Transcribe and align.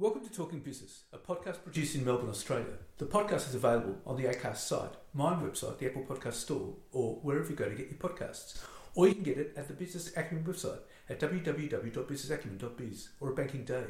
Welcome 0.00 0.24
to 0.24 0.32
Talking 0.32 0.60
Business, 0.60 1.02
a 1.12 1.18
podcast 1.18 1.64
produced 1.64 1.96
in 1.96 2.04
Melbourne, 2.04 2.30
Australia. 2.30 2.78
The 2.98 3.06
podcast 3.06 3.48
is 3.48 3.56
available 3.56 3.96
on 4.06 4.16
the 4.16 4.28
ACAST 4.28 4.58
site, 4.58 4.92
my 5.12 5.34
website, 5.34 5.78
the 5.78 5.86
Apple 5.86 6.04
Podcast 6.04 6.34
Store, 6.34 6.76
or 6.92 7.16
wherever 7.16 7.50
you 7.50 7.56
go 7.56 7.68
to 7.68 7.74
get 7.74 7.90
your 7.90 7.98
podcasts. 7.98 8.64
Or 8.94 9.08
you 9.08 9.14
can 9.14 9.24
get 9.24 9.38
it 9.38 9.54
at 9.56 9.66
the 9.66 9.74
Business 9.74 10.16
Acumen 10.16 10.44
website 10.44 10.78
at 11.08 11.18
www.businessacumen.biz 11.18 13.08
or 13.18 13.30
a 13.30 13.34
banking 13.34 13.64
day. 13.64 13.86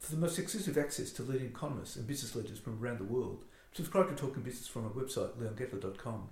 For 0.00 0.10
the 0.10 0.20
most 0.20 0.40
exclusive 0.40 0.76
access 0.76 1.12
to 1.12 1.22
leading 1.22 1.50
economists 1.50 1.94
and 1.94 2.08
business 2.08 2.34
leaders 2.34 2.58
from 2.58 2.82
around 2.82 2.98
the 2.98 3.04
world, 3.04 3.44
subscribe 3.74 4.08
to 4.08 4.16
Talking 4.16 4.42
Business 4.42 4.66
from 4.66 4.86
our 4.86 4.90
website, 4.90 5.36
leongettler.com. 5.36 6.30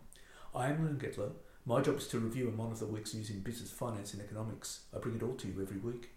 I 0.53 0.67
am 0.67 0.85
Leon 0.85 0.99
Gettler. 0.99 1.31
My 1.65 1.81
job 1.81 1.99
is 1.99 2.09
to 2.09 2.19
review 2.19 2.49
and 2.49 2.57
monitor 2.57 2.87
the 2.87 2.93
week's 2.93 3.15
news 3.15 3.31
in 3.31 3.39
business, 3.39 3.71
finance, 3.71 4.15
and 4.15 4.21
economics. 4.21 4.81
I 4.93 4.99
bring 4.99 5.15
it 5.15 5.23
all 5.23 5.37
to 5.37 5.47
you 5.47 5.63
every 5.63 5.79
week. 5.79 6.11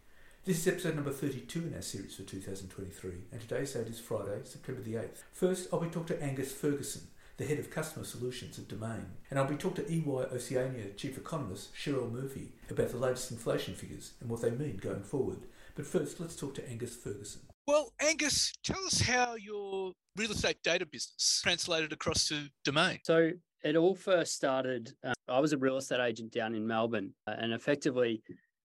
This 0.46 0.60
is 0.60 0.68
episode 0.68 0.94
number 0.94 1.10
32 1.10 1.70
in 1.70 1.74
our 1.74 1.82
series 1.82 2.18
for 2.18 2.22
2023, 2.22 3.14
and 3.32 3.42
today's 3.42 3.74
date 3.74 3.88
is 3.88 4.00
Friday, 4.00 4.42
September 4.44 4.80
the 4.80 4.94
8th. 4.94 5.24
First, 5.34 5.70
I'll 5.74 5.80
be 5.80 5.88
talking 5.88 6.16
to 6.16 6.22
Angus 6.22 6.54
Ferguson, 6.54 7.08
the 7.38 7.46
head 7.46 7.58
of 7.58 7.72
customer 7.72 8.06
solutions 8.06 8.60
at 8.60 8.68
Domain, 8.68 9.08
and 9.32 9.40
I'll 9.40 9.48
be 9.48 9.56
talking 9.56 9.84
to 9.84 9.92
EY 9.92 10.28
Oceania 10.32 10.90
chief 10.96 11.18
economist 11.18 11.74
Cherelle 11.74 12.12
Murphy 12.12 12.52
about 12.70 12.90
the 12.90 12.98
latest 12.98 13.32
inflation 13.32 13.74
figures 13.74 14.12
and 14.22 14.30
what 14.30 14.44
they 14.44 14.52
mean 14.52 14.78
going 14.78 15.02
forward. 15.02 15.40
But 15.74 15.88
first, 15.88 16.20
let's 16.20 16.36
talk 16.36 16.54
to 16.56 16.70
Angus 16.70 16.96
Ferguson. 16.96 17.42
Well, 17.66 17.92
Angus, 18.00 18.54
tell 18.64 18.86
us 18.86 19.02
how 19.02 19.34
your 19.34 19.94
real 20.16 20.30
estate 20.30 20.62
data 20.64 20.86
business 20.86 21.42
translated 21.44 21.92
across 21.92 22.28
to 22.28 22.50
Domain. 22.64 23.00
So 23.04 23.32
it 23.64 23.76
all 23.76 23.96
first 23.96 24.36
started. 24.36 24.94
Uh, 25.04 25.14
I 25.28 25.40
was 25.40 25.54
a 25.54 25.58
real 25.58 25.78
estate 25.78 26.02
agent 26.02 26.32
down 26.32 26.54
in 26.54 26.68
Melbourne, 26.68 27.16
uh, 27.26 27.34
and 27.36 27.52
effectively, 27.52 28.22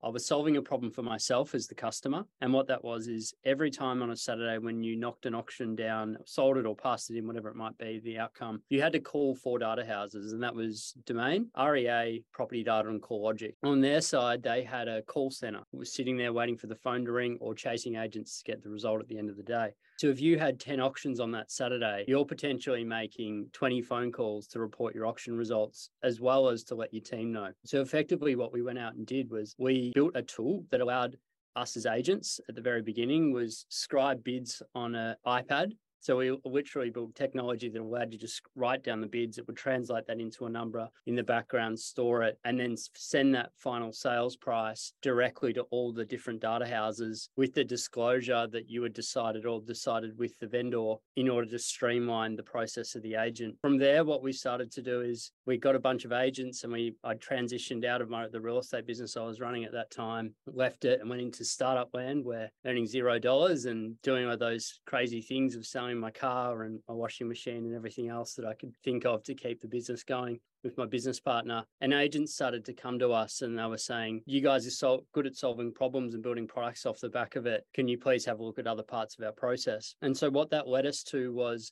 I 0.04 0.10
was 0.10 0.26
solving 0.26 0.58
a 0.58 0.62
problem 0.62 0.92
for 0.92 1.02
myself 1.02 1.56
as 1.56 1.68
the 1.68 1.76
customer. 1.76 2.26
And 2.42 2.54
what 2.54 2.68
that 2.68 2.84
was 2.84 3.08
is 3.08 3.34
every 3.44 3.72
time 3.72 4.04
on 4.04 4.12
a 4.12 4.16
Saturday 4.16 4.58
when 4.58 4.84
you 4.84 4.96
knocked 4.96 5.26
an 5.26 5.34
auction 5.34 5.76
down, 5.76 6.18
sold 6.26 6.58
it 6.58 6.66
or 6.66 6.76
passed 6.76 7.10
it 7.10 7.18
in, 7.18 7.28
whatever 7.28 7.50
it 7.50 7.56
might 7.56 7.78
be, 7.78 8.00
the 8.04 8.20
outcome, 8.20 8.62
you 8.70 8.82
had 8.82 8.94
to 8.94 9.00
call 9.00 9.36
four 9.36 9.60
data 9.60 9.86
houses, 9.86 10.34
and 10.34 10.44
that 10.44 10.56
was 10.56 10.94
Domain, 11.06 11.50
REA, 11.58 12.24
Property 12.32 12.64
Data, 12.64 12.90
and 12.90 13.02
CoreLogic. 13.02 13.54
On 13.64 13.82
their 13.82 14.02
side, 14.02 14.44
they 14.44 14.64
had 14.64 14.88
a 14.88 15.02
call 15.04 15.32
center. 15.32 15.64
It 15.74 15.78
was 15.78 15.94
sitting 15.94 16.18
there 16.18 16.34
waiting 16.34 16.58
for 16.58 16.68
the 16.68 16.76
phone 16.76 17.06
to 17.06 17.12
ring 17.12 17.38
or 17.42 17.56
chasing 17.56 17.96
agents 17.96 18.38
to 18.40 18.52
get 18.52 18.64
the 18.64 18.70
result 18.70 19.02
at 19.02 19.08
the 19.08 19.18
end 19.18 19.30
of 19.30 19.38
the 19.38 19.44
day. 19.44 19.72
So 19.98 20.08
if 20.08 20.20
you 20.20 20.38
had 20.38 20.60
10 20.60 20.80
auctions 20.82 21.20
on 21.20 21.32
that 21.32 21.52
Saturday, 21.52 22.04
you're 22.08 22.26
potentially 22.26 22.84
making 22.84 23.48
20 23.54 23.82
phone 23.82 24.12
calls 24.12 24.48
to 24.48 24.60
report 24.60 24.94
your 24.94 25.06
auction 25.06 25.38
results 25.38 25.90
as 26.04 26.20
well 26.20 26.50
as 26.50 26.64
to 26.66 26.76
let 26.76 26.94
your 26.94 27.04
team 27.04 27.32
know. 27.32 27.52
So 27.64 27.82
effectively 27.82 28.36
what 28.36 28.52
we 28.52 28.62
went 28.62 28.80
out 28.80 28.96
and 28.96 29.06
did 29.06 29.30
was 29.30 29.56
we 29.58 29.94
built 29.96 30.12
a 30.16 30.22
tool 30.22 30.66
that 30.72 30.82
allowed 30.82 31.18
us 31.56 31.78
as 31.78 31.86
agents 31.86 32.42
at 32.50 32.56
the 32.56 32.62
very 32.62 32.82
beginning 32.82 33.32
was 33.32 33.66
scribe 33.70 34.24
bids 34.24 34.62
on 34.74 34.96
an 34.96 35.16
iPad 35.26 35.72
so 36.06 36.18
we 36.18 36.38
literally 36.46 36.92
built 36.92 37.16
technology 37.16 37.68
that 37.68 37.82
allowed 37.82 38.14
you 38.14 38.20
to 38.20 38.28
just 38.28 38.44
write 38.56 38.84
down 38.84 39.02
the 39.02 39.08
bids. 39.08 39.40
It 39.40 39.48
would 39.48 39.58
translate 39.58 40.06
that 40.06 40.20
into 40.20 40.46
a 40.46 40.50
number 40.52 40.88
in 41.08 41.16
the 41.16 41.24
background, 41.24 41.80
store 41.80 42.22
it, 42.22 42.38
and 42.46 42.60
then 42.60 42.76
send 42.94 43.34
that 43.34 43.50
final 43.58 43.92
sales 43.92 44.36
price 44.36 44.94
directly 45.02 45.52
to 45.54 45.62
all 45.72 45.92
the 45.92 46.06
different 46.06 46.42
data 46.42 46.68
houses 46.68 47.32
with 47.38 47.56
the 47.56 47.64
disclosure 47.64 48.46
that 48.52 48.70
you 48.70 48.84
had 48.84 48.94
decided 48.94 49.48
or 49.48 49.62
decided 49.62 50.16
with 50.20 50.38
the 50.38 50.46
vendor 50.46 50.94
in 51.16 51.28
order 51.28 51.50
to 51.50 51.58
streamline 51.58 52.36
the 52.36 52.44
process 52.44 52.94
of 52.94 53.02
the 53.02 53.16
agent. 53.16 53.56
From 53.64 53.80
there, 53.80 54.06
what 54.06 54.22
we 54.22 54.32
started 54.32 54.72
to 54.74 54.84
do 54.84 55.02
is 55.02 55.32
we 55.48 55.58
got 55.58 55.74
a 55.74 55.80
bunch 55.80 56.06
of 56.06 56.12
agents 56.12 56.64
and 56.64 56.72
we 56.72 56.94
I 57.04 57.16
transitioned 57.16 57.84
out 57.84 58.02
of 58.02 58.12
my 58.12 58.28
the 58.28 58.40
real 58.40 58.60
estate 58.60 58.86
business 58.86 59.18
I 59.18 59.24
was 59.24 59.40
running 59.40 59.64
at 59.64 59.72
that 59.72 59.90
time, 59.90 60.36
left 60.46 60.86
it 60.86 61.02
and 61.02 61.10
went 61.10 61.24
into 61.24 61.44
startup 61.44 61.90
land 61.96 62.24
where 62.24 62.52
earning 62.64 62.86
zero 62.86 63.18
dollars 63.18 63.66
and 63.66 64.00
doing 64.04 64.28
all 64.28 64.38
those 64.38 64.82
crazy 64.86 65.24
things 65.24 65.56
of 65.56 65.66
selling 65.66 65.95
my 66.00 66.12
car 66.12 66.64
and 66.64 66.80
my 66.88 66.94
washing 66.94 67.28
machine 67.28 67.66
and 67.66 67.76
everything 67.76 68.10
else 68.10 68.34
that 68.36 68.46
I 68.46 68.54
could 68.54 68.74
think 68.84 69.06
of 69.06 69.24
to 69.24 69.36
keep 69.36 69.62
the 69.62 69.68
business 69.68 70.04
going 70.04 70.40
with 70.64 70.78
my 70.78 70.86
business 70.86 71.20
partner. 71.20 71.64
And 71.82 71.94
agents 71.94 72.34
started 72.34 72.66
to 72.66 72.74
come 72.74 73.00
to 73.00 73.12
us 73.12 73.42
and 73.42 73.58
they 73.58 73.66
were 73.66 73.78
saying, 73.78 74.22
You 74.26 74.42
guys 74.42 74.66
are 74.68 74.72
so 74.72 75.06
good 75.14 75.28
at 75.28 75.36
solving 75.36 75.72
problems 75.72 76.14
and 76.14 76.24
building 76.24 76.48
products 76.48 76.86
off 76.86 77.00
the 77.00 77.10
back 77.10 77.36
of 77.36 77.46
it. 77.46 77.66
Can 77.74 77.88
you 77.88 77.98
please 77.98 78.26
have 78.26 78.40
a 78.40 78.44
look 78.44 78.60
at 78.60 78.68
other 78.68 78.84
parts 78.84 79.18
of 79.18 79.26
our 79.26 79.32
process? 79.32 79.96
And 80.02 80.18
so 80.18 80.30
what 80.30 80.50
that 80.50 80.68
led 80.68 80.86
us 80.86 81.04
to 81.04 81.34
was 81.34 81.72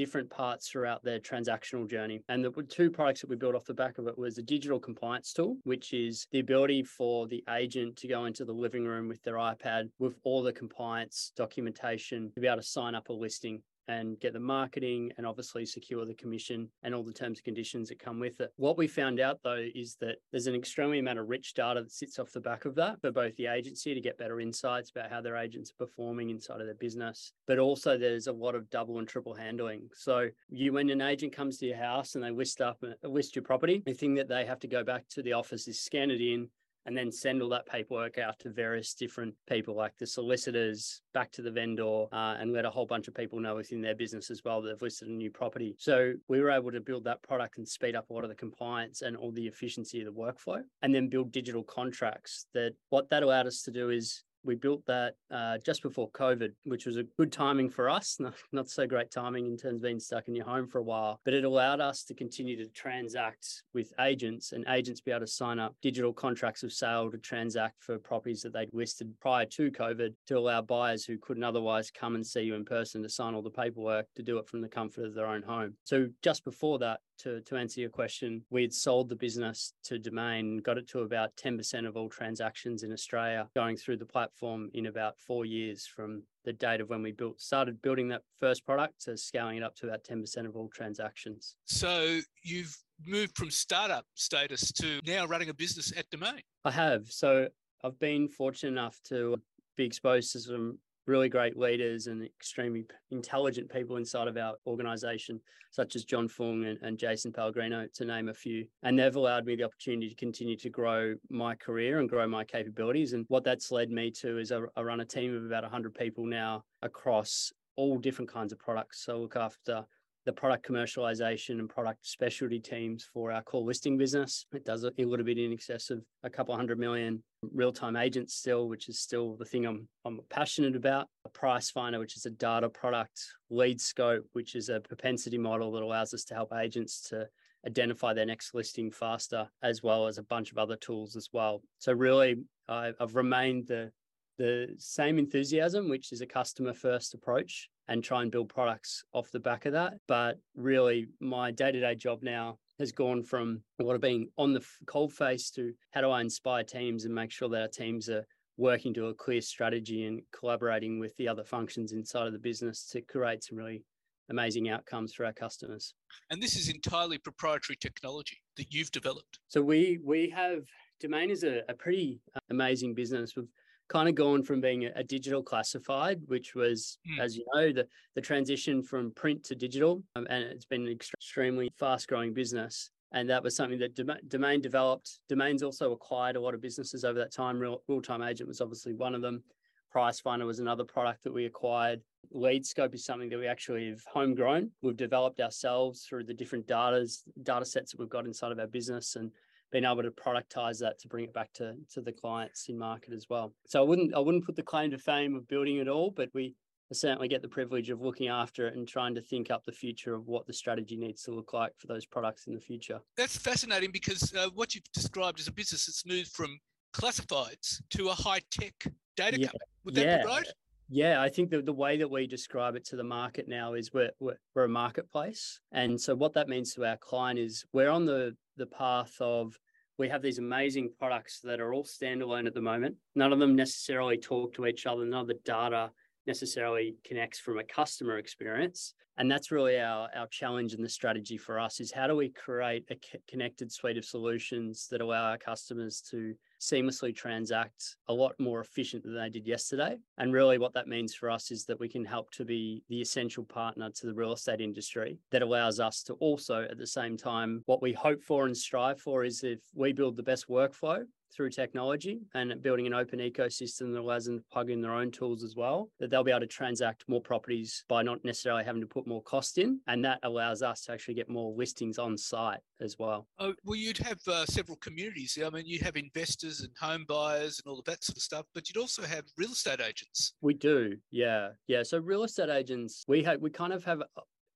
different 0.00 0.30
parts 0.30 0.66
throughout 0.66 1.04
their 1.04 1.18
transactional 1.18 1.86
journey. 1.86 2.22
And 2.30 2.42
the 2.42 2.50
two 2.62 2.90
products 2.90 3.20
that 3.20 3.28
we 3.28 3.36
built 3.36 3.54
off 3.54 3.66
the 3.66 3.74
back 3.74 3.98
of 3.98 4.06
it 4.06 4.16
was 4.16 4.38
a 4.38 4.42
digital 4.42 4.80
compliance 4.80 5.34
tool, 5.34 5.58
which 5.64 5.92
is 5.92 6.26
the 6.32 6.40
ability 6.40 6.84
for 6.84 7.26
the 7.26 7.44
agent 7.50 7.96
to 7.96 8.08
go 8.08 8.24
into 8.24 8.46
the 8.46 8.52
living 8.52 8.86
room 8.86 9.08
with 9.08 9.22
their 9.22 9.34
iPad 9.34 9.90
with 9.98 10.14
all 10.24 10.42
the 10.42 10.54
compliance 10.54 11.32
documentation 11.36 12.32
to 12.32 12.40
be 12.40 12.46
able 12.46 12.56
to 12.56 12.62
sign 12.62 12.94
up 12.94 13.10
a 13.10 13.12
listing 13.12 13.60
and 13.88 14.18
get 14.20 14.32
the 14.32 14.40
marketing 14.40 15.12
and 15.16 15.26
obviously 15.26 15.66
secure 15.66 16.04
the 16.04 16.14
commission 16.14 16.68
and 16.82 16.94
all 16.94 17.02
the 17.02 17.12
terms 17.12 17.38
and 17.38 17.44
conditions 17.44 17.88
that 17.88 17.98
come 17.98 18.20
with 18.20 18.40
it. 18.40 18.52
What 18.56 18.78
we 18.78 18.86
found 18.86 19.20
out 19.20 19.40
though 19.42 19.64
is 19.74 19.96
that 20.00 20.16
there's 20.30 20.46
an 20.46 20.54
extremely 20.54 20.98
amount 20.98 21.18
of 21.18 21.28
rich 21.28 21.54
data 21.54 21.82
that 21.82 21.92
sits 21.92 22.18
off 22.18 22.32
the 22.32 22.40
back 22.40 22.64
of 22.64 22.74
that 22.76 23.00
for 23.00 23.10
both 23.10 23.34
the 23.36 23.46
agency 23.46 23.94
to 23.94 24.00
get 24.00 24.18
better 24.18 24.40
insights 24.40 24.90
about 24.90 25.10
how 25.10 25.20
their 25.20 25.36
agents 25.36 25.70
are 25.70 25.86
performing 25.86 26.30
inside 26.30 26.60
of 26.60 26.66
their 26.66 26.74
business, 26.74 27.32
but 27.46 27.58
also 27.58 27.98
there's 27.98 28.26
a 28.26 28.32
lot 28.32 28.54
of 28.54 28.68
double 28.70 28.98
and 28.98 29.08
triple 29.08 29.34
handling. 29.34 29.88
So 29.94 30.28
you 30.48 30.72
when 30.72 30.90
an 30.90 31.00
agent 31.00 31.34
comes 31.34 31.58
to 31.58 31.66
your 31.66 31.76
house 31.76 32.14
and 32.14 32.24
they 32.24 32.30
list 32.30 32.60
up 32.60 32.78
uh, 32.82 33.08
list 33.08 33.34
your 33.34 33.42
property, 33.42 33.82
the 33.86 33.92
thing 33.92 34.14
that 34.14 34.28
they 34.28 34.44
have 34.44 34.60
to 34.60 34.68
go 34.68 34.84
back 34.84 35.04
to 35.10 35.22
the 35.22 35.32
office 35.32 35.68
is 35.68 35.80
scan 35.80 36.10
it 36.10 36.20
in, 36.20 36.48
and 36.90 36.98
then 36.98 37.12
send 37.12 37.40
all 37.40 37.48
that 37.48 37.66
paperwork 37.66 38.18
out 38.18 38.36
to 38.40 38.50
various 38.50 38.94
different 38.94 39.32
people 39.48 39.76
like 39.76 39.96
the 39.98 40.06
solicitors 40.06 41.02
back 41.14 41.30
to 41.30 41.40
the 41.40 41.50
vendor 41.50 42.06
uh, 42.12 42.34
and 42.40 42.52
let 42.52 42.64
a 42.64 42.70
whole 42.70 42.84
bunch 42.84 43.06
of 43.06 43.14
people 43.14 43.38
know 43.38 43.54
within 43.54 43.80
their 43.80 43.94
business 43.94 44.28
as 44.28 44.42
well 44.44 44.60
that 44.60 44.70
they've 44.70 44.82
listed 44.82 45.06
a 45.06 45.12
new 45.12 45.30
property. 45.30 45.76
So 45.78 46.14
we 46.26 46.40
were 46.40 46.50
able 46.50 46.72
to 46.72 46.80
build 46.80 47.04
that 47.04 47.22
product 47.22 47.58
and 47.58 47.68
speed 47.68 47.94
up 47.94 48.10
a 48.10 48.12
lot 48.12 48.24
of 48.24 48.28
the 48.28 48.34
compliance 48.34 49.02
and 49.02 49.16
all 49.16 49.30
the 49.30 49.46
efficiency 49.46 50.00
of 50.00 50.12
the 50.12 50.20
workflow 50.20 50.62
and 50.82 50.92
then 50.92 51.08
build 51.08 51.30
digital 51.30 51.62
contracts 51.62 52.46
that 52.54 52.72
what 52.88 53.08
that 53.10 53.22
allowed 53.22 53.46
us 53.46 53.62
to 53.62 53.70
do 53.70 53.90
is 53.90 54.24
we 54.44 54.54
built 54.54 54.84
that 54.86 55.14
uh, 55.30 55.58
just 55.64 55.82
before 55.82 56.10
COVID, 56.10 56.52
which 56.64 56.86
was 56.86 56.96
a 56.96 57.04
good 57.18 57.32
timing 57.32 57.70
for 57.70 57.88
us. 57.88 58.16
Not, 58.20 58.34
not 58.52 58.68
so 58.68 58.86
great 58.86 59.10
timing 59.10 59.46
in 59.46 59.56
terms 59.56 59.76
of 59.76 59.82
being 59.82 59.98
stuck 59.98 60.28
in 60.28 60.34
your 60.34 60.44
home 60.44 60.66
for 60.66 60.78
a 60.78 60.82
while, 60.82 61.20
but 61.24 61.34
it 61.34 61.44
allowed 61.44 61.80
us 61.80 62.04
to 62.04 62.14
continue 62.14 62.56
to 62.56 62.66
transact 62.68 63.62
with 63.72 63.92
agents 64.00 64.52
and 64.52 64.64
agents 64.68 65.00
be 65.00 65.10
able 65.10 65.20
to 65.20 65.26
sign 65.26 65.58
up 65.58 65.74
digital 65.82 66.12
contracts 66.12 66.62
of 66.62 66.72
sale 66.72 67.10
to 67.10 67.18
transact 67.18 67.82
for 67.82 67.98
properties 67.98 68.42
that 68.42 68.52
they'd 68.52 68.72
listed 68.72 69.12
prior 69.20 69.46
to 69.46 69.70
COVID 69.70 70.14
to 70.26 70.38
allow 70.38 70.60
buyers 70.60 71.04
who 71.04 71.18
couldn't 71.18 71.44
otherwise 71.44 71.90
come 71.90 72.14
and 72.14 72.26
see 72.26 72.42
you 72.42 72.54
in 72.54 72.64
person 72.64 73.02
to 73.02 73.08
sign 73.08 73.34
all 73.34 73.42
the 73.42 73.50
paperwork 73.50 74.06
to 74.16 74.22
do 74.22 74.38
it 74.38 74.48
from 74.48 74.60
the 74.60 74.68
comfort 74.68 75.04
of 75.04 75.14
their 75.14 75.26
own 75.26 75.42
home. 75.42 75.74
So 75.84 76.08
just 76.22 76.44
before 76.44 76.78
that, 76.80 77.00
to, 77.22 77.40
to 77.42 77.56
answer 77.56 77.80
your 77.80 77.90
question, 77.90 78.42
we 78.50 78.62
had 78.62 78.72
sold 78.72 79.08
the 79.08 79.16
business 79.16 79.74
to 79.84 79.98
Domain, 79.98 80.58
got 80.58 80.78
it 80.78 80.88
to 80.88 81.00
about 81.00 81.36
10% 81.36 81.86
of 81.86 81.96
all 81.96 82.08
transactions 82.08 82.82
in 82.82 82.92
Australia 82.92 83.48
going 83.54 83.76
through 83.76 83.98
the 83.98 84.06
platform 84.06 84.70
in 84.74 84.86
about 84.86 85.18
four 85.18 85.44
years 85.44 85.86
from 85.86 86.22
the 86.44 86.52
date 86.52 86.80
of 86.80 86.88
when 86.88 87.02
we 87.02 87.12
built 87.12 87.40
started 87.40 87.80
building 87.82 88.08
that 88.08 88.22
first 88.38 88.64
product 88.64 89.02
to 89.02 89.16
scaling 89.16 89.58
it 89.58 89.62
up 89.62 89.74
to 89.76 89.86
about 89.86 90.04
10% 90.04 90.46
of 90.46 90.56
all 90.56 90.68
transactions. 90.68 91.56
So 91.66 92.20
you've 92.42 92.76
moved 93.06 93.36
from 93.36 93.50
startup 93.50 94.06
status 94.14 94.72
to 94.72 95.00
now 95.06 95.26
running 95.26 95.50
a 95.50 95.54
business 95.54 95.92
at 95.96 96.08
Domain. 96.10 96.42
I 96.64 96.70
have. 96.70 97.06
So 97.08 97.48
I've 97.84 97.98
been 97.98 98.28
fortunate 98.28 98.72
enough 98.72 98.98
to 99.08 99.40
be 99.76 99.84
exposed 99.84 100.32
to 100.32 100.40
some 100.40 100.78
really 101.06 101.28
great 101.28 101.56
leaders 101.56 102.06
and 102.06 102.24
extremely 102.24 102.84
intelligent 103.10 103.70
people 103.70 103.96
inside 103.96 104.28
of 104.28 104.36
our 104.36 104.54
organization, 104.66 105.40
such 105.70 105.96
as 105.96 106.04
John 106.04 106.28
Fung 106.28 106.64
and, 106.64 106.78
and, 106.82 106.98
Jason 106.98 107.32
Pellegrino, 107.32 107.86
to 107.94 108.04
name 108.04 108.28
a 108.28 108.34
few. 108.34 108.66
And 108.82 108.98
they've 108.98 109.14
allowed 109.14 109.46
me 109.46 109.56
the 109.56 109.64
opportunity 109.64 110.08
to 110.08 110.14
continue 110.14 110.56
to 110.56 110.70
grow 110.70 111.14
my 111.30 111.54
career 111.54 112.00
and 112.00 112.08
grow 112.08 112.26
my 112.26 112.44
capabilities. 112.44 113.12
And 113.12 113.24
what 113.28 113.44
that's 113.44 113.70
led 113.70 113.90
me 113.90 114.10
to 114.20 114.38
is 114.38 114.52
I, 114.52 114.60
run 114.80 115.00
a 115.00 115.04
team 115.04 115.34
of 115.34 115.44
about 115.44 115.62
100 115.62 115.94
people 115.94 116.26
now 116.26 116.64
across 116.82 117.52
all 117.76 117.98
different 117.98 118.30
kinds 118.30 118.52
of 118.52 118.58
products. 118.58 119.04
So 119.04 119.16
I 119.16 119.20
look 119.20 119.36
after 119.36 119.84
the 120.26 120.32
product 120.32 120.66
commercialization 120.68 121.58
and 121.58 121.68
product 121.68 122.06
specialty 122.06 122.58
teams 122.58 123.08
for 123.12 123.32
our 123.32 123.42
core 123.42 123.62
listing 123.62 123.96
business. 123.96 124.46
It 124.52 124.64
does 124.64 124.84
a 124.84 124.92
little 124.98 125.24
bit 125.24 125.38
in 125.38 125.52
excess 125.52 125.90
of 125.90 126.02
a 126.22 126.30
couple 126.30 126.54
hundred 126.54 126.78
million 126.78 127.22
real 127.54 127.72
time 127.72 127.96
agents 127.96 128.34
still, 128.34 128.68
which 128.68 128.88
is 128.88 129.00
still 129.00 129.36
the 129.36 129.44
thing 129.44 129.64
I'm, 129.64 129.88
I'm 130.04 130.20
passionate 130.28 130.76
about. 130.76 131.08
A 131.24 131.30
price 131.30 131.70
finder, 131.70 131.98
which 131.98 132.16
is 132.16 132.26
a 132.26 132.30
data 132.30 132.68
product, 132.68 133.20
lead 133.48 133.80
scope, 133.80 134.24
which 134.32 134.54
is 134.54 134.68
a 134.68 134.80
propensity 134.80 135.38
model 135.38 135.72
that 135.72 135.82
allows 135.82 136.12
us 136.12 136.24
to 136.24 136.34
help 136.34 136.52
agents 136.52 137.00
to 137.08 137.26
identify 137.66 138.12
their 138.12 138.26
next 138.26 138.54
listing 138.54 138.90
faster, 138.90 139.48
as 139.62 139.82
well 139.82 140.06
as 140.06 140.18
a 140.18 140.22
bunch 140.22 140.50
of 140.50 140.58
other 140.58 140.76
tools 140.76 141.16
as 141.16 141.28
well. 141.32 141.62
So 141.78 141.92
really, 141.92 142.36
I've 142.68 143.14
remained 143.14 143.66
the 143.66 143.90
the 144.38 144.74
same 144.78 145.18
enthusiasm, 145.18 145.90
which 145.90 146.12
is 146.12 146.22
a 146.22 146.26
customer 146.26 146.72
first 146.72 147.12
approach, 147.12 147.68
and 147.90 148.04
try 148.04 148.22
and 148.22 148.30
build 148.30 148.48
products 148.48 149.04
off 149.12 149.30
the 149.32 149.40
back 149.40 149.66
of 149.66 149.72
that. 149.72 149.94
But 150.06 150.38
really, 150.54 151.08
my 151.20 151.50
day 151.50 151.72
to 151.72 151.80
day 151.80 151.96
job 151.96 152.22
now 152.22 152.58
has 152.78 152.92
gone 152.92 153.22
from 153.22 153.62
a 153.80 153.82
lot 153.82 153.96
of 153.96 154.00
being 154.00 154.28
on 154.38 154.54
the 154.54 154.64
cold 154.86 155.12
face 155.12 155.50
to 155.50 155.72
how 155.90 156.00
do 156.00 156.08
I 156.08 156.22
inspire 156.22 156.64
teams 156.64 157.04
and 157.04 157.14
make 157.14 157.32
sure 157.32 157.48
that 157.50 157.60
our 157.60 157.68
teams 157.68 158.08
are 158.08 158.24
working 158.56 158.94
to 158.94 159.06
a 159.06 159.14
clear 159.14 159.40
strategy 159.40 160.06
and 160.06 160.22
collaborating 160.32 161.00
with 161.00 161.16
the 161.16 161.26
other 161.28 161.44
functions 161.44 161.92
inside 161.92 162.26
of 162.26 162.32
the 162.32 162.38
business 162.38 162.86
to 162.92 163.00
create 163.02 163.42
some 163.42 163.58
really 163.58 163.84
amazing 164.30 164.68
outcomes 164.68 165.12
for 165.12 165.26
our 165.26 165.32
customers. 165.32 165.94
And 166.30 166.40
this 166.40 166.54
is 166.54 166.68
entirely 166.68 167.18
proprietary 167.18 167.76
technology 167.80 168.38
that 168.56 168.72
you've 168.72 168.92
developed. 168.92 169.40
So 169.48 169.60
we 169.60 169.98
we 170.04 170.30
have 170.30 170.62
Domain 171.00 171.30
is 171.30 171.42
a, 171.42 171.62
a 171.68 171.74
pretty 171.74 172.20
uh, 172.36 172.40
amazing 172.50 172.94
business. 172.94 173.34
We've 173.34 173.48
kind 173.90 174.08
of 174.08 174.14
gone 174.14 174.42
from 174.42 174.60
being 174.60 174.84
a, 174.84 175.02
digital 175.02 175.42
classified, 175.42 176.20
which 176.26 176.54
was, 176.54 176.96
mm. 177.10 177.20
as 177.20 177.36
you 177.36 177.44
know, 177.52 177.72
the, 177.72 177.86
the 178.14 178.20
transition 178.20 178.82
from 178.82 179.10
print 179.10 179.42
to 179.42 179.54
digital. 179.56 180.02
Um, 180.14 180.26
and 180.30 180.44
it's 180.44 180.64
been 180.64 180.86
an 180.86 180.92
extremely 180.92 181.70
fast 181.76 182.06
growing 182.06 182.32
business. 182.32 182.90
And 183.12 183.28
that 183.28 183.42
was 183.42 183.56
something 183.56 183.80
that 183.80 183.96
Domain 184.28 184.60
developed. 184.60 185.18
Domain's 185.28 185.64
also 185.64 185.90
acquired 185.90 186.36
a 186.36 186.40
lot 186.40 186.54
of 186.54 186.62
businesses 186.62 187.04
over 187.04 187.18
that 187.18 187.32
time. 187.32 187.58
Real, 187.58 187.82
Real-Time 187.88 188.22
Agent 188.22 188.48
was 188.48 188.60
obviously 188.60 188.94
one 188.94 189.16
of 189.16 189.22
them. 189.22 189.42
Price 189.90 190.20
Finder 190.20 190.46
was 190.46 190.60
another 190.60 190.84
product 190.84 191.24
that 191.24 191.34
we 191.34 191.46
acquired. 191.46 192.00
Lead 192.30 192.64
Scope 192.64 192.94
is 192.94 193.04
something 193.04 193.28
that 193.30 193.38
we 193.38 193.48
actually 193.48 193.88
have 193.88 194.04
homegrown. 194.06 194.70
We've 194.82 194.96
developed 194.96 195.40
ourselves 195.40 196.06
through 196.08 196.24
the 196.24 196.34
different 196.34 196.68
datas, 196.68 197.22
data 197.42 197.64
sets 197.64 197.90
that 197.90 197.98
we've 197.98 198.08
got 198.08 198.26
inside 198.26 198.52
of 198.52 198.60
our 198.60 198.68
business 198.68 199.16
and 199.16 199.32
being 199.70 199.84
able 199.84 200.02
to 200.02 200.10
productize 200.10 200.78
that 200.80 200.98
to 201.00 201.08
bring 201.08 201.24
it 201.24 201.32
back 201.32 201.52
to, 201.54 201.74
to 201.92 202.00
the 202.00 202.12
clients 202.12 202.68
in 202.68 202.78
market 202.78 203.12
as 203.12 203.26
well. 203.30 203.54
So 203.66 203.80
I 203.80 203.84
wouldn't 203.84 204.14
I 204.14 204.18
wouldn't 204.18 204.44
put 204.44 204.56
the 204.56 204.62
claim 204.62 204.90
to 204.90 204.98
fame 204.98 205.36
of 205.36 205.46
building 205.48 205.76
it 205.76 205.88
all, 205.88 206.10
but 206.10 206.28
we 206.34 206.54
certainly 206.92 207.28
get 207.28 207.40
the 207.40 207.48
privilege 207.48 207.90
of 207.90 208.00
looking 208.00 208.28
after 208.28 208.66
it 208.66 208.74
and 208.74 208.86
trying 208.86 209.14
to 209.14 209.20
think 209.20 209.50
up 209.50 209.64
the 209.64 209.72
future 209.72 210.14
of 210.14 210.26
what 210.26 210.46
the 210.46 210.52
strategy 210.52 210.96
needs 210.96 211.22
to 211.22 211.30
look 211.30 211.52
like 211.52 211.72
for 211.78 211.86
those 211.86 212.04
products 212.04 212.46
in 212.48 212.54
the 212.54 212.60
future. 212.60 213.00
That's 213.16 213.36
fascinating 213.36 213.92
because 213.92 214.34
uh, 214.34 214.48
what 214.54 214.74
you've 214.74 214.90
described 214.92 215.38
as 215.38 215.46
a 215.46 215.52
business 215.52 215.86
that's 215.86 216.04
moved 216.04 216.32
from 216.32 216.58
classifieds 216.92 217.80
to 217.90 218.08
a 218.08 218.14
high 218.14 218.40
tech 218.50 218.74
data 219.16 219.38
yeah. 219.38 219.46
company. 219.46 219.64
Would 219.84 219.94
that 219.94 220.04
yeah. 220.04 220.22
be 220.22 220.24
right? 220.24 220.46
Yeah, 220.92 221.22
I 221.22 221.28
think 221.28 221.50
the, 221.50 221.62
the 221.62 221.72
way 221.72 221.96
that 221.98 222.10
we 222.10 222.26
describe 222.26 222.74
it 222.74 222.84
to 222.86 222.96
the 222.96 223.04
market 223.04 223.46
now 223.46 223.74
is 223.74 223.92
we're, 223.92 224.10
we're, 224.18 224.38
we're 224.56 224.64
a 224.64 224.68
marketplace. 224.68 225.60
And 225.70 226.00
so 226.00 226.16
what 226.16 226.32
that 226.34 226.48
means 226.48 226.74
to 226.74 226.84
our 226.84 226.96
client 226.96 227.38
is 227.38 227.64
we're 227.72 227.90
on 227.90 228.06
the, 228.06 228.36
the 228.60 228.66
path 228.66 229.16
of 229.20 229.58
we 229.98 230.08
have 230.08 230.22
these 230.22 230.38
amazing 230.38 230.92
products 230.98 231.40
that 231.44 231.60
are 231.60 231.74
all 231.74 231.84
standalone 231.84 232.46
at 232.46 232.54
the 232.54 232.60
moment. 232.60 232.96
None 233.14 233.32
of 233.32 233.38
them 233.38 233.54
necessarily 233.54 234.16
talk 234.16 234.54
to 234.54 234.66
each 234.66 234.86
other. 234.86 235.04
None 235.04 235.20
of 235.20 235.26
the 235.26 235.38
data 235.44 235.90
necessarily 236.26 236.94
connects 237.04 237.38
from 237.38 237.58
a 237.58 237.64
customer 237.64 238.16
experience. 238.16 238.94
And 239.18 239.30
that's 239.30 239.50
really 239.50 239.78
our, 239.78 240.08
our 240.16 240.26
challenge 240.28 240.72
and 240.72 240.82
the 240.82 240.88
strategy 240.88 241.36
for 241.36 241.60
us 241.60 241.80
is 241.80 241.92
how 241.92 242.06
do 242.06 242.16
we 242.16 242.30
create 242.30 242.84
a 242.90 242.96
connected 243.28 243.70
suite 243.70 243.98
of 243.98 244.04
solutions 244.04 244.88
that 244.90 245.02
allow 245.02 245.24
our 245.24 245.36
customers 245.36 246.02
to 246.10 246.34
seamlessly 246.60 247.14
transact 247.14 247.96
a 248.08 248.12
lot 248.12 248.34
more 248.38 248.60
efficient 248.60 249.02
than 249.02 249.16
they 249.16 249.30
did 249.30 249.46
yesterday. 249.46 249.98
And 250.18 250.32
really, 250.32 250.58
what 250.58 250.74
that 250.74 250.88
means 250.88 251.14
for 251.14 251.30
us 251.30 251.50
is 251.50 251.64
that 251.64 251.80
we 251.80 251.88
can 251.88 252.04
help 252.04 252.30
to 252.32 252.44
be 252.44 252.82
the 252.88 253.00
essential 253.00 253.44
partner 253.44 253.90
to 253.90 254.06
the 254.06 254.14
real 254.14 254.32
estate 254.32 254.60
industry 254.60 255.18
that 255.30 255.42
allows 255.42 255.80
us 255.80 256.02
to 256.04 256.14
also, 256.14 256.62
at 256.62 256.78
the 256.78 256.86
same 256.86 257.16
time, 257.16 257.62
what 257.66 257.82
we 257.82 257.92
hope 257.92 258.22
for 258.22 258.46
and 258.46 258.56
strive 258.56 259.00
for 259.00 259.24
is 259.24 259.42
if 259.42 259.60
we 259.74 259.92
build 259.92 260.16
the 260.16 260.22
best 260.22 260.48
workflow 260.48 261.04
through 261.34 261.50
technology 261.50 262.20
and 262.34 262.60
building 262.62 262.86
an 262.86 262.94
open 262.94 263.18
ecosystem 263.18 263.92
that 263.92 264.00
allows 264.00 264.24
them 264.24 264.38
to 264.38 264.44
plug 264.52 264.70
in 264.70 264.80
their 264.80 264.94
own 264.94 265.10
tools 265.10 265.44
as 265.44 265.56
well, 265.56 265.90
that 266.00 266.10
they'll 266.10 266.24
be 266.24 266.30
able 266.30 266.40
to 266.40 266.46
transact 266.46 267.04
more 267.08 267.20
properties 267.20 267.84
by 267.88 268.02
not 268.02 268.24
necessarily 268.24 268.64
having 268.64 268.80
to 268.80 268.86
put 268.86 269.06
more 269.06 269.22
cost 269.22 269.58
in. 269.58 269.80
And 269.86 270.04
that 270.04 270.18
allows 270.22 270.62
us 270.62 270.82
to 270.82 270.92
actually 270.92 271.14
get 271.14 271.28
more 271.28 271.54
listings 271.56 271.98
on 271.98 272.16
site 272.16 272.60
as 272.80 272.96
well. 272.98 273.28
Oh, 273.38 273.54
well, 273.64 273.76
you'd 273.76 273.98
have 273.98 274.20
uh, 274.26 274.46
several 274.46 274.76
communities. 274.78 275.38
I 275.44 275.50
mean, 275.50 275.66
you 275.66 275.78
have 275.80 275.96
investors 275.96 276.60
and 276.60 276.70
home 276.80 277.04
buyers 277.08 277.60
and 277.64 277.70
all 277.70 277.78
of 277.78 277.84
that 277.84 278.02
sort 278.02 278.16
of 278.16 278.22
stuff, 278.22 278.46
but 278.54 278.68
you'd 278.68 278.80
also 278.80 279.02
have 279.02 279.24
real 279.36 279.52
estate 279.52 279.80
agents. 279.80 280.34
We 280.40 280.54
do. 280.54 280.96
Yeah. 281.10 281.50
Yeah. 281.66 281.82
So 281.82 281.98
real 281.98 282.24
estate 282.24 282.50
agents, 282.50 283.04
we 283.06 283.22
have, 283.24 283.40
we 283.40 283.50
kind 283.50 283.72
of 283.72 283.84
have, 283.84 284.02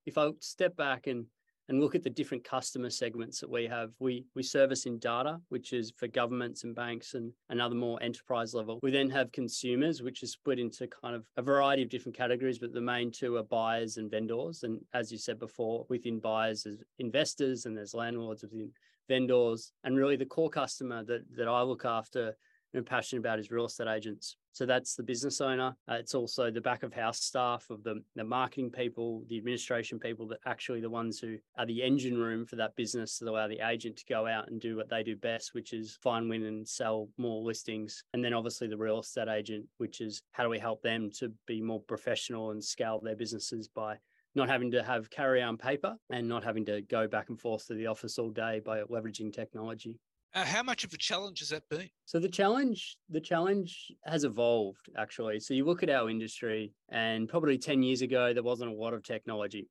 if 0.07 0.19
I 0.19 0.31
step 0.41 0.77
back 0.77 1.07
and 1.07 1.27
and 1.69 1.81
look 1.81 1.95
at 1.95 2.03
the 2.03 2.11
different 2.11 2.45
customer 2.45 2.91
segments 2.91 3.41
that 3.41 3.51
we 3.51 3.67
have. 3.67 3.91
We 3.99 4.27
we 4.35 4.43
service 4.43 4.87
in 4.87 4.99
data, 4.99 5.39
which 5.49 5.73
is 5.73 5.93
for 5.97 6.09
governments 6.09 6.65
and 6.65 6.75
banks 6.75 7.15
and 7.15 7.33
another 7.49 7.75
more 7.75 8.03
enterprise 8.03 8.55
level. 8.55 8.79
We 8.83 8.91
then 8.91 9.11
have 9.11 9.33
consumers, 9.33 10.03
which 10.03 10.23
is 10.23 10.33
split 10.33 10.59
into 10.59 10.89
kind 11.03 11.15
of 11.15 11.25
a 11.37 11.43
variety 11.43 11.83
of 11.83 11.89
different 11.89 12.17
categories, 12.17 12.59
but 12.59 12.73
the 12.73 12.81
main 12.81 13.11
two 13.11 13.37
are 13.37 13.45
buyers 13.45 13.97
and 13.97 14.11
vendors. 14.11 14.63
And 14.63 14.81
as 14.93 15.11
you 15.11 15.19
said 15.19 15.39
before, 15.39 15.87
within 15.89 16.21
buyers 16.21 16.65
there's 16.65 16.83
investors 16.99 17.67
and 17.67 17.77
there's 17.77 17.95
landlords 17.95 18.43
within 18.43 18.71
vendors. 19.09 19.73
And 19.85 19.97
really 19.97 20.17
the 20.17 20.27
core 20.27 20.51
customer 20.51 21.05
that 21.05 21.23
that 21.37 21.49
I 21.49 21.63
look 21.63 21.85
after 21.85 22.37
and 22.75 22.87
passionate 22.87 23.21
about 23.21 23.39
is 23.39 23.51
real 23.51 23.67
estate 23.67 23.89
agents. 23.89 24.37
So 24.53 24.67
that's 24.67 24.95
the 24.95 25.03
business 25.03 25.41
owner. 25.41 25.75
Uh, 25.89 25.95
it's 25.95 26.15
also 26.15 26.51
the 26.51 26.61
back 26.61 26.85
of 26.85 26.93
house 26.93 27.21
staff 27.21 27.67
of 27.71 27.83
the, 27.83 28.03
the 28.15 28.23
marketing 28.23 28.71
people, 28.71 29.25
the 29.29 29.39
administration 29.39 29.99
people 29.99 30.29
that 30.29 30.39
actually 30.47 30.81
the 30.81 30.91
ones 30.91 31.19
who 31.19 31.37
are 31.59 31.67
the 31.67 31.83
engine 31.83 32.17
room 32.17 32.47
for 32.47 32.55
that 32.57 32.77
business 32.77 33.19
to 33.19 33.29
allow 33.29 33.49
the 33.49 33.67
agent 33.69 33.97
to 33.97 34.05
go 34.09 34.27
out 34.27 34.49
and 34.49 34.61
do 34.61 34.77
what 34.77 34.89
they 34.89 35.03
do 35.03 35.17
best, 35.17 35.55
which 35.55 35.73
is 35.73 35.99
find, 36.03 36.29
win, 36.29 36.45
and 36.45 36.69
sell 36.69 37.09
more 37.19 37.43
listings. 37.43 38.05
And 38.13 38.25
then 38.25 38.33
obviously 38.33 38.69
the 38.69 38.77
real 38.77 39.01
estate 39.01 39.29
agent, 39.29 39.67
which 39.79 40.01
is 40.01 40.23
how 40.33 40.45
do 40.45 40.51
we 40.51 40.59
help 40.59 40.83
them 40.83 41.11
to 41.19 41.33
be 41.47 41.61
more 41.61 41.81
professional 41.81 42.53
and 42.53 42.63
scale 42.63 43.01
their 43.03 43.17
businesses 43.17 43.67
by 43.67 43.97
not 44.37 44.49
having 44.49 44.71
to 44.73 44.83
have 44.83 45.11
carry 45.11 45.43
on 45.43 45.57
paper 45.57 45.97
and 46.11 46.29
not 46.29 46.45
having 46.45 46.65
to 46.67 46.83
go 46.83 47.07
back 47.07 47.29
and 47.29 47.41
forth 47.41 47.67
to 47.67 47.75
the 47.75 47.87
office 47.87 48.19
all 48.19 48.31
day 48.31 48.61
by 48.65 48.83
leveraging 48.83 49.33
technology. 49.33 49.99
Uh, 50.35 50.45
how 50.45 50.65
much 50.65 50.83
of 50.83 50.93
a 50.93 50.97
challenge 50.97 51.39
has 51.39 51.51
that 51.51 51.69
been? 51.69 51.89
So 52.07 52.19
the 52.19 52.29
challenge, 52.29 52.97
the 53.09 53.21
challenge 53.21 53.93
has 54.05 54.25
evolved 54.25 54.91
actually. 54.99 55.39
So 55.39 55.55
you 55.55 55.65
look 55.65 55.85
at 55.85 55.91
our 55.91 56.11
industry, 56.11 56.73
and 56.91 57.29
probably 57.29 57.57
ten 57.57 57.83
years 57.83 58.03
ago 58.03 58.35
there 58.35 58.43
wasn't 58.43 58.73
a 58.73 58.75
lot 58.75 58.95
of 58.95 59.05
technology. 59.05 59.69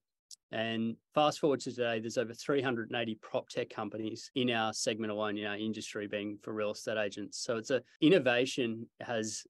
And 0.51 0.96
fast 1.13 1.39
forward 1.39 1.60
to 1.62 1.72
today, 1.72 2.00
there's 2.00 2.17
over 2.17 2.34
380 2.34 3.20
prop 3.22 3.50
tech 3.50 3.70
companies 3.70 4.32
in 4.36 4.51
our 4.51 4.72
segment 4.72 5.12
alone, 5.12 5.38
in 5.38 5.46
our 5.46 5.58
industry, 5.58 6.08
being 6.08 6.38
for 6.41 6.53
real 6.53 6.72
estate 6.72 6.98
agents. 6.98 7.43
So 7.43 7.58
it's 7.58 7.72
a 7.72 7.82
innovation 8.01 8.88
has 9.01 9.43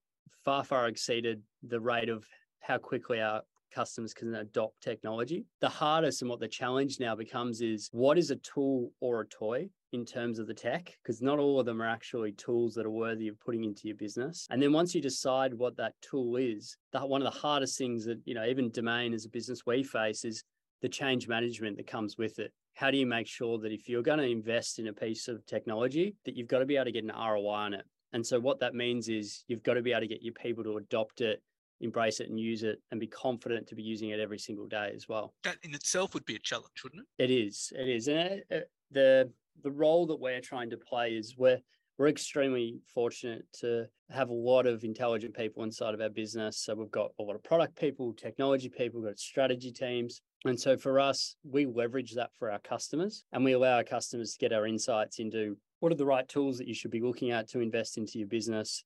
far, 0.43 0.63
far 0.63 0.87
exceeded 0.87 1.41
the 1.61 1.79
rate 1.79 2.09
of 2.09 2.25
how 2.59 2.77
quickly 2.77 3.21
our 3.21 3.41
customers 3.73 4.13
can 4.13 4.33
adopt 4.35 4.81
technology. 4.81 5.45
The 5.61 5.69
hardest 5.69 6.21
and 6.21 6.29
what 6.29 6.39
the 6.39 6.47
challenge 6.47 6.99
now 6.99 7.15
becomes 7.15 7.61
is 7.61 7.89
what 7.91 8.17
is 8.17 8.31
a 8.31 8.35
tool 8.37 8.91
or 8.99 9.21
a 9.21 9.27
toy 9.27 9.69
in 9.91 10.05
terms 10.05 10.39
of 10.39 10.47
the 10.47 10.53
tech? 10.53 10.95
Because 11.01 11.21
not 11.21 11.39
all 11.39 11.59
of 11.59 11.65
them 11.65 11.81
are 11.81 11.87
actually 11.87 12.33
tools 12.33 12.73
that 12.75 12.85
are 12.85 12.91
worthy 12.91 13.27
of 13.27 13.39
putting 13.39 13.63
into 13.63 13.87
your 13.87 13.97
business. 13.97 14.47
And 14.49 14.61
then 14.61 14.73
once 14.73 14.93
you 14.93 15.01
decide 15.01 15.53
what 15.53 15.77
that 15.77 15.93
tool 16.01 16.35
is, 16.35 16.77
that 16.91 17.07
one 17.07 17.21
of 17.21 17.31
the 17.31 17.39
hardest 17.39 17.77
things 17.77 18.05
that, 18.05 18.19
you 18.25 18.33
know, 18.33 18.45
even 18.45 18.71
domain 18.71 19.13
as 19.13 19.25
a 19.25 19.29
business 19.29 19.65
we 19.65 19.83
face 19.83 20.25
is 20.25 20.43
the 20.81 20.89
change 20.89 21.27
management 21.27 21.77
that 21.77 21.87
comes 21.87 22.17
with 22.17 22.39
it. 22.39 22.51
How 22.75 22.91
do 22.91 22.97
you 22.97 23.05
make 23.05 23.27
sure 23.27 23.59
that 23.59 23.71
if 23.71 23.87
you're 23.87 24.01
going 24.01 24.19
to 24.19 24.25
invest 24.25 24.79
in 24.79 24.87
a 24.87 24.93
piece 24.93 25.27
of 25.27 25.45
technology, 25.45 26.15
that 26.25 26.35
you've 26.35 26.47
got 26.47 26.59
to 26.59 26.65
be 26.65 26.75
able 26.75 26.85
to 26.85 26.91
get 26.91 27.03
an 27.03 27.11
ROI 27.15 27.53
on 27.53 27.73
it? 27.73 27.85
And 28.13 28.25
so 28.25 28.39
what 28.39 28.59
that 28.59 28.75
means 28.75 29.09
is 29.09 29.43
you've 29.47 29.63
got 29.63 29.73
to 29.73 29.81
be 29.81 29.91
able 29.91 30.01
to 30.01 30.07
get 30.07 30.21
your 30.21 30.33
people 30.33 30.63
to 30.63 30.77
adopt 30.77 31.21
it 31.21 31.41
embrace 31.83 32.19
it 32.19 32.29
and 32.29 32.39
use 32.39 32.63
it 32.63 32.81
and 32.91 32.99
be 32.99 33.07
confident 33.07 33.67
to 33.67 33.75
be 33.75 33.83
using 33.83 34.09
it 34.09 34.19
every 34.19 34.39
single 34.39 34.67
day 34.67 34.91
as 34.95 35.07
well. 35.07 35.33
That 35.43 35.57
in 35.63 35.73
itself 35.73 36.13
would 36.13 36.25
be 36.25 36.35
a 36.35 36.39
challenge, 36.39 36.83
wouldn't 36.83 37.03
it? 37.17 37.23
It 37.23 37.31
is. 37.31 37.71
It 37.77 37.89
is. 37.89 38.07
And 38.07 38.17
it, 38.17 38.45
uh, 38.51 38.55
uh, 38.55 38.59
the 38.91 39.31
the 39.63 39.71
role 39.71 40.07
that 40.07 40.19
we're 40.19 40.41
trying 40.41 40.69
to 40.71 40.77
play 40.77 41.11
is 41.11 41.35
we're 41.37 41.59
we're 41.97 42.07
extremely 42.07 42.79
fortunate 42.91 43.45
to 43.59 43.85
have 44.09 44.29
a 44.29 44.33
lot 44.33 44.65
of 44.65 44.83
intelligent 44.83 45.35
people 45.35 45.63
inside 45.63 45.93
of 45.93 46.01
our 46.01 46.09
business. 46.09 46.57
So 46.57 46.73
we've 46.73 46.89
got 46.89 47.11
a 47.19 47.23
lot 47.23 47.35
of 47.35 47.43
product 47.43 47.79
people, 47.79 48.13
technology 48.13 48.67
people, 48.69 48.99
we've 48.99 49.11
got 49.11 49.19
strategy 49.19 49.71
teams. 49.71 50.21
And 50.45 50.59
so 50.59 50.75
for 50.75 50.99
us, 50.99 51.35
we 51.43 51.65
leverage 51.65 52.13
that 52.13 52.31
for 52.37 52.51
our 52.51 52.59
customers 52.59 53.25
and 53.31 53.43
we 53.43 53.53
allow 53.53 53.75
our 53.75 53.83
customers 53.83 54.33
to 54.33 54.39
get 54.39 54.53
our 54.53 54.65
insights 54.65 55.19
into 55.19 55.55
what 55.79 55.91
are 55.91 55.95
the 55.95 56.05
right 56.05 56.27
tools 56.27 56.57
that 56.57 56.67
you 56.67 56.73
should 56.73 56.91
be 56.91 57.01
looking 57.01 57.31
at 57.31 57.47
to 57.49 57.59
invest 57.59 57.97
into 57.97 58.17
your 58.17 58.27
business? 58.27 58.83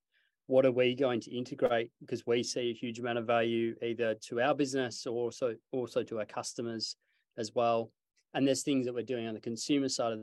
What 0.48 0.66
are 0.66 0.72
we 0.72 0.94
going 0.94 1.20
to 1.20 1.30
integrate? 1.30 1.90
Because 2.00 2.26
we 2.26 2.42
see 2.42 2.70
a 2.70 2.74
huge 2.74 2.98
amount 2.98 3.18
of 3.18 3.26
value 3.26 3.74
either 3.82 4.14
to 4.28 4.40
our 4.40 4.54
business 4.54 5.06
or 5.06 5.14
also 5.14 5.54
also 5.72 6.02
to 6.02 6.18
our 6.18 6.24
customers 6.24 6.96
as 7.36 7.54
well. 7.54 7.90
And 8.32 8.46
there's 8.46 8.62
things 8.62 8.86
that 8.86 8.94
we're 8.94 9.02
doing 9.02 9.26
on 9.26 9.34
the 9.34 9.40
consumer 9.40 9.88
side 9.88 10.14
of 10.14 10.20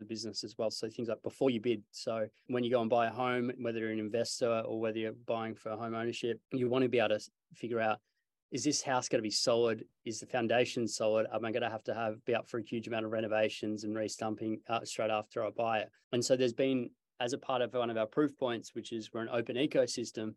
the 0.00 0.04
business 0.04 0.42
as 0.42 0.56
well. 0.58 0.70
So 0.70 0.88
things 0.88 1.08
like 1.08 1.22
before 1.22 1.50
you 1.50 1.60
bid. 1.60 1.82
So 1.92 2.26
when 2.48 2.64
you 2.64 2.70
go 2.70 2.80
and 2.80 2.90
buy 2.90 3.06
a 3.06 3.10
home, 3.10 3.52
whether 3.60 3.78
you're 3.78 3.90
an 3.90 3.98
investor 4.00 4.62
or 4.66 4.80
whether 4.80 4.98
you're 4.98 5.12
buying 5.26 5.54
for 5.54 5.70
home 5.70 5.94
ownership, 5.94 6.40
you 6.52 6.68
want 6.68 6.82
to 6.82 6.88
be 6.88 6.98
able 6.98 7.18
to 7.18 7.20
figure 7.54 7.80
out 7.80 7.98
is 8.50 8.64
this 8.64 8.82
house 8.82 9.08
going 9.08 9.18
to 9.18 9.22
be 9.22 9.30
solid? 9.30 9.84
Is 10.04 10.20
the 10.20 10.26
foundation 10.26 10.88
solid? 10.88 11.26
Am 11.32 11.44
I 11.44 11.52
going 11.52 11.62
to 11.62 11.70
have 11.70 11.84
to 11.84 11.94
have 11.94 12.24
be 12.24 12.34
up 12.34 12.48
for 12.48 12.58
a 12.58 12.62
huge 12.62 12.88
amount 12.88 13.04
of 13.04 13.12
renovations 13.12 13.84
and 13.84 13.94
restumping 13.94 14.60
uh, 14.68 14.84
straight 14.84 15.10
after 15.10 15.44
I 15.44 15.50
buy 15.50 15.80
it? 15.80 15.90
And 16.12 16.24
so 16.24 16.34
there's 16.34 16.54
been, 16.54 16.90
as 17.20 17.32
a 17.32 17.38
part 17.38 17.62
of 17.62 17.74
one 17.74 17.90
of 17.90 17.96
our 17.96 18.06
proof 18.06 18.36
points, 18.36 18.74
which 18.74 18.92
is 18.92 19.10
we're 19.12 19.22
an 19.22 19.28
open 19.30 19.56
ecosystem, 19.56 20.34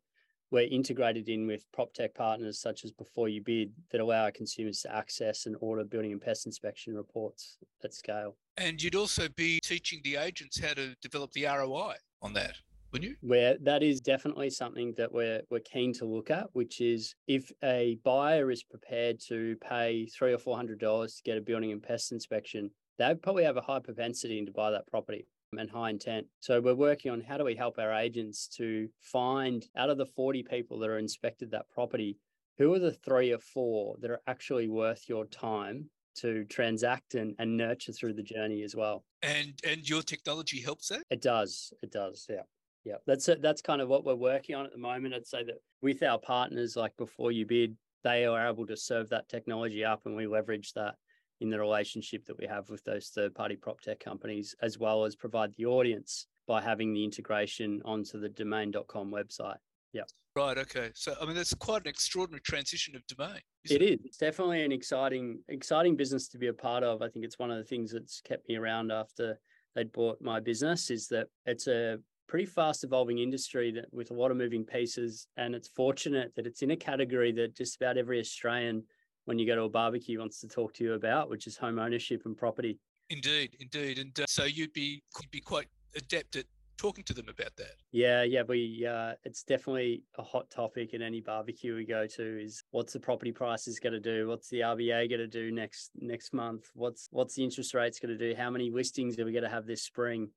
we're 0.49 0.67
integrated 0.67 1.29
in 1.29 1.47
with 1.47 1.71
prop 1.71 1.93
tech 1.93 2.13
partners 2.13 2.59
such 2.59 2.83
as 2.83 2.91
Before 2.91 3.29
You 3.29 3.41
Bid 3.41 3.71
that 3.91 4.01
allow 4.01 4.23
our 4.23 4.31
consumers 4.31 4.81
to 4.81 4.93
access 4.93 5.45
and 5.45 5.55
order 5.61 5.83
building 5.83 6.11
and 6.11 6.21
pest 6.21 6.45
inspection 6.45 6.93
reports 6.95 7.57
at 7.83 7.93
scale. 7.93 8.35
And 8.57 8.81
you'd 8.81 8.95
also 8.95 9.29
be 9.29 9.59
teaching 9.61 10.01
the 10.03 10.17
agents 10.17 10.59
how 10.59 10.73
to 10.73 10.95
develop 11.01 11.31
the 11.31 11.45
ROI 11.45 11.95
on 12.21 12.33
that 12.33 12.55
wouldn't 12.91 13.11
you? 13.11 13.15
Where 13.21 13.57
that 13.61 13.83
is 13.83 14.01
definitely 14.01 14.49
something 14.49 14.93
that 14.97 15.11
we're 15.11 15.41
we're 15.49 15.59
keen 15.59 15.93
to 15.93 16.05
look 16.05 16.29
at, 16.29 16.47
which 16.53 16.81
is 16.81 17.15
if 17.27 17.51
a 17.63 17.97
buyer 18.03 18.51
is 18.51 18.63
prepared 18.63 19.19
to 19.27 19.55
pay 19.61 20.07
three 20.07 20.33
or 20.33 20.37
four 20.37 20.57
hundred 20.57 20.79
dollars 20.79 21.15
to 21.15 21.23
get 21.23 21.37
a 21.37 21.41
building 21.41 21.71
and 21.71 21.81
pest 21.81 22.11
inspection, 22.11 22.69
they 22.97 23.15
probably 23.15 23.45
have 23.45 23.57
a 23.57 23.61
high 23.61 23.79
propensity 23.79 24.43
to 24.43 24.51
buy 24.51 24.71
that 24.71 24.87
property 24.87 25.25
and 25.59 25.69
high 25.69 25.89
intent. 25.89 26.27
So 26.39 26.61
we're 26.61 26.75
working 26.75 27.11
on 27.11 27.21
how 27.21 27.37
do 27.37 27.43
we 27.43 27.55
help 27.55 27.77
our 27.77 27.93
agents 27.93 28.47
to 28.57 28.87
find 29.01 29.65
out 29.75 29.89
of 29.89 29.97
the 29.97 30.05
40 30.05 30.43
people 30.43 30.79
that 30.79 30.89
are 30.89 30.97
inspected 30.97 31.51
that 31.51 31.69
property, 31.69 32.17
who 32.57 32.73
are 32.73 32.79
the 32.79 32.93
three 32.93 33.33
or 33.33 33.39
four 33.39 33.95
that 34.01 34.11
are 34.11 34.21
actually 34.27 34.67
worth 34.67 35.03
your 35.09 35.25
time 35.25 35.89
to 36.13 36.45
transact 36.45 37.15
and, 37.15 37.35
and 37.39 37.55
nurture 37.55 37.91
through 37.91 38.13
the 38.13 38.23
journey 38.23 38.63
as 38.63 38.75
well. 38.75 39.03
And 39.23 39.53
and 39.67 39.87
your 39.87 40.01
technology 40.01 40.61
helps 40.61 40.89
that? 40.89 41.03
It 41.09 41.21
does. 41.21 41.73
It 41.81 41.91
does. 41.91 42.25
Yeah. 42.29 42.43
Yeah, 42.83 42.95
that's 43.05 43.29
that's 43.41 43.61
kind 43.61 43.79
of 43.79 43.89
what 43.89 44.05
we're 44.05 44.15
working 44.15 44.55
on 44.55 44.65
at 44.65 44.71
the 44.71 44.79
moment. 44.79 45.13
I'd 45.13 45.27
say 45.27 45.43
that 45.43 45.61
with 45.83 46.01
our 46.01 46.17
partners, 46.17 46.75
like 46.75 46.97
before 46.97 47.31
you 47.31 47.45
bid, 47.45 47.77
they 48.03 48.25
are 48.25 48.49
able 48.49 48.65
to 48.65 48.75
serve 48.75 49.09
that 49.09 49.29
technology 49.29 49.85
up, 49.85 50.01
and 50.05 50.15
we 50.15 50.25
leverage 50.25 50.73
that 50.73 50.95
in 51.41 51.49
the 51.49 51.59
relationship 51.59 52.25
that 52.25 52.37
we 52.37 52.45
have 52.45 52.69
with 52.69 52.83
those 52.83 53.09
third-party 53.09 53.57
prop 53.57 53.81
tech 53.81 53.99
companies, 53.99 54.55
as 54.61 54.77
well 54.77 55.03
as 55.03 55.15
provide 55.15 55.53
the 55.57 55.65
audience 55.65 56.27
by 56.47 56.61
having 56.61 56.93
the 56.93 57.03
integration 57.03 57.81
onto 57.83 58.19
the 58.19 58.29
domain.com 58.29 59.11
website. 59.11 59.57
Yeah. 59.93 60.03
Right. 60.35 60.57
Okay. 60.57 60.91
So 60.93 61.13
I 61.21 61.25
mean, 61.25 61.35
that's 61.35 61.53
quite 61.53 61.81
an 61.81 61.89
extraordinary 61.89 62.41
transition 62.41 62.95
of 62.95 63.05
domain. 63.07 63.41
It, 63.65 63.81
it 63.81 63.81
is. 63.81 63.99
It's 64.05 64.17
definitely 64.17 64.63
an 64.63 64.71
exciting, 64.71 65.39
exciting 65.49 65.97
business 65.97 66.29
to 66.29 66.37
be 66.37 66.47
a 66.47 66.53
part 66.53 66.83
of. 66.83 67.01
I 67.01 67.09
think 67.09 67.25
it's 67.25 67.39
one 67.39 67.51
of 67.51 67.57
the 67.57 67.65
things 67.65 67.91
that's 67.91 68.21
kept 68.21 68.47
me 68.47 68.55
around 68.55 68.91
after 68.91 69.39
they'd 69.75 69.91
bought 69.91 70.21
my 70.21 70.39
business 70.39 70.89
is 70.89 71.07
that 71.07 71.27
it's 71.45 71.67
a 71.67 71.97
pretty 72.27 72.45
fast 72.45 72.85
evolving 72.85 73.19
industry 73.19 73.71
that 73.71 73.85
with 73.91 74.11
a 74.11 74.13
lot 74.13 74.31
of 74.31 74.37
moving 74.37 74.63
pieces. 74.63 75.27
And 75.35 75.53
it's 75.53 75.67
fortunate 75.67 76.31
that 76.35 76.47
it's 76.47 76.61
in 76.61 76.71
a 76.71 76.77
category 76.77 77.33
that 77.33 77.57
just 77.57 77.75
about 77.75 77.97
every 77.97 78.19
Australian, 78.19 78.83
when 79.25 79.39
you 79.39 79.45
go 79.45 79.55
to 79.55 79.63
a 79.63 79.69
barbecue, 79.69 80.19
wants 80.19 80.39
to 80.41 80.47
talk 80.47 80.73
to 80.75 80.83
you 80.83 80.93
about, 80.93 81.29
which 81.29 81.47
is 81.47 81.57
home 81.57 81.79
ownership 81.79 82.23
and 82.25 82.37
property. 82.37 82.79
Indeed, 83.09 83.57
indeed. 83.59 83.99
And 83.99 84.17
uh, 84.19 84.25
so 84.27 84.45
you'd 84.45 84.73
be 84.73 85.03
could 85.13 85.29
be 85.31 85.41
quite 85.41 85.67
adept 85.95 86.35
at 86.37 86.45
talking 86.81 87.03
to 87.03 87.13
them 87.13 87.29
about 87.29 87.55
that. 87.57 87.75
Yeah, 87.91 88.23
yeah, 88.23 88.41
we 88.47 88.87
uh, 88.89 89.13
it's 89.23 89.43
definitely 89.43 90.03
a 90.17 90.23
hot 90.23 90.49
topic 90.49 90.93
at 90.93 91.01
any 91.01 91.21
barbecue 91.21 91.75
we 91.75 91.85
go 91.85 92.07
to 92.07 92.43
is 92.43 92.63
what's 92.71 92.93
the 92.93 92.99
property 92.99 93.31
prices 93.31 93.79
going 93.79 93.93
to 93.93 93.99
do? 93.99 94.27
What's 94.27 94.49
the 94.49 94.61
RBA 94.61 95.09
going 95.09 95.19
to 95.19 95.27
do 95.27 95.51
next 95.51 95.91
next 95.95 96.33
month? 96.33 96.71
What's 96.73 97.07
what's 97.11 97.35
the 97.35 97.43
interest 97.43 97.73
rates 97.73 97.99
going 97.99 98.17
to 98.17 98.29
do? 98.29 98.35
How 98.35 98.49
many 98.49 98.71
listings 98.71 99.19
are 99.19 99.25
we 99.25 99.31
going 99.31 99.43
to 99.43 99.49
have 99.49 99.67
this 99.67 99.83
spring? 99.83 100.29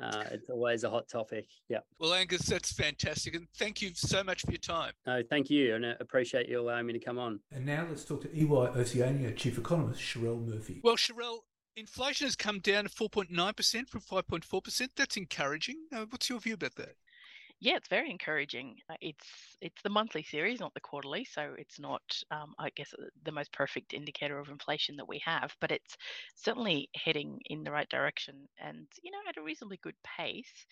Uh, 0.00 0.24
it's 0.30 0.48
always 0.48 0.84
a 0.84 0.90
hot 0.90 1.08
topic. 1.08 1.46
Yeah. 1.68 1.78
Well, 1.98 2.14
Angus, 2.14 2.42
that's 2.42 2.72
fantastic. 2.72 3.34
And 3.34 3.46
thank 3.56 3.82
you 3.82 3.90
so 3.94 4.22
much 4.24 4.42
for 4.42 4.50
your 4.50 4.58
time. 4.58 4.92
No, 5.06 5.22
thank 5.28 5.50
you. 5.50 5.74
And 5.74 5.84
I 5.84 5.94
appreciate 6.00 6.48
you 6.48 6.60
allowing 6.60 6.86
me 6.86 6.92
to 6.92 6.98
come 6.98 7.18
on. 7.18 7.40
And 7.52 7.66
now 7.66 7.86
let's 7.88 8.04
talk 8.04 8.22
to 8.22 8.36
EY 8.36 8.46
Oceania 8.50 9.32
Chief 9.32 9.58
Economist, 9.58 10.00
Cherelle 10.00 10.44
Murphy. 10.46 10.80
Well, 10.82 10.96
Cherelle, 10.96 11.40
inflation 11.76 12.26
has 12.26 12.36
come 12.36 12.60
down 12.60 12.84
to 12.84 12.90
4.9% 12.90 13.88
from 13.88 14.00
5.4%. 14.00 14.88
That's 14.96 15.16
encouraging. 15.16 15.76
Uh, 15.92 16.06
what's 16.08 16.28
your 16.28 16.40
view 16.40 16.54
about 16.54 16.76
that? 16.76 16.94
Yeah, 17.60 17.76
it's 17.76 17.88
very 17.88 18.10
encouraging. 18.10 18.78
Uh, 18.88 18.96
it's 19.02 19.56
it's 19.60 19.82
the 19.82 19.90
monthly 19.90 20.22
series, 20.22 20.60
not 20.60 20.72
the 20.74 20.80
quarterly, 20.80 21.24
so 21.24 21.54
it's 21.58 21.78
not, 21.78 22.02
um, 22.30 22.54
I 22.58 22.70
guess, 22.70 22.94
uh, 22.94 23.04
the 23.22 23.32
most 23.32 23.52
perfect 23.52 23.92
indicator 23.92 24.38
of 24.38 24.48
inflation 24.48 24.96
that 24.96 25.08
we 25.08 25.18
have, 25.20 25.54
but 25.60 25.70
it's 25.70 25.96
certainly 26.34 26.88
heading 26.96 27.38
in 27.44 27.62
the 27.62 27.70
right 27.70 27.88
direction, 27.88 28.48
and 28.58 28.88
you 29.02 29.10
know, 29.10 29.18
at 29.28 29.36
a 29.36 29.42
reasonably 29.42 29.76
good 29.76 29.96
pace. 30.02 30.66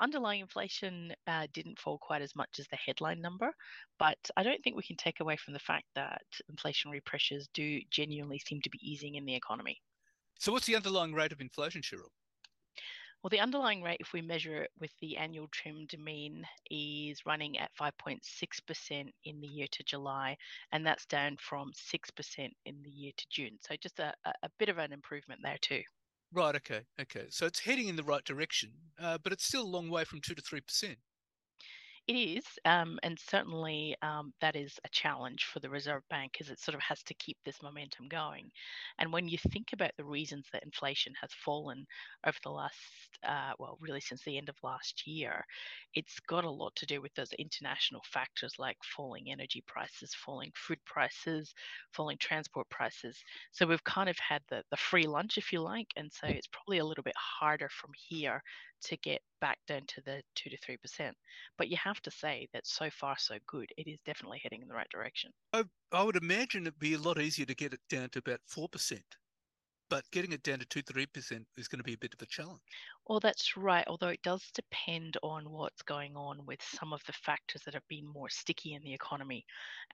Underlying 0.00 0.40
inflation 0.40 1.14
uh, 1.26 1.46
didn't 1.52 1.78
fall 1.78 1.98
quite 1.98 2.22
as 2.22 2.34
much 2.34 2.58
as 2.58 2.66
the 2.68 2.76
headline 2.76 3.20
number, 3.20 3.52
but 3.98 4.18
I 4.36 4.42
don't 4.42 4.62
think 4.64 4.76
we 4.76 4.82
can 4.82 4.96
take 4.96 5.20
away 5.20 5.36
from 5.36 5.52
the 5.52 5.58
fact 5.60 5.86
that 5.94 6.22
inflationary 6.50 7.04
pressures 7.04 7.48
do 7.52 7.80
genuinely 7.90 8.38
seem 8.38 8.62
to 8.62 8.70
be 8.70 8.78
easing 8.82 9.16
in 9.16 9.26
the 9.26 9.34
economy. 9.36 9.82
So, 10.40 10.50
what's 10.50 10.66
the 10.66 10.74
underlying 10.74 11.14
rate 11.14 11.30
of 11.30 11.40
inflation, 11.40 11.82
Cherelle? 11.82 12.10
Well, 13.22 13.28
the 13.28 13.40
underlying 13.40 13.82
rate, 13.82 13.98
if 14.00 14.14
we 14.14 14.22
measure 14.22 14.62
it 14.62 14.70
with 14.80 14.92
the 15.00 15.18
annual 15.18 15.46
trimmed 15.48 15.94
mean, 15.98 16.46
is 16.70 17.26
running 17.26 17.58
at 17.58 17.70
5.6% 17.78 19.12
in 19.24 19.40
the 19.40 19.46
year 19.46 19.66
to 19.72 19.84
July, 19.84 20.38
and 20.72 20.86
that's 20.86 21.04
down 21.04 21.36
from 21.38 21.70
6% 21.72 22.50
in 22.64 22.82
the 22.82 22.90
year 22.90 23.12
to 23.14 23.26
June. 23.30 23.58
So 23.60 23.76
just 23.76 23.98
a, 23.98 24.14
a 24.24 24.48
bit 24.58 24.70
of 24.70 24.78
an 24.78 24.92
improvement 24.92 25.40
there 25.44 25.58
too. 25.60 25.82
Right. 26.32 26.54
Okay. 26.54 26.82
Okay. 27.00 27.26
So 27.28 27.44
it's 27.44 27.60
heading 27.60 27.88
in 27.88 27.96
the 27.96 28.04
right 28.04 28.24
direction, 28.24 28.70
uh, 29.00 29.18
but 29.22 29.32
it's 29.32 29.44
still 29.44 29.62
a 29.62 29.64
long 29.64 29.90
way 29.90 30.04
from 30.04 30.20
two 30.20 30.34
to 30.34 30.42
three 30.42 30.60
percent. 30.60 30.96
It 32.10 32.16
is, 32.38 32.44
um, 32.64 32.98
and 33.04 33.16
certainly 33.20 33.94
um, 34.02 34.34
that 34.40 34.56
is 34.56 34.80
a 34.84 34.88
challenge 34.88 35.44
for 35.44 35.60
the 35.60 35.70
Reserve 35.70 36.02
Bank 36.08 36.38
as 36.40 36.50
it 36.50 36.58
sort 36.58 36.74
of 36.74 36.80
has 36.80 37.04
to 37.04 37.14
keep 37.14 37.38
this 37.44 37.62
momentum 37.62 38.08
going. 38.08 38.50
And 38.98 39.12
when 39.12 39.28
you 39.28 39.38
think 39.38 39.72
about 39.72 39.92
the 39.96 40.04
reasons 40.04 40.48
that 40.52 40.64
inflation 40.64 41.14
has 41.20 41.32
fallen 41.32 41.86
over 42.26 42.36
the 42.42 42.50
last, 42.50 42.76
uh, 43.22 43.52
well, 43.60 43.78
really 43.80 44.00
since 44.00 44.24
the 44.24 44.38
end 44.38 44.48
of 44.48 44.56
last 44.64 45.06
year, 45.06 45.44
it's 45.94 46.18
got 46.18 46.42
a 46.44 46.50
lot 46.50 46.74
to 46.76 46.86
do 46.86 47.00
with 47.00 47.14
those 47.14 47.32
international 47.34 48.02
factors 48.04 48.54
like 48.58 48.78
falling 48.82 49.30
energy 49.30 49.62
prices, 49.68 50.12
falling 50.12 50.50
food 50.56 50.80
prices, 50.84 51.54
falling 51.92 52.18
transport 52.18 52.68
prices. 52.70 53.22
So 53.52 53.66
we've 53.66 53.84
kind 53.84 54.08
of 54.08 54.18
had 54.18 54.42
the, 54.48 54.64
the 54.72 54.76
free 54.76 55.06
lunch, 55.06 55.38
if 55.38 55.52
you 55.52 55.60
like, 55.60 55.92
and 55.94 56.12
so 56.12 56.26
it's 56.26 56.48
probably 56.48 56.78
a 56.78 56.84
little 56.84 57.04
bit 57.04 57.16
harder 57.16 57.68
from 57.68 57.90
here 57.96 58.42
to 58.82 58.96
get 58.98 59.20
back 59.40 59.58
down 59.66 59.82
to 59.88 60.00
the 60.04 60.22
two 60.34 60.50
to 60.50 60.56
three 60.58 60.76
percent. 60.76 61.16
But 61.58 61.68
you 61.68 61.76
have 61.82 62.00
to 62.02 62.10
say 62.10 62.48
that 62.52 62.66
so 62.66 62.90
far 62.90 63.16
so 63.18 63.36
good. 63.46 63.68
It 63.76 63.88
is 63.88 63.98
definitely 64.04 64.40
heading 64.42 64.62
in 64.62 64.68
the 64.68 64.74
right 64.74 64.88
direction. 64.90 65.32
I, 65.52 65.64
I 65.92 66.02
would 66.02 66.16
imagine 66.16 66.62
it'd 66.62 66.78
be 66.78 66.94
a 66.94 66.98
lot 66.98 67.20
easier 67.20 67.46
to 67.46 67.54
get 67.54 67.74
it 67.74 67.80
down 67.88 68.10
to 68.10 68.18
about 68.18 68.40
four 68.46 68.68
percent 68.68 69.16
but 69.90 70.10
getting 70.12 70.32
it 70.32 70.42
down 70.42 70.60
to 70.60 70.64
2 70.64 70.82
3% 70.82 71.44
is 71.58 71.68
going 71.68 71.78
to 71.78 71.84
be 71.84 71.94
a 71.94 71.98
bit 71.98 72.14
of 72.14 72.22
a 72.22 72.26
challenge. 72.26 72.60
Well, 73.06 73.18
that's 73.18 73.56
right. 73.56 73.84
Although 73.88 74.08
it 74.08 74.22
does 74.22 74.48
depend 74.54 75.16
on 75.24 75.50
what's 75.50 75.82
going 75.82 76.16
on 76.16 76.46
with 76.46 76.62
some 76.62 76.92
of 76.92 77.02
the 77.06 77.12
factors 77.12 77.62
that 77.64 77.74
have 77.74 77.86
been 77.88 78.06
more 78.06 78.28
sticky 78.28 78.74
in 78.74 78.82
the 78.82 78.94
economy. 78.94 79.44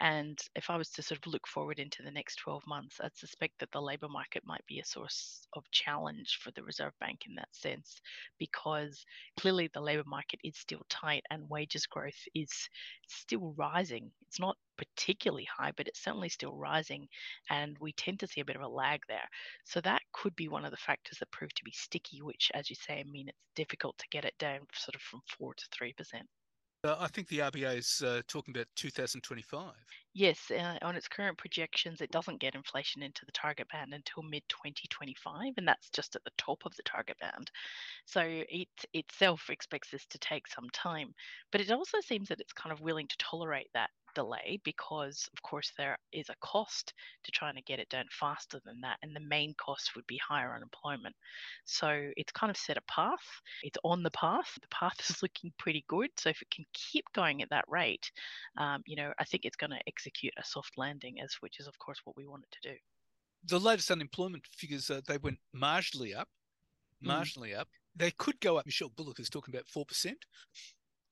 And 0.01 0.39
if 0.55 0.69
I 0.69 0.77
was 0.77 0.91
to 0.91 1.03
sort 1.03 1.19
of 1.19 1.33
look 1.33 1.47
forward 1.47 1.79
into 1.79 2.03
the 2.03 2.11
next 2.11 2.37
12 2.37 2.63
months, 2.67 3.01
I'd 3.03 3.17
suspect 3.17 3.55
that 3.61 3.71
the 3.73 3.81
labour 3.81 4.09
market 4.09 4.43
might 4.45 4.65
be 4.67 4.81
a 4.81 4.85
source 4.85 5.49
of 5.55 5.65
challenge 5.71 6.39
for 6.43 6.51
the 6.51 6.63
Reserve 6.63 6.93
Bank 7.01 7.21
in 7.27 7.35
that 7.37 7.49
sense, 7.53 8.01
because 8.39 9.03
clearly 9.41 9.71
the 9.73 9.81
labour 9.81 10.05
market 10.07 10.41
is 10.45 10.59
still 10.59 10.83
tight 10.91 11.23
and 11.31 11.49
wages 11.49 11.87
growth 11.87 12.23
is 12.35 12.53
still 13.09 13.55
rising. 13.57 14.11
It's 14.29 14.39
not 14.41 14.59
particularly 14.77 15.47
high, 15.57 15.73
but 15.77 15.89
it's 15.89 16.03
certainly 16.03 16.29
still 16.29 16.57
rising. 16.57 17.09
And 17.51 17.77
we 17.81 17.93
tend 17.93 18.21
to 18.21 18.27
see 18.27 18.41
a 18.41 18.45
bit 18.45 18.57
of 18.57 18.63
a 18.63 18.69
lag 18.69 19.01
there. 19.09 19.29
So 19.65 19.81
that 19.83 20.03
could 20.13 20.35
be 20.37 20.49
one 20.49 20.65
of 20.65 20.71
the 20.71 20.77
factors 20.77 21.19
that 21.19 21.31
prove 21.31 21.55
to 21.55 21.65
be 21.65 21.73
sticky, 21.73 22.23
which, 22.23 22.51
as 22.55 22.71
you 22.71 22.77
say, 22.77 23.01
I 23.01 23.05
mean 23.05 23.29
it's 23.29 23.39
difficult 23.55 23.97
to 23.99 24.07
get 24.11 24.25
it 24.25 24.35
down 24.39 24.61
sort 24.75 24.95
of 24.95 25.01
from 25.03 25.21
4 25.39 25.55
to 25.55 25.65
3%. 25.69 25.95
Uh, 26.85 26.97
I 27.01 27.09
think 27.09 27.29
the 27.29 27.39
RBA 27.39 27.79
is 27.79 28.03
uh, 28.07 28.21
talking 28.29 28.55
about 28.55 28.69
2025. 28.77 29.73
Yes, 30.19 30.51
uh, 30.51 30.79
on 30.81 30.97
its 30.97 31.09
current 31.09 31.37
projections, 31.37 32.01
it 32.01 32.11
doesn't 32.11 32.41
get 32.41 32.55
inflation 32.55 33.03
into 33.03 33.27
the 33.27 33.33
target 33.33 33.69
band 33.69 33.93
until 33.93 34.23
mid 34.23 34.43
2025, 34.49 35.53
and 35.59 35.69
that's 35.69 35.91
just 35.91 36.17
at 36.17 36.25
the 36.25 36.31
top 36.39 36.65
of 36.65 36.75
the 36.77 36.83
target 36.83 37.19
band. 37.19 37.51
So 38.07 38.23
it 38.23 38.69
itself 38.95 39.51
expects 39.51 39.91
this 39.91 40.07
to 40.07 40.19
take 40.19 40.47
some 40.49 40.71
time, 40.71 41.15
but 41.53 41.61
it 41.61 41.73
also 41.73 42.01
seems 42.01 42.29
that 42.29 42.41
it's 42.41 42.53
kind 42.55 42.73
of 42.73 42.81
willing 42.83 43.09
to 43.09 43.19
tolerate 43.19 43.71
that 43.75 43.91
delay 44.15 44.61
because, 44.65 45.29
of 45.35 45.43
course, 45.43 45.73
there 45.79 45.99
is 46.13 46.31
a 46.31 46.37
cost 46.41 46.95
to 47.25 47.33
trying 47.33 47.57
to 47.57 47.63
get 47.63 47.81
it 47.81 47.89
done 47.91 48.07
faster 48.11 48.61
than 48.65 48.81
that. 48.83 48.99
And 49.03 49.15
the 49.17 49.21
main 49.21 49.55
cost 49.57 49.97
would 49.97 50.07
be 50.07 50.19
higher 50.19 50.55
unemployment. 50.55 51.17
So 51.65 52.11
it's 52.17 52.33
kind 52.33 52.51
of 52.51 52.57
set 52.57 52.79
a 52.79 52.83
path. 52.83 53.43
It's 53.63 53.79
on 53.85 54.03
the 54.03 54.11
path. 54.13 54.59
The 54.61 54.69
path 54.69 54.97
is 55.11 55.23
looking 55.23 55.53
pretty 55.59 55.85
good. 55.89 56.11
So 56.19 56.31
if 56.31 56.43
it 56.43 56.51
can 56.51 56.65
keep 56.73 57.05
going 57.15 57.43
at 57.43 57.51
that 57.51 57.65
rate, 57.69 58.11
um, 58.59 58.83
you 58.87 58.97
know, 58.97 59.13
I 59.19 59.25
think 59.25 59.45
it's 59.45 59.57
going 59.57 59.71
to 59.71 59.81
execute 60.07 60.33
a 60.39 60.45
soft 60.45 60.73
landing, 60.77 61.21
as 61.21 61.35
which 61.41 61.61
is, 61.61 61.67
of 61.67 61.79
course, 61.79 61.99
what 62.05 62.17
we 62.17 62.27
want 62.27 62.45
it 62.45 62.57
to 62.63 62.71
do. 62.71 62.77
The 63.49 63.61
latest 63.61 63.91
unemployment 63.91 64.45
figures, 64.47 64.91
uh, 64.91 65.01
they 65.07 65.19
went 65.19 65.39
marginally 65.55 66.17
up, 66.17 66.29
hmm. 67.03 67.11
marginally 67.11 67.55
mm. 67.55 67.59
up. 67.59 67.69
They 67.95 68.11
could 68.13 68.39
go 68.41 68.59
up. 68.59 68.67
Michele 68.67 68.93
Bullock 68.95 69.21
is 69.21 69.31
talking 69.31 69.55
about 69.55 69.67
4%. 69.67 70.13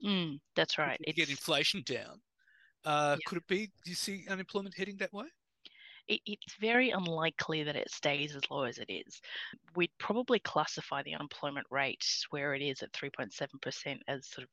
Mm, 0.05 0.39
that's 0.55 0.77
right. 0.77 1.01
Get 1.15 1.31
inflation 1.31 1.83
down. 1.87 2.21
Uh, 2.85 3.17
yeah. 3.19 3.25
Could 3.27 3.39
it 3.39 3.47
be? 3.47 3.67
Do 3.85 3.91
you 3.91 3.95
see 3.95 4.27
unemployment 4.29 4.77
heading 4.77 4.97
that 4.99 5.13
way? 5.13 5.27
It, 6.09 6.21
it's 6.27 6.55
very 6.61 6.91
unlikely 6.91 7.63
that 7.65 7.77
it 7.77 7.91
stays 7.91 8.37
as 8.37 8.51
low 8.51 8.65
as 8.65 8.79
it 8.79 8.91
is. 8.91 9.21
We'd 9.75 9.91
probably 9.99 10.39
classify 10.39 11.03
the 11.03 11.15
unemployment 11.15 11.67
rate 11.71 12.05
where 12.31 12.55
it 12.55 12.63
is 12.63 12.83
at 12.83 12.93
3.7% 12.93 13.99
as 14.09 14.29
sort 14.29 14.45
of 14.45 14.51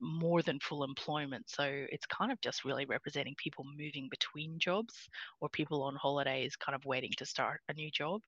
more 0.00 0.42
than 0.42 0.60
full 0.60 0.84
employment. 0.84 1.48
So 1.48 1.64
it's 1.64 2.06
kind 2.06 2.30
of 2.32 2.40
just 2.40 2.64
really 2.64 2.86
representing 2.86 3.34
people 3.36 3.64
moving 3.76 4.08
between 4.10 4.58
jobs 4.58 4.94
or 5.40 5.48
people 5.48 5.82
on 5.82 5.96
holidays 5.96 6.56
kind 6.56 6.76
of 6.76 6.84
waiting 6.84 7.12
to 7.18 7.26
start 7.26 7.60
a 7.68 7.74
new 7.74 7.90
job. 7.90 8.22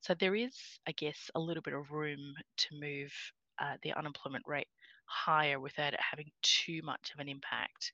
So 0.00 0.14
there 0.14 0.34
is, 0.34 0.54
I 0.86 0.92
guess, 0.92 1.30
a 1.34 1.40
little 1.40 1.62
bit 1.62 1.74
of 1.74 1.90
room 1.90 2.34
to 2.58 2.66
move 2.78 3.12
uh, 3.58 3.76
the 3.82 3.92
unemployment 3.92 4.44
rate 4.46 4.68
higher 5.06 5.58
without 5.58 5.92
it 5.94 6.00
having 6.00 6.30
too 6.42 6.80
much 6.82 7.10
of 7.14 7.20
an 7.20 7.28
impact 7.28 7.92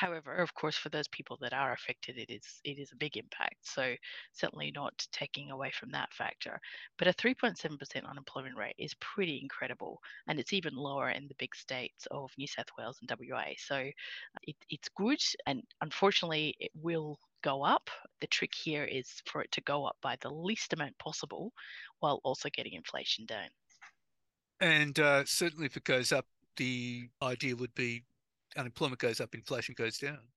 However, 0.00 0.36
of 0.36 0.54
course, 0.54 0.76
for 0.76 0.88
those 0.88 1.06
people 1.08 1.36
that 1.42 1.52
are 1.52 1.72
affected, 1.72 2.16
it 2.16 2.30
is 2.30 2.60
it 2.64 2.78
is 2.78 2.92
a 2.92 2.96
big 2.96 3.18
impact. 3.18 3.56
So 3.60 3.94
certainly 4.32 4.72
not 4.74 5.06
taking 5.12 5.50
away 5.50 5.70
from 5.70 5.90
that 5.90 6.12
factor. 6.14 6.58
But 6.96 7.08
a 7.08 7.12
3.7% 7.12 8.08
unemployment 8.08 8.56
rate 8.56 8.74
is 8.78 8.94
pretty 8.94 9.38
incredible, 9.42 10.00
and 10.26 10.40
it's 10.40 10.54
even 10.54 10.74
lower 10.74 11.10
in 11.10 11.28
the 11.28 11.34
big 11.38 11.54
states 11.54 12.06
of 12.10 12.30
New 12.38 12.46
South 12.46 12.68
Wales 12.78 13.00
and 13.00 13.12
WA. 13.20 13.52
So 13.58 13.90
it, 14.44 14.56
it's 14.70 14.88
good, 14.88 15.22
and 15.46 15.62
unfortunately, 15.82 16.56
it 16.58 16.72
will 16.74 17.18
go 17.42 17.62
up. 17.62 17.90
The 18.20 18.28
trick 18.28 18.54
here 18.54 18.84
is 18.84 19.22
for 19.26 19.42
it 19.42 19.52
to 19.52 19.60
go 19.60 19.84
up 19.84 19.96
by 20.00 20.16
the 20.20 20.30
least 20.30 20.72
amount 20.72 20.96
possible, 20.98 21.52
while 22.00 22.20
also 22.24 22.48
getting 22.48 22.72
inflation 22.72 23.26
down. 23.26 23.50
And 24.58 24.98
uh, 24.98 25.24
certainly, 25.26 25.66
if 25.66 25.76
it 25.76 25.84
goes 25.84 26.12
up, 26.12 26.26
the 26.56 27.08
idea 27.22 27.56
would 27.56 27.74
be 27.74 28.04
unemployment 28.56 29.00
goes 29.00 29.20
up, 29.20 29.34
inflation 29.34 29.74
goes 29.74 29.98
down. 29.98 30.28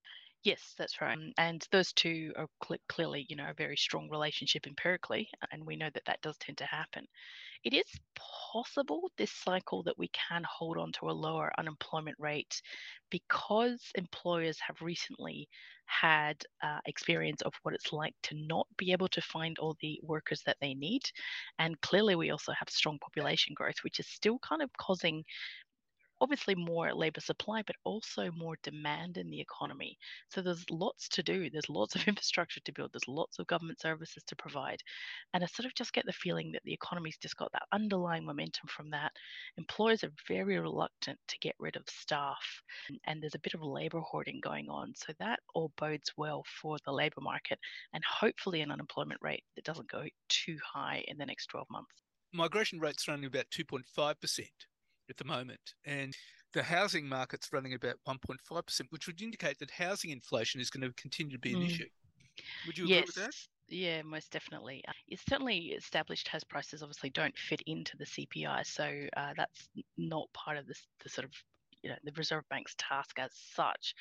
Yes, 0.44 0.76
that's 0.78 1.02
right. 1.02 1.18
And 1.40 1.68
those 1.72 1.92
two 1.92 2.32
are 2.38 2.48
cl- 2.64 2.78
clearly, 2.88 3.26
you 3.30 3.36
know, 3.36 3.50
a 3.50 3.54
very 3.56 3.76
strong 3.76 4.10
relationship 4.10 4.68
empirically, 4.68 5.28
and 5.52 5.66
we 5.66 5.76
know 5.76 5.90
that 5.90 6.06
that 6.06 6.22
does 6.22 6.38
tend 6.38 6.60
to 6.60 6.66
happen. 6.68 7.08
It 7.64 7.74
is 7.74 7.86
possible 8.16 9.12
this 9.18 9.32
cycle 9.32 9.84
that 9.84 9.98
we 9.98 10.10
can 10.10 10.44
hold 10.44 10.78
on 10.78 10.92
to 10.94 11.10
a 11.10 11.14
lower 11.14 11.52
unemployment 11.60 12.18
rate 12.20 12.62
because 13.10 13.92
employers 13.96 14.60
have 14.60 14.82
recently 14.82 15.50
had 15.86 16.44
uh, 16.62 16.82
experience 16.86 17.42
of 17.44 17.54
what 17.64 17.76
it's 17.76 17.94
like 17.94 18.16
to 18.24 18.36
not 18.36 18.68
be 18.78 18.92
able 18.92 19.10
to 19.10 19.22
find 19.22 19.60
all 19.60 19.78
the 19.82 20.00
workers 20.04 20.44
that 20.46 20.58
they 20.62 20.76
need. 20.76 21.04
And 21.60 21.80
clearly, 21.82 22.16
we 22.16 22.32
also 22.32 22.52
have 22.54 22.70
strong 22.70 23.00
population 23.00 23.54
growth, 23.56 23.84
which 23.84 24.00
is 24.00 24.08
still 24.08 24.40
kind 24.40 24.62
of 24.62 24.72
causing 24.78 25.24
obviously 26.26 26.56
more 26.56 26.92
labor 26.92 27.22
supply, 27.22 27.62
but 27.68 27.76
also 27.84 28.32
more 28.32 28.58
demand 28.64 29.16
in 29.16 29.30
the 29.30 29.40
economy. 29.40 29.96
So 30.30 30.42
there's 30.42 30.66
lots 30.72 31.08
to 31.10 31.22
do. 31.22 31.52
There's 31.52 31.70
lots 31.70 31.94
of 31.94 32.04
infrastructure 32.08 32.60
to 32.62 32.72
build. 32.74 32.90
There's 32.92 33.08
lots 33.08 33.38
of 33.38 33.46
government 33.46 33.80
services 33.80 34.24
to 34.26 34.36
provide. 34.36 34.80
And 35.36 35.44
I 35.44 35.48
sort 35.48 35.68
of 35.68 35.76
just 35.76 35.94
get 35.94 36.04
the 36.08 36.14
feeling 36.14 36.52
that 36.54 36.64
the 36.66 36.74
economy's 36.74 37.18
just 37.18 37.38
got 37.38 37.52
that 37.52 37.68
underlying 37.72 38.26
momentum 38.26 38.68
from 38.68 38.90
that. 38.90 39.12
Employers 39.60 40.04
are 40.04 40.12
very 40.28 40.58
reluctant 40.58 41.20
to 41.28 41.38
get 41.42 41.54
rid 41.60 41.76
of 41.76 41.84
staff. 41.88 42.44
And 43.06 43.22
there's 43.22 43.36
a 43.36 43.40
bit 43.40 43.54
of 43.54 43.62
labor 43.62 44.00
hoarding 44.00 44.40
going 44.42 44.68
on. 44.68 44.94
So 44.96 45.14
that 45.20 45.42
all 45.54 45.74
bodes 45.78 46.12
well 46.18 46.44
for 46.60 46.78
the 46.86 46.92
labor 46.92 47.22
market 47.22 47.60
and 47.94 48.04
hopefully 48.04 48.62
an 48.62 48.72
unemployment 48.72 49.22
rate 49.22 49.44
that 49.56 49.66
doesn't 49.66 49.92
go 49.92 50.06
too 50.28 50.58
high 50.74 51.04
in 51.08 51.20
the 51.20 51.26
next 51.28 51.52
12 51.52 51.68
months. 51.70 51.94
Migration 52.34 52.80
rates 52.80 53.08
are 53.08 53.12
only 53.12 53.28
about 53.28 53.46
2.5% 53.52 54.48
at 55.10 55.18
the 55.18 55.26
moment. 55.26 55.74
And 55.86 56.16
the 56.54 56.64
housing 56.64 57.08
market's 57.08 57.52
running 57.52 57.74
about 57.74 57.96
1.5%, 58.08 58.82
which 58.90 59.08
would 59.08 59.22
indicate 59.22 59.60
that 59.60 59.72
housing 59.72 60.12
inflation 60.12 60.62
is 60.62 60.70
going 60.70 60.88
to 60.88 60.94
continue 60.96 61.34
to 61.34 61.40
be 61.40 61.54
an 61.54 61.62
mm. 61.62 61.68
issue. 61.68 61.86
Would 62.68 62.78
you 62.78 62.86
yes. 62.86 63.02
agree 63.02 63.06
with 63.08 63.16
that? 63.16 63.36
Yeah, 63.68 64.02
most 64.04 64.32
definitely. 64.32 64.84
It's 65.08 65.24
certainly 65.28 65.58
established 65.58 66.28
house 66.28 66.44
prices 66.44 66.84
obviously 66.84 67.10
don't 67.10 67.38
fit 67.38 67.62
into 67.66 67.98
the 67.98 68.06
CPI, 68.06 68.66
so 68.66 68.90
uh, 69.18 69.34
that's 69.36 69.70
not 69.98 70.32
part 70.34 70.58
of 70.58 70.68
the, 70.68 70.76
the 71.04 71.10
sort 71.10 71.26
of 71.26 71.32
you 71.86 71.92
know 71.92 71.98
the 72.04 72.12
Reserve 72.18 72.44
Bank's 72.50 72.76
task 72.80 73.20
as 73.20 73.32
such. 73.54 73.94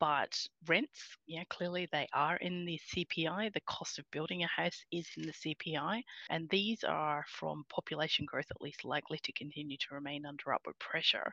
But 0.00 0.40
rents, 0.66 1.16
know, 1.38 1.44
clearly 1.50 1.88
they 1.90 2.06
are 2.12 2.36
in 2.36 2.64
the 2.64 2.78
CPI. 2.94 3.52
The 3.52 3.60
cost 3.62 3.98
of 3.98 4.10
building 4.12 4.44
a 4.44 4.46
house 4.46 4.84
is 4.92 5.08
in 5.16 5.24
the 5.24 5.32
CPI. 5.32 6.02
And 6.30 6.48
these 6.50 6.84
are 6.84 7.24
from 7.28 7.64
population 7.68 8.24
growth, 8.24 8.46
at 8.50 8.60
least 8.60 8.84
likely 8.84 9.18
to 9.24 9.32
continue 9.32 9.76
to 9.76 9.94
remain 9.94 10.24
under 10.24 10.54
upward 10.54 10.78
pressure. 10.78 11.32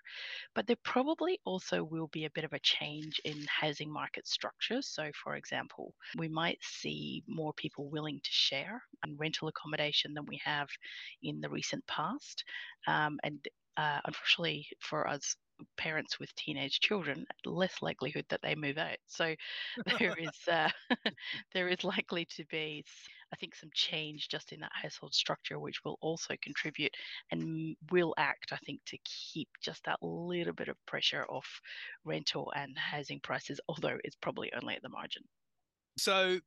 But 0.56 0.66
there 0.66 0.78
probably 0.84 1.40
also 1.46 1.84
will 1.84 2.08
be 2.08 2.26
a 2.26 2.32
bit 2.32 2.44
of 2.44 2.54
a 2.54 2.60
change 2.60 3.22
in 3.24 3.46
housing 3.48 3.92
market 3.92 4.28
structure. 4.28 4.82
So, 4.82 5.12
for 5.24 5.36
example, 5.36 5.94
we 6.18 6.28
might 6.28 6.60
see 6.64 7.24
more 7.28 7.54
people 7.54 7.90
willing 7.90 8.20
to 8.22 8.32
share 8.32 8.82
and 9.04 9.20
rental 9.20 9.48
accommodation 9.48 10.16
than 10.16 10.26
we 10.26 10.42
have 10.44 10.70
in 11.22 11.40
the 11.40 11.50
recent 11.50 11.86
past. 11.86 12.44
Um, 12.88 13.20
and 13.24 13.48
uh, 13.78 14.00
unfortunately 14.06 14.68
for 14.80 15.08
us 15.08 15.36
parents 15.78 16.20
with 16.20 16.34
teenage 16.36 16.80
children, 16.80 17.26
less 17.46 17.82
likelihood 17.82 18.26
that 18.30 18.42
they 18.42 18.56
move 18.56 18.78
out. 18.78 18.98
So 19.08 19.36
there 20.00 20.16
is 20.20 20.48
uh, 20.52 20.70
there 21.54 21.68
is 21.68 21.84
likely 21.84 22.26
to 22.36 22.46
be, 22.46 22.84
I 23.34 23.36
think, 23.38 23.56
some 23.56 23.70
change 23.74 24.30
just 24.30 24.52
in 24.52 24.60
that 24.62 24.72
household 24.74 25.14
structure, 25.14 25.60
which 25.60 25.84
will 25.84 25.98
also 26.02 26.36
contribute 26.42 26.94
and 27.32 27.76
will 27.92 28.14
act, 28.18 28.52
I 28.52 28.58
think, 28.66 28.82
to 28.88 28.98
keep 29.04 29.50
just 29.62 29.84
that 29.86 30.02
little 30.02 30.54
bit 30.54 30.68
of 30.68 30.78
pressure 30.86 31.26
off 31.30 31.62
rental 32.04 32.52
and 32.56 32.78
housing 32.78 33.20
prices, 33.20 33.60
although 33.68 33.98
it's 34.04 34.16
probably 34.16 34.52
only 34.54 34.76
at 34.76 34.82
the 34.82 34.90
margin. 34.90 35.24
So 35.98 36.40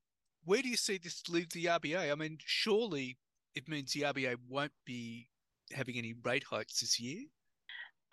where 0.45 0.63
do 0.63 0.69
you 0.69 0.77
see 0.77 0.99
this 0.99 1.23
leave 1.29 1.51
the 1.51 1.67
RBA? 1.67 2.11
I 2.11 2.15
mean, 2.15 2.39
surely 2.45 3.19
it 3.55 3.69
means 3.69 3.93
the 3.93 4.03
RBA 4.03 4.37
won't 4.49 4.73
be 4.85 5.29
having 5.73 5.97
any 5.97 6.15
rate 6.25 6.45
hikes 6.45 6.81
this 6.81 6.99
year. 7.01 7.25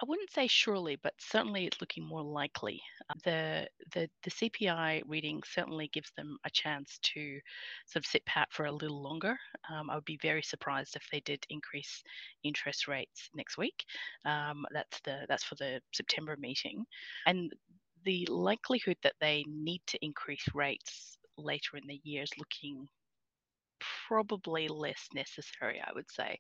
I 0.02 0.06
wouldn't 0.06 0.32
say 0.32 0.48
surely, 0.48 0.98
but 0.98 1.14
certainly 1.20 1.66
it's 1.66 1.80
looking 1.80 2.06
more 2.06 2.22
likely. 2.22 2.82
Uh, 3.10 3.14
the, 3.24 3.68
the 3.94 4.10
the 4.24 4.32
CPI 4.32 5.04
reading 5.08 5.42
certainly 5.46 5.88
gives 5.94 6.12
them 6.18 6.38
a 6.44 6.50
chance 6.50 7.00
to 7.04 7.40
sort 7.86 8.04
of 8.04 8.06
sit 8.06 8.26
pat 8.26 8.50
for 8.52 8.66
a 8.66 8.72
little 8.72 9.02
longer. 9.02 9.38
Um, 9.70 9.90
I 9.90 9.96
would 9.96 10.04
be 10.06 10.20
very 10.22 10.42
surprised 10.44 10.98
if 10.98 11.08
they 11.12 11.22
did 11.22 11.46
increase 11.50 12.04
interest 12.44 12.90
rates 12.90 13.30
next 13.36 13.58
week. 13.58 13.86
Um, 14.26 14.66
that's 14.72 15.00
the 15.02 15.26
that's 15.30 15.46
for 15.46 15.56
the 15.56 15.80
September 15.94 16.36
meeting, 16.38 16.86
and 17.26 17.54
the 18.04 18.26
likelihood 18.30 18.98
that 19.04 19.16
they 19.22 19.46
need 19.48 19.82
to 19.88 19.98
increase 20.06 20.46
rates 20.54 21.18
later 21.38 21.78
in 21.78 21.88
the 21.88 22.02
year 22.04 22.24
is 22.24 22.32
looking 22.38 22.86
probably 24.08 24.68
less 24.68 25.08
necessary. 25.14 25.82
I 25.82 25.92
would 25.94 26.12
say 26.12 26.38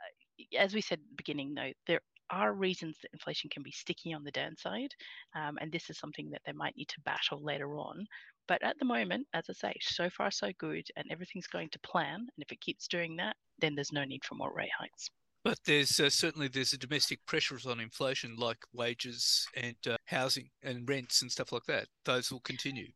uh, 0.00 0.56
as 0.58 0.74
we 0.74 0.80
said 0.80 0.98
at 0.98 1.08
the 1.08 1.16
beginning, 1.16 1.54
though, 1.54 1.72
there 1.86 2.00
are 2.30 2.52
reasons 2.52 2.98
that 3.02 3.12
inflation 3.12 3.50
can 3.50 3.62
be 3.62 3.70
sticky 3.70 4.12
on 4.12 4.24
the 4.24 4.30
downside, 4.30 4.94
um, 5.34 5.58
and 5.60 5.70
this 5.70 5.90
is 5.90 5.98
something 5.98 6.30
that 6.30 6.42
they 6.46 6.52
might 6.52 6.76
need 6.76 6.88
to 6.88 7.00
battle 7.00 7.42
later 7.42 7.76
on. 7.76 8.06
But 8.48 8.62
at 8.62 8.78
the 8.78 8.84
moment, 8.84 9.26
as 9.34 9.46
I 9.50 9.52
say, 9.52 9.74
so 9.80 10.08
far 10.10 10.30
so 10.30 10.50
good, 10.58 10.86
and 10.96 11.06
everything's 11.10 11.48
going 11.48 11.68
to 11.70 11.78
plan. 11.80 12.20
And 12.20 12.38
if 12.38 12.52
it 12.52 12.60
keeps 12.60 12.86
doing 12.86 13.16
that, 13.16 13.36
then 13.58 13.74
there's 13.74 13.92
no 13.92 14.04
need 14.04 14.24
for 14.24 14.36
more 14.36 14.52
rate 14.54 14.70
hikes. 14.78 15.10
But 15.42 15.58
there's 15.64 16.00
uh, 16.00 16.10
certainly 16.10 16.48
there's 16.48 16.72
a 16.72 16.78
domestic 16.78 17.24
pressures 17.26 17.66
on 17.66 17.80
inflation, 17.80 18.36
like 18.36 18.58
wages 18.72 19.46
and 19.56 19.76
uh, 19.88 19.96
housing 20.06 20.50
and 20.62 20.88
rents 20.88 21.22
and 21.22 21.30
stuff 21.30 21.52
like 21.52 21.64
that. 21.66 21.86
Those 22.04 22.32
will 22.32 22.40
continue 22.40 22.88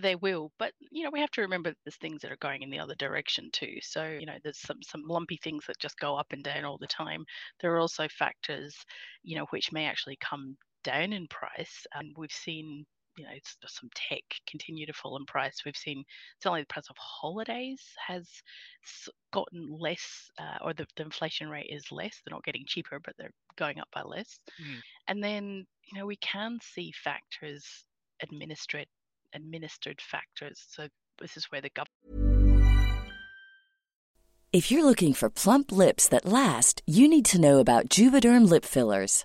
they 0.00 0.14
will 0.14 0.52
but 0.58 0.72
you 0.92 1.02
know 1.02 1.10
we 1.12 1.20
have 1.20 1.30
to 1.30 1.40
remember 1.40 1.74
there's 1.84 1.96
things 1.96 2.22
that 2.22 2.30
are 2.30 2.36
going 2.36 2.62
in 2.62 2.70
the 2.70 2.78
other 2.78 2.94
direction 2.96 3.48
too 3.52 3.76
so 3.82 4.04
you 4.04 4.26
know 4.26 4.36
there's 4.42 4.60
some 4.60 4.82
some 4.82 5.02
lumpy 5.06 5.38
things 5.42 5.64
that 5.66 5.78
just 5.78 5.98
go 5.98 6.16
up 6.16 6.28
and 6.30 6.44
down 6.44 6.64
all 6.64 6.78
the 6.78 6.86
time 6.86 7.24
there 7.60 7.74
are 7.74 7.80
also 7.80 8.06
factors 8.08 8.76
you 9.22 9.36
know 9.36 9.46
which 9.50 9.72
may 9.72 9.86
actually 9.86 10.16
come 10.20 10.56
down 10.84 11.12
in 11.12 11.26
price 11.28 11.86
and 11.94 12.14
we've 12.16 12.30
seen 12.30 12.84
you 13.16 13.24
know 13.24 13.30
some 13.66 13.88
tech 13.94 14.22
continue 14.48 14.86
to 14.86 14.92
fall 14.92 15.16
in 15.16 15.24
price. 15.26 15.62
We've 15.64 15.76
seen 15.76 16.04
certainly 16.42 16.62
the 16.62 16.66
price 16.66 16.88
of 16.90 16.96
holidays 16.98 17.80
has 18.06 18.28
gotten 19.32 19.68
less, 19.78 20.30
uh, 20.38 20.64
or 20.64 20.74
the, 20.74 20.86
the 20.96 21.04
inflation 21.04 21.48
rate 21.48 21.70
is 21.70 21.92
less. 21.92 22.20
They're 22.24 22.34
not 22.34 22.44
getting 22.44 22.64
cheaper, 22.66 23.00
but 23.04 23.14
they're 23.18 23.32
going 23.56 23.78
up 23.78 23.88
by 23.92 24.02
less. 24.02 24.38
Mm. 24.60 24.80
And 25.08 25.24
then 25.24 25.66
you 25.92 25.98
know 25.98 26.06
we 26.06 26.16
can 26.16 26.58
see 26.62 26.92
factors 26.92 27.84
administered 28.22 28.86
administered 29.34 30.00
factors. 30.00 30.64
So 30.70 30.88
this 31.20 31.36
is 31.36 31.46
where 31.50 31.60
the 31.60 31.70
government. 31.70 32.34
If 34.52 34.70
you're 34.70 34.84
looking 34.84 35.14
for 35.14 35.28
plump 35.28 35.72
lips 35.72 36.06
that 36.10 36.24
last, 36.24 36.80
you 36.86 37.08
need 37.08 37.24
to 37.24 37.40
know 37.40 37.58
about 37.58 37.88
Juvederm 37.88 38.48
lip 38.48 38.64
fillers. 38.64 39.24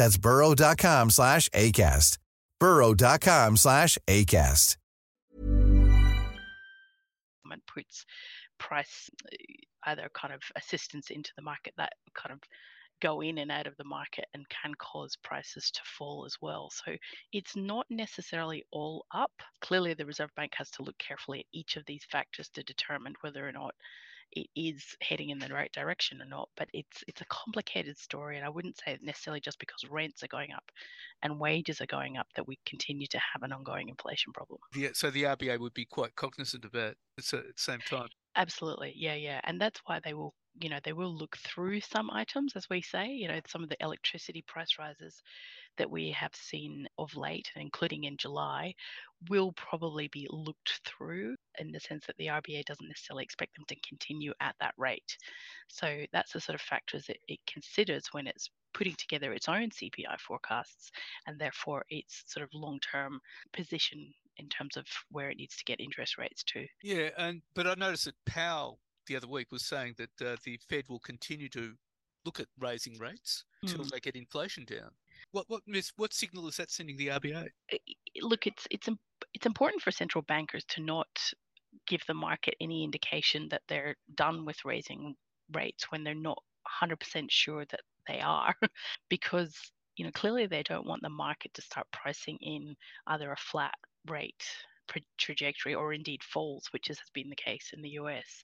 That's 0.00 0.16
burrow.com 0.16 1.10
slash 1.10 1.50
ACAST. 1.50 2.16
burrow.com 2.58 3.58
slash 3.58 3.98
ACAST. 4.06 4.78
And 7.52 7.60
puts 7.66 8.06
price, 8.58 9.10
uh, 9.26 9.36
either 9.90 10.08
kind 10.14 10.32
of 10.32 10.40
assistance 10.56 11.10
into 11.10 11.32
the 11.36 11.42
market 11.42 11.74
that 11.76 11.92
kind 12.14 12.32
of 12.32 12.40
go 13.02 13.20
in 13.20 13.36
and 13.36 13.50
out 13.50 13.66
of 13.66 13.76
the 13.76 13.84
market 13.84 14.24
and 14.32 14.48
can 14.48 14.72
cause 14.76 15.18
prices 15.22 15.70
to 15.70 15.82
fall 15.84 16.24
as 16.24 16.36
well. 16.40 16.70
So 16.70 16.96
it's 17.34 17.54
not 17.54 17.84
necessarily 17.90 18.64
all 18.70 19.04
up. 19.12 19.32
Clearly, 19.60 19.92
the 19.92 20.06
Reserve 20.06 20.30
Bank 20.34 20.52
has 20.56 20.70
to 20.70 20.82
look 20.82 20.96
carefully 20.96 21.40
at 21.40 21.46
each 21.52 21.76
of 21.76 21.84
these 21.86 22.06
factors 22.10 22.48
to 22.54 22.62
determine 22.62 23.12
whether 23.20 23.46
or 23.46 23.52
not 23.52 23.74
it 24.32 24.46
is 24.54 24.96
heading 25.00 25.30
in 25.30 25.38
the 25.38 25.48
right 25.48 25.72
direction 25.72 26.20
or 26.22 26.26
not. 26.26 26.48
But 26.56 26.68
it's 26.72 27.02
it's 27.08 27.20
a 27.20 27.26
complicated 27.26 27.98
story, 27.98 28.36
and 28.36 28.44
I 28.44 28.48
wouldn't 28.48 28.78
say 28.78 28.98
necessarily 29.02 29.40
just 29.40 29.58
because 29.58 29.84
rents 29.90 30.22
are 30.22 30.28
going 30.28 30.52
up 30.52 30.64
and 31.22 31.38
wages 31.38 31.80
are 31.80 31.86
going 31.86 32.16
up 32.16 32.26
that 32.36 32.46
we 32.46 32.58
continue 32.66 33.06
to 33.08 33.18
have 33.18 33.42
an 33.42 33.52
ongoing 33.52 33.88
inflation 33.88 34.32
problem. 34.32 34.60
Yeah, 34.74 34.90
so 34.94 35.10
the 35.10 35.24
RBA 35.24 35.58
would 35.60 35.74
be 35.74 35.84
quite 35.84 36.14
cognizant 36.16 36.64
of 36.64 36.72
that 36.72 36.96
at 37.18 37.24
the 37.24 37.44
same 37.56 37.80
time. 37.80 38.08
Absolutely, 38.36 38.92
yeah, 38.96 39.14
yeah, 39.14 39.40
and 39.44 39.60
that's 39.60 39.80
why 39.86 40.00
they 40.02 40.14
will 40.14 40.34
you 40.60 40.68
know 40.68 40.78
they 40.82 40.92
will 40.92 41.14
look 41.14 41.36
through 41.36 41.80
some 41.80 42.10
items 42.10 42.54
as 42.56 42.66
we 42.68 42.82
say 42.82 43.06
you 43.06 43.28
know 43.28 43.38
some 43.46 43.62
of 43.62 43.68
the 43.68 43.76
electricity 43.80 44.42
price 44.48 44.76
rises 44.80 45.22
that 45.80 45.90
we 45.90 46.10
have 46.10 46.34
seen 46.34 46.86
of 46.98 47.16
late, 47.16 47.50
including 47.56 48.04
in 48.04 48.18
July, 48.18 48.74
will 49.30 49.52
probably 49.52 50.08
be 50.08 50.26
looked 50.28 50.78
through 50.84 51.34
in 51.58 51.72
the 51.72 51.80
sense 51.80 52.04
that 52.06 52.18
the 52.18 52.26
RBA 52.26 52.66
doesn't 52.66 52.86
necessarily 52.86 53.24
expect 53.24 53.56
them 53.56 53.64
to 53.68 53.76
continue 53.88 54.34
at 54.42 54.54
that 54.60 54.74
rate. 54.76 55.16
So 55.68 56.04
that's 56.12 56.34
the 56.34 56.40
sort 56.40 56.54
of 56.54 56.60
factors 56.60 57.06
that 57.06 57.16
it 57.28 57.38
considers 57.50 58.08
when 58.12 58.26
it's 58.26 58.50
putting 58.74 58.94
together 58.96 59.32
its 59.32 59.48
own 59.48 59.70
CPI 59.70 60.20
forecasts 60.20 60.90
and 61.26 61.40
therefore 61.40 61.86
its 61.88 62.24
sort 62.26 62.44
of 62.44 62.50
long-term 62.52 63.18
position 63.54 64.12
in 64.36 64.50
terms 64.50 64.76
of 64.76 64.84
where 65.10 65.30
it 65.30 65.38
needs 65.38 65.56
to 65.56 65.64
get 65.64 65.80
interest 65.80 66.18
rates 66.18 66.44
to. 66.44 66.66
Yeah, 66.82 67.08
and 67.16 67.40
but 67.54 67.66
I 67.66 67.74
noticed 67.74 68.04
that 68.04 68.22
Powell 68.26 68.80
the 69.06 69.16
other 69.16 69.28
week 69.28 69.50
was 69.50 69.64
saying 69.64 69.94
that 69.96 70.26
uh, 70.26 70.36
the 70.44 70.60
Fed 70.68 70.84
will 70.90 71.00
continue 71.00 71.48
to 71.48 71.72
look 72.26 72.38
at 72.38 72.46
raising 72.58 72.98
rates 72.98 73.44
until 73.62 73.84
mm. 73.84 73.90
they 73.90 74.00
get 74.00 74.14
inflation 74.14 74.64
down. 74.64 74.90
What 75.32 75.46
what 75.48 75.62
what 75.96 76.12
signal 76.12 76.48
is 76.48 76.56
that 76.56 76.70
sending 76.70 76.96
the 76.96 77.08
RBA? 77.08 77.48
Look, 78.20 78.46
it's 78.46 78.66
it's 78.70 78.88
it's 79.34 79.46
important 79.46 79.82
for 79.82 79.90
central 79.90 80.22
bankers 80.22 80.64
to 80.70 80.82
not 80.82 81.08
give 81.86 82.02
the 82.06 82.14
market 82.14 82.54
any 82.60 82.84
indication 82.84 83.48
that 83.50 83.62
they're 83.68 83.96
done 84.14 84.44
with 84.44 84.64
raising 84.64 85.14
rates 85.52 85.90
when 85.90 86.04
they're 86.04 86.14
not 86.14 86.42
100% 86.82 87.26
sure 87.30 87.64
that 87.66 87.80
they 88.08 88.20
are, 88.20 88.54
because 89.08 89.54
you 89.96 90.04
know 90.04 90.10
clearly 90.12 90.46
they 90.46 90.62
don't 90.62 90.86
want 90.86 91.02
the 91.02 91.08
market 91.08 91.52
to 91.54 91.62
start 91.62 91.86
pricing 91.92 92.38
in 92.40 92.74
either 93.06 93.30
a 93.32 93.36
flat 93.36 93.74
rate 94.08 94.44
trajectory 95.18 95.74
or 95.74 95.92
indeed 95.92 96.22
falls, 96.22 96.68
which 96.72 96.88
has 96.88 96.98
been 97.14 97.28
the 97.28 97.36
case 97.36 97.70
in 97.72 97.82
the 97.82 97.90
US. 97.90 98.42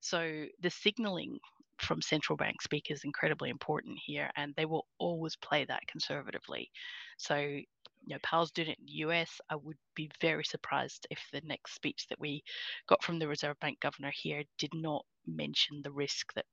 So 0.00 0.44
the 0.60 0.70
signaling 0.70 1.38
from 1.78 2.02
central 2.02 2.36
bank 2.36 2.62
speak 2.62 2.90
is 2.90 3.04
incredibly 3.04 3.50
important 3.50 3.98
here, 4.04 4.30
and 4.36 4.54
they 4.56 4.64
will 4.66 4.86
always 4.98 5.36
play 5.36 5.64
that 5.64 5.86
conservatively. 5.86 6.70
So, 7.18 7.36
you 7.36 7.66
know, 8.06 8.18
Powell's 8.22 8.52
doing 8.52 8.68
it 8.68 8.78
in 8.78 8.86
the 8.86 9.08
US. 9.08 9.40
I 9.50 9.56
would 9.56 9.76
be 9.94 10.10
very 10.20 10.44
surprised 10.44 11.06
if 11.10 11.20
the 11.32 11.42
next 11.44 11.74
speech 11.74 12.06
that 12.08 12.20
we 12.20 12.42
got 12.88 13.02
from 13.02 13.18
the 13.18 13.28
Reserve 13.28 13.58
Bank 13.60 13.80
governor 13.80 14.12
here 14.14 14.42
did 14.58 14.74
not 14.74 15.04
mention 15.26 15.82
the 15.82 15.92
risk 15.92 16.32
that 16.34 16.46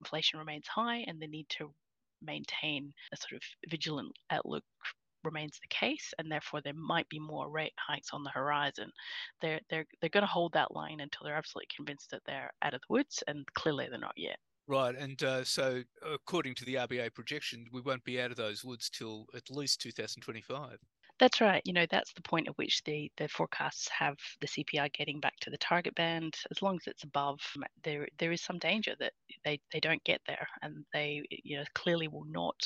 inflation 0.00 0.38
remains 0.38 0.66
high 0.66 1.04
and 1.06 1.20
the 1.20 1.26
need 1.26 1.46
to 1.50 1.72
maintain 2.22 2.92
a 3.12 3.16
sort 3.16 3.32
of 3.32 3.42
vigilant 3.70 4.12
outlook 4.30 4.64
remains 5.24 5.58
the 5.60 5.68
case, 5.68 6.14
and 6.18 6.30
therefore 6.30 6.60
there 6.62 6.74
might 6.74 7.08
be 7.08 7.18
more 7.18 7.50
rate 7.50 7.74
hikes 7.78 8.10
on 8.12 8.22
the 8.24 8.30
horizon. 8.30 8.90
They're 9.40 9.60
they're 9.68 9.86
they're 10.00 10.10
going 10.10 10.22
to 10.22 10.26
hold 10.26 10.52
that 10.54 10.74
line 10.74 11.00
until 11.00 11.24
they're 11.24 11.36
absolutely 11.36 11.68
convinced 11.76 12.10
that 12.10 12.22
they're 12.26 12.52
out 12.62 12.74
of 12.74 12.80
the 12.80 12.92
woods, 12.92 13.22
and 13.26 13.46
clearly 13.54 13.88
they're 13.88 13.98
not 13.98 14.16
yet. 14.16 14.38
Right, 14.66 14.94
and 14.94 15.20
uh, 15.22 15.44
so 15.44 15.82
according 16.02 16.54
to 16.56 16.64
the 16.64 16.76
RBA 16.76 17.14
projection, 17.14 17.66
we 17.72 17.80
won't 17.80 18.04
be 18.04 18.20
out 18.20 18.30
of 18.30 18.36
those 18.36 18.64
woods 18.64 18.88
till 18.88 19.26
at 19.34 19.50
least 19.50 19.80
2025. 19.80 20.78
That's 21.20 21.42
right. 21.42 21.60
You 21.66 21.74
know, 21.74 21.84
that's 21.90 22.14
the 22.14 22.22
point 22.22 22.48
at 22.48 22.56
which 22.56 22.82
the, 22.84 23.12
the 23.18 23.28
forecasts 23.28 23.88
have 23.90 24.16
the 24.40 24.46
CPI 24.46 24.90
getting 24.94 25.20
back 25.20 25.34
to 25.40 25.50
the 25.50 25.58
target 25.58 25.94
band. 25.94 26.34
As 26.50 26.62
long 26.62 26.76
as 26.76 26.86
it's 26.86 27.04
above, 27.04 27.38
there 27.84 28.08
there 28.18 28.32
is 28.32 28.40
some 28.40 28.58
danger 28.58 28.94
that 29.00 29.12
they, 29.44 29.60
they 29.70 29.80
don't 29.80 30.02
get 30.04 30.22
there, 30.26 30.48
and 30.62 30.82
they 30.94 31.22
you 31.30 31.58
know 31.58 31.64
clearly 31.74 32.08
will 32.08 32.24
not 32.24 32.56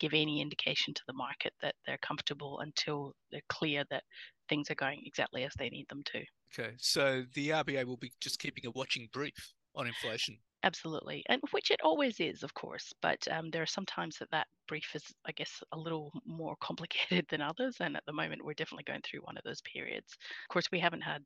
give 0.00 0.14
any 0.14 0.40
indication 0.40 0.94
to 0.94 1.02
the 1.06 1.12
market 1.12 1.52
that 1.60 1.74
they're 1.86 1.98
comfortable 1.98 2.60
until 2.60 3.12
they're 3.30 3.42
clear 3.50 3.84
that 3.90 4.04
things 4.48 4.70
are 4.70 4.74
going 4.76 5.02
exactly 5.04 5.44
as 5.44 5.52
they 5.58 5.68
need 5.68 5.86
them 5.90 6.02
to. 6.06 6.24
Okay, 6.58 6.74
so 6.78 7.24
the 7.34 7.50
RBA 7.50 7.84
will 7.84 7.98
be 7.98 8.12
just 8.22 8.38
keeping 8.38 8.64
a 8.64 8.70
watching 8.70 9.10
brief 9.12 9.52
on 9.74 9.86
inflation 9.86 10.38
absolutely 10.62 11.24
and 11.28 11.40
which 11.52 11.70
it 11.70 11.80
always 11.82 12.20
is 12.20 12.42
of 12.42 12.54
course 12.54 12.92
but 13.02 13.26
um, 13.30 13.50
there 13.50 13.62
are 13.62 13.66
some 13.66 13.86
times 13.86 14.18
that 14.18 14.30
that 14.30 14.46
brief 14.68 14.94
is, 14.94 15.02
I 15.26 15.32
guess, 15.32 15.62
a 15.72 15.78
little 15.78 16.12
more 16.24 16.56
complicated 16.60 17.26
than 17.28 17.40
others. 17.40 17.76
And 17.80 17.96
at 17.96 18.04
the 18.06 18.12
moment, 18.12 18.44
we're 18.44 18.54
definitely 18.54 18.84
going 18.84 19.02
through 19.02 19.20
one 19.20 19.36
of 19.36 19.44
those 19.44 19.60
periods. 19.62 20.12
Of 20.12 20.52
course, 20.52 20.68
we 20.70 20.78
haven't 20.78 21.00
had 21.00 21.22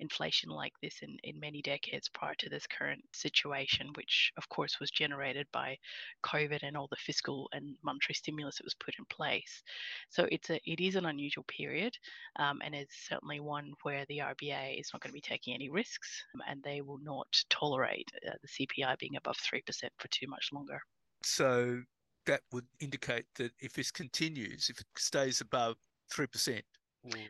inflation 0.00 0.50
like 0.50 0.72
this 0.82 1.00
in, 1.02 1.16
in 1.24 1.38
many 1.38 1.60
decades 1.60 2.08
prior 2.08 2.34
to 2.38 2.48
this 2.48 2.66
current 2.66 3.02
situation, 3.12 3.90
which, 3.96 4.32
of 4.38 4.48
course, 4.48 4.78
was 4.80 4.90
generated 4.90 5.46
by 5.52 5.76
COVID 6.24 6.60
and 6.62 6.76
all 6.76 6.88
the 6.90 6.96
fiscal 6.96 7.48
and 7.52 7.76
monetary 7.82 8.14
stimulus 8.14 8.56
that 8.56 8.64
was 8.64 8.74
put 8.74 8.94
in 8.98 9.04
place. 9.06 9.62
So 10.08 10.26
it's 10.30 10.50
a 10.50 10.60
it 10.64 10.80
is 10.80 10.96
an 10.96 11.06
unusual 11.06 11.44
period, 11.44 11.94
um, 12.38 12.60
and 12.64 12.74
it's 12.74 13.08
certainly 13.08 13.40
one 13.40 13.72
where 13.82 14.04
the 14.08 14.18
RBA 14.18 14.80
is 14.80 14.90
not 14.92 15.02
going 15.02 15.10
to 15.10 15.14
be 15.14 15.20
taking 15.20 15.54
any 15.54 15.68
risks, 15.68 16.24
and 16.48 16.62
they 16.62 16.80
will 16.80 17.00
not 17.02 17.26
tolerate 17.50 18.10
uh, 18.26 18.32
the 18.42 18.66
CPI 18.66 18.98
being 18.98 19.16
above 19.16 19.36
three 19.38 19.62
percent 19.62 19.92
for 19.98 20.08
too 20.08 20.26
much 20.28 20.50
longer. 20.52 20.80
So 21.22 21.82
that 22.26 22.42
would 22.52 22.66
indicate 22.80 23.26
that 23.36 23.52
if 23.60 23.74
this 23.74 23.90
continues, 23.90 24.68
if 24.70 24.80
it 24.80 24.86
stays 24.96 25.40
above 25.40 25.76
three 26.10 26.26
percent, 26.26 26.64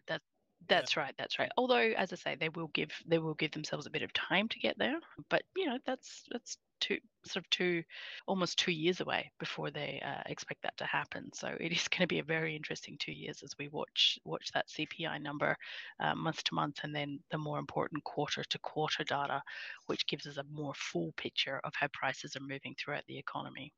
that 0.09 0.22
that's 0.68 0.96
yeah. 0.96 1.02
right. 1.02 1.14
That's 1.18 1.38
right. 1.38 1.50
Although, 1.57 1.92
as 1.96 2.12
I 2.12 2.16
say, 2.16 2.37
they 2.38 2.48
will 2.48 2.68
give 2.68 2.90
they 3.07 3.18
will 3.18 3.35
give 3.35 3.52
themselves 3.52 3.87
a 3.87 3.90
bit 3.90 4.02
of 4.02 4.12
time 4.12 4.48
to 4.48 4.59
get 4.59 4.78
there. 4.78 4.98
But 5.28 5.42
you 5.57 5.66
know, 5.66 5.78
that's 5.87 6.24
that's 6.30 6.59
two 6.80 6.98
sort 7.24 7.44
of 7.44 7.50
two 7.50 7.83
almost 8.26 8.59
two 8.59 8.72
years 8.72 9.00
away 9.00 9.30
before 9.38 9.70
they 9.70 10.02
uh, 10.04 10.22
expect 10.26 10.62
that 10.62 10.76
to 10.76 10.85
happen. 10.85 11.30
So 11.33 11.48
it 11.61 11.72
is 11.72 11.88
going 11.88 12.02
to 12.02 12.07
be 12.07 12.18
a 12.18 12.24
very 12.24 12.57
interesting 12.57 12.96
two 12.98 13.12
years 13.12 13.42
as 13.42 13.54
we 13.59 13.68
watch 13.68 14.18
watch 14.24 14.50
that 14.54 14.68
CPI 14.68 15.20
number 15.22 15.57
uh, 16.00 16.14
month 16.14 16.44
to 16.44 16.54
month, 16.54 16.80
and 16.83 16.94
then 16.94 17.20
the 17.30 17.38
more 17.38 17.59
important 17.59 18.04
quarter 18.04 18.44
to 18.44 18.59
quarter 18.61 19.04
data, 19.04 19.42
which 19.87 20.07
gives 20.07 20.26
us 20.26 20.37
a 20.37 20.44
more 20.50 20.74
full 20.74 21.12
picture 21.16 21.61
of 21.64 21.72
how 21.74 21.88
prices 21.92 22.37
are 22.37 22.40
moving 22.40 22.74
throughout 22.78 23.04
the 23.09 23.18
economy. 23.18 23.72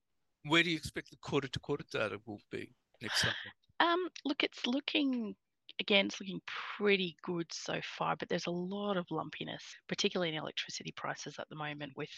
Where 0.49 0.63
do 0.63 0.71
you 0.71 0.77
expect 0.77 1.11
the 1.11 1.17
quarter 1.17 1.49
to 1.49 1.61
quarter 1.61 1.85
data 1.91 2.19
will 2.27 2.41
be 2.51 2.71
next 3.03 3.21
summer? 3.21 3.35
Um, 3.81 4.09
look, 4.25 4.43
it's 4.43 4.67
looking 4.67 5.35
again, 5.81 6.07
it's 6.07 6.21
looking 6.21 6.41
pretty 6.79 7.17
good 7.23 7.47
so 7.53 7.81
far, 7.83 8.17
but 8.17 8.29
there's 8.29 8.47
a 8.47 8.51
lot 8.51 8.97
of 8.97 9.11
lumpiness, 9.11 9.63
particularly 9.89 10.31
in 10.31 10.39
electricity 10.39 10.93
prices 10.97 11.37
at 11.39 11.49
the 11.51 11.57
moment 11.57 11.93
with 11.97 12.11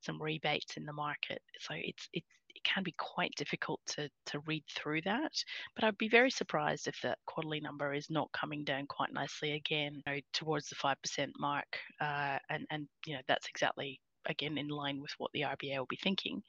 some 0.00 0.20
rebates 0.20 0.76
in 0.76 0.84
the 0.84 0.92
market. 0.92 1.40
So 1.60 1.74
it's 1.76 2.08
it, 2.12 2.24
can 2.64 2.82
be 2.82 2.94
quite 2.98 3.32
difficult 3.36 3.80
to 3.86 4.08
to 4.26 4.40
read 4.46 4.64
through 4.74 5.02
that. 5.02 5.32
But 5.74 5.84
I'd 5.84 5.98
be 5.98 6.08
very 6.08 6.30
surprised 6.30 6.86
if 6.86 6.98
that 7.02 7.18
quarterly 7.26 7.60
number 7.60 7.92
is 7.92 8.08
not 8.10 8.32
coming 8.32 8.64
down 8.64 8.86
quite 8.86 9.12
nicely 9.12 9.52
again 9.52 9.96
you 9.96 10.02
know, 10.06 10.20
towards 10.32 10.68
the 10.68 10.74
five 10.76 10.96
percent 11.02 11.32
mark. 11.38 11.78
Uh, 12.00 12.38
and 12.48 12.66
and 12.70 12.88
you 13.06 13.14
know 13.14 13.20
that's 13.28 13.48
exactly 13.48 14.00
again 14.26 14.58
in 14.58 14.68
line 14.68 15.00
with 15.00 15.12
what 15.18 15.32
the 15.32 15.42
RBA 15.42 15.78
will 15.78 15.86
be 15.86 15.98
thinking. 16.02 16.42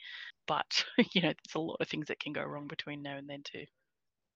But 0.48 0.86
you 1.14 1.22
know, 1.22 1.30
there's 1.30 1.56
a 1.56 1.60
lot 1.60 1.78
of 1.80 1.88
things 1.88 2.08
that 2.08 2.20
can 2.20 2.34
go 2.34 2.44
wrong 2.44 2.68
between 2.68 3.02
now 3.02 3.18
and 3.18 3.30
then 3.30 3.44
too. 3.44 3.66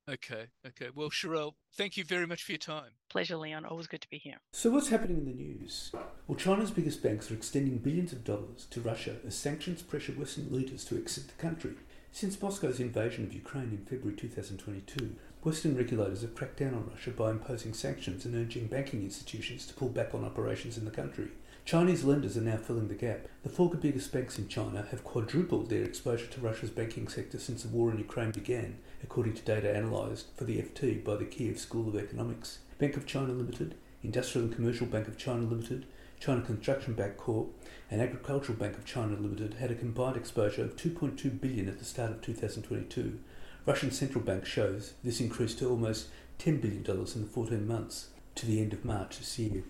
Okay, 0.09 0.47
okay. 0.65 0.87
Well, 0.95 1.11
Cherelle, 1.11 1.53
thank 1.77 1.95
you 1.95 2.03
very 2.03 2.25
much 2.25 2.41
for 2.41 2.53
your 2.53 2.59
time. 2.59 2.91
Pleasure, 3.11 3.37
Leon. 3.37 3.65
Always 3.65 3.85
good 3.85 4.01
to 4.01 4.09
be 4.09 4.17
here. 4.17 4.37
So, 4.53 4.71
what's 4.71 4.89
happening 4.89 5.17
in 5.17 5.25
the 5.25 5.33
news? 5.33 5.91
Well, 6.25 6.37
China's 6.37 6.71
biggest 6.71 7.03
banks 7.03 7.29
are 7.29 7.35
extending 7.35 7.77
billions 7.77 8.11
of 8.11 8.23
dollars 8.23 8.65
to 8.71 8.81
Russia 8.81 9.17
as 9.27 9.35
sanctions 9.35 9.83
pressure 9.83 10.13
Western 10.13 10.51
leaders 10.51 10.83
to 10.85 10.97
exit 10.97 11.27
the 11.27 11.33
country. 11.41 11.75
Since 12.11 12.41
Moscow's 12.41 12.79
invasion 12.79 13.23
of 13.23 13.33
Ukraine 13.33 13.69
in 13.69 13.85
February 13.85 14.17
2022, 14.17 15.15
Western 15.43 15.77
regulators 15.77 16.23
have 16.23 16.33
cracked 16.33 16.57
down 16.57 16.73
on 16.73 16.89
Russia 16.89 17.11
by 17.11 17.29
imposing 17.29 17.75
sanctions 17.75 18.25
and 18.25 18.35
urging 18.35 18.65
banking 18.65 19.03
institutions 19.03 19.67
to 19.67 19.75
pull 19.75 19.89
back 19.89 20.15
on 20.15 20.25
operations 20.25 20.75
in 20.75 20.85
the 20.85 20.91
country. 20.91 21.29
Chinese 21.69 22.03
lenders 22.03 22.35
are 22.35 22.41
now 22.41 22.57
filling 22.57 22.87
the 22.87 22.95
gap. 22.95 23.27
The 23.43 23.49
four 23.49 23.69
biggest 23.69 24.11
banks 24.11 24.39
in 24.39 24.47
China 24.47 24.87
have 24.89 25.03
quadrupled 25.03 25.69
their 25.69 25.83
exposure 25.83 26.25
to 26.25 26.41
Russia's 26.41 26.71
banking 26.71 27.07
sector 27.07 27.37
since 27.37 27.61
the 27.61 27.69
war 27.69 27.91
in 27.91 27.99
Ukraine 27.99 28.31
began, 28.31 28.79
according 29.03 29.35
to 29.35 29.43
data 29.43 29.71
analysed 29.71 30.35
for 30.35 30.45
the 30.45 30.57
FT 30.57 31.03
by 31.03 31.15
the 31.15 31.25
Kyiv 31.25 31.59
School 31.59 31.87
of 31.87 31.95
Economics. 31.95 32.57
Bank 32.79 32.97
of 32.97 33.05
China 33.05 33.33
Limited, 33.33 33.75
Industrial 34.01 34.47
and 34.47 34.55
Commercial 34.55 34.87
Bank 34.87 35.07
of 35.07 35.19
China 35.19 35.43
Limited, 35.43 35.85
China 36.19 36.41
Construction 36.41 36.95
Bank 36.95 37.17
Corp, 37.17 37.49
and 37.91 38.01
Agricultural 38.01 38.57
Bank 38.57 38.75
of 38.75 38.85
China 38.85 39.15
Limited 39.15 39.53
had 39.59 39.69
a 39.69 39.75
combined 39.75 40.17
exposure 40.17 40.63
of 40.63 40.75
2.2 40.75 41.39
billion 41.39 41.67
at 41.69 41.77
the 41.77 41.85
start 41.85 42.09
of 42.09 42.21
2022. 42.23 43.19
Russian 43.67 43.91
central 43.91 44.23
bank 44.23 44.47
shows 44.47 44.95
this 45.03 45.19
increased 45.19 45.59
to 45.59 45.69
almost 45.69 46.07
$10 46.39 46.61
billion 46.61 46.83
in 46.83 47.21
the 47.21 47.29
14 47.31 47.67
months 47.67 48.07
to 48.33 48.47
the 48.47 48.59
end 48.59 48.73
of 48.73 48.83
March 48.83 49.19
this 49.19 49.37
year. 49.37 49.61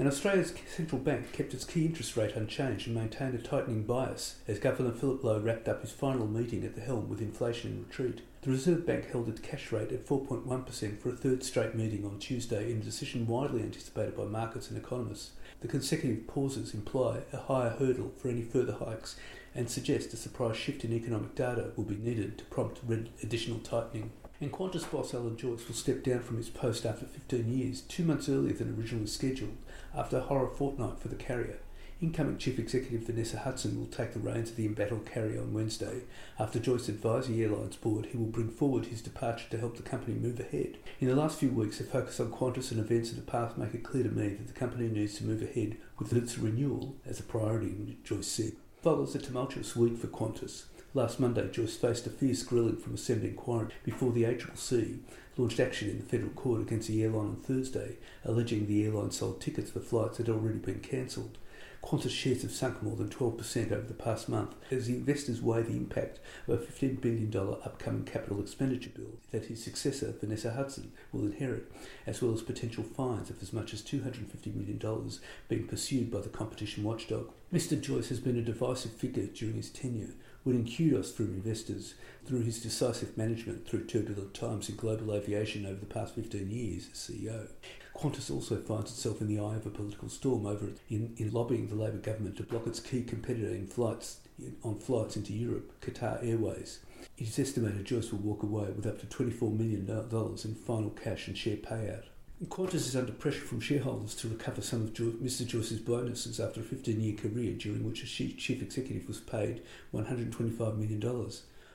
And 0.00 0.08
Australia's 0.08 0.54
central 0.66 0.98
bank 0.98 1.30
kept 1.30 1.52
its 1.52 1.66
key 1.66 1.84
interest 1.84 2.16
rate 2.16 2.34
unchanged 2.34 2.86
and 2.86 2.96
maintained 2.96 3.34
a 3.34 3.38
tightening 3.38 3.82
bias 3.82 4.36
as 4.48 4.58
Governor 4.58 4.92
Philip 4.92 5.22
Lowe 5.22 5.38
wrapped 5.38 5.68
up 5.68 5.82
his 5.82 5.92
final 5.92 6.26
meeting 6.26 6.64
at 6.64 6.74
the 6.74 6.80
helm 6.80 7.10
with 7.10 7.20
inflation 7.20 7.72
in 7.72 7.84
retreat. 7.84 8.22
The 8.40 8.50
Reserve 8.50 8.86
Bank 8.86 9.10
held 9.10 9.28
its 9.28 9.42
cash 9.42 9.70
rate 9.70 9.92
at 9.92 10.06
4.1% 10.06 10.98
for 10.98 11.10
a 11.10 11.12
third 11.12 11.44
straight 11.44 11.74
meeting 11.74 12.06
on 12.06 12.18
Tuesday 12.18 12.72
in 12.72 12.78
a 12.78 12.82
decision 12.82 13.26
widely 13.26 13.60
anticipated 13.60 14.16
by 14.16 14.24
markets 14.24 14.70
and 14.70 14.78
economists. 14.78 15.32
The 15.60 15.68
consecutive 15.68 16.26
pauses 16.26 16.72
imply 16.72 17.18
a 17.34 17.36
higher 17.36 17.76
hurdle 17.78 18.12
for 18.16 18.28
any 18.30 18.40
further 18.40 18.76
hikes 18.82 19.16
and 19.54 19.68
suggest 19.68 20.14
a 20.14 20.16
surprise 20.16 20.56
shift 20.56 20.82
in 20.82 20.94
economic 20.94 21.34
data 21.34 21.72
will 21.76 21.84
be 21.84 21.96
needed 21.96 22.38
to 22.38 22.44
prompt 22.44 22.80
additional 23.22 23.58
tightening. 23.58 24.12
And 24.40 24.50
Qantas 24.50 24.90
boss 24.90 25.12
Alan 25.12 25.36
Joyce 25.36 25.68
will 25.68 25.74
step 25.74 26.02
down 26.02 26.20
from 26.20 26.38
his 26.38 26.48
post 26.48 26.86
after 26.86 27.04
15 27.04 27.58
years, 27.58 27.82
two 27.82 28.04
months 28.04 28.26
earlier 28.26 28.54
than 28.54 28.74
originally 28.74 29.06
scheduled, 29.06 29.54
after 29.94 30.18
a 30.18 30.22
horror 30.22 30.48
fortnight 30.48 30.98
for 30.98 31.08
the 31.08 31.16
carrier. 31.16 31.58
Incoming 32.00 32.38
Chief 32.38 32.58
Executive 32.58 33.02
Vanessa 33.02 33.38
Hudson 33.40 33.78
will 33.78 33.86
take 33.86 34.14
the 34.14 34.20
reins 34.20 34.50
of 34.50 34.56
the 34.56 34.64
embattled 34.64 35.04
carrier 35.04 35.40
on 35.40 35.52
Wednesday. 35.52 36.00
After 36.38 36.58
Joyce 36.58 36.88
advised 36.88 37.28
the 37.28 37.42
airline's 37.42 37.76
board, 37.76 38.06
he 38.06 38.16
will 38.16 38.26
bring 38.26 38.48
forward 38.48 38.86
his 38.86 39.02
departure 39.02 39.50
to 39.50 39.58
help 39.58 39.76
the 39.76 39.82
company 39.82 40.16
move 40.16 40.40
ahead. 40.40 40.78
In 40.98 41.08
the 41.08 41.14
last 41.14 41.38
few 41.38 41.50
weeks, 41.50 41.76
the 41.76 41.84
focus 41.84 42.18
on 42.18 42.32
Qantas 42.32 42.70
and 42.70 42.80
events 42.80 43.10
in 43.10 43.16
the 43.16 43.22
past 43.22 43.58
make 43.58 43.74
it 43.74 43.84
clear 43.84 44.04
to 44.04 44.08
me 44.08 44.30
that 44.30 44.46
the 44.46 44.54
company 44.54 44.88
needs 44.88 45.18
to 45.18 45.24
move 45.24 45.42
ahead 45.42 45.76
with 45.98 46.14
its 46.14 46.38
renewal 46.38 46.96
as 47.04 47.20
a 47.20 47.22
priority, 47.22 47.98
Joyce 48.02 48.26
said. 48.26 48.52
Follows 48.82 49.14
a 49.14 49.18
tumultuous 49.18 49.76
week 49.76 49.98
for 49.98 50.06
Qantas. 50.06 50.62
Last 50.94 51.20
Monday, 51.20 51.50
Joyce 51.50 51.76
faced 51.76 52.06
a 52.06 52.10
fierce 52.10 52.42
grilling 52.42 52.78
from 52.78 52.94
a 52.94 52.96
Senate 52.96 53.24
inquiry 53.24 53.68
before 53.84 54.10
the 54.10 54.22
ACCC 54.22 55.00
launched 55.36 55.60
action 55.60 55.90
in 55.90 55.98
the 55.98 56.04
federal 56.04 56.30
court 56.30 56.62
against 56.62 56.88
the 56.88 57.02
airline 57.02 57.26
on 57.26 57.36
Thursday, 57.36 57.98
alleging 58.24 58.66
the 58.66 58.82
airline 58.86 59.10
sold 59.10 59.38
tickets 59.38 59.70
for 59.70 59.80
flights 59.80 60.16
that 60.16 60.28
had 60.28 60.34
already 60.34 60.60
been 60.60 60.80
cancelled. 60.80 61.36
Qantas 61.82 62.10
shares 62.10 62.42
have 62.42 62.52
sunk 62.52 62.82
more 62.82 62.94
than 62.94 63.08
12% 63.08 63.72
over 63.72 63.86
the 63.86 63.94
past 63.94 64.28
month 64.28 64.54
as 64.70 64.88
investors 64.88 65.40
weigh 65.40 65.62
the 65.62 65.76
impact 65.76 66.20
of 66.46 66.60
a 66.60 66.64
$15 66.64 67.00
billion 67.00 67.34
upcoming 67.34 68.04
capital 68.04 68.40
expenditure 68.40 68.90
bill 68.90 69.18
that 69.30 69.46
his 69.46 69.64
successor, 69.64 70.14
Vanessa 70.20 70.52
Hudson, 70.52 70.92
will 71.10 71.22
inherit, 71.22 71.70
as 72.06 72.20
well 72.20 72.34
as 72.34 72.42
potential 72.42 72.84
fines 72.84 73.30
of 73.30 73.42
as 73.42 73.52
much 73.52 73.72
as 73.72 73.82
$250 73.82 74.54
million 74.54 75.10
being 75.48 75.66
pursued 75.66 76.10
by 76.10 76.20
the 76.20 76.28
competition 76.28 76.84
watchdog. 76.84 77.30
Mr. 77.52 77.80
Joyce 77.80 78.10
has 78.10 78.20
been 78.20 78.38
a 78.38 78.42
divisive 78.42 78.92
figure 78.92 79.26
during 79.26 79.56
his 79.56 79.70
tenure, 79.70 80.14
winning 80.44 80.66
kudos 80.66 81.12
from 81.12 81.26
investors 81.26 81.94
through 82.24 82.42
his 82.42 82.62
decisive 82.62 83.16
management 83.16 83.68
through 83.68 83.84
turbulent 83.84 84.34
times 84.34 84.68
in 84.68 84.76
global 84.76 85.14
aviation 85.14 85.66
over 85.66 85.80
the 85.80 85.86
past 85.86 86.14
15 86.14 86.50
years 86.50 86.88
as 86.92 86.98
CEO. 86.98 87.48
Qantas 87.94 88.30
also 88.30 88.56
finds 88.56 88.90
itself 88.90 89.20
in 89.20 89.28
the 89.28 89.38
eye 89.38 89.56
of 89.56 89.66
a 89.66 89.70
political 89.70 90.08
storm 90.08 90.46
over 90.46 90.68
in, 90.88 91.14
in 91.18 91.32
lobbying 91.32 91.68
the 91.68 91.74
Labor 91.74 91.98
government 91.98 92.36
to 92.36 92.42
block 92.42 92.66
its 92.66 92.80
key 92.80 93.02
competitor 93.02 93.54
in 93.54 93.66
flights 93.66 94.18
on 94.64 94.78
flights 94.78 95.16
into 95.16 95.34
Europe, 95.34 95.72
Qatar 95.82 96.24
Airways. 96.26 96.80
It 97.18 97.28
is 97.28 97.38
estimated 97.38 97.84
Joyce 97.84 98.10
will 98.10 98.20
walk 98.20 98.42
away 98.42 98.70
with 98.70 98.86
up 98.86 98.98
to 99.00 99.06
$24 99.06 99.56
million 99.56 99.88
in 99.88 100.54
final 100.54 100.90
cash 100.90 101.28
and 101.28 101.36
share 101.36 101.56
payout. 101.56 102.04
Qantas 102.48 102.86
is 102.86 102.96
under 102.96 103.12
pressure 103.12 103.42
from 103.42 103.60
shareholders 103.60 104.14
to 104.14 104.28
recover 104.28 104.62
some 104.62 104.80
of 104.80 104.94
Mr. 104.94 105.46
Joyce's 105.46 105.78
bonuses 105.78 106.40
after 106.40 106.60
a 106.60 106.64
15 106.64 106.98
year 106.98 107.14
career 107.14 107.52
during 107.52 107.84
which 107.84 108.02
a 108.02 108.06
chief 108.06 108.62
executive 108.62 109.06
was 109.06 109.20
paid 109.20 109.60
$125 109.94 110.78
million. 110.78 111.30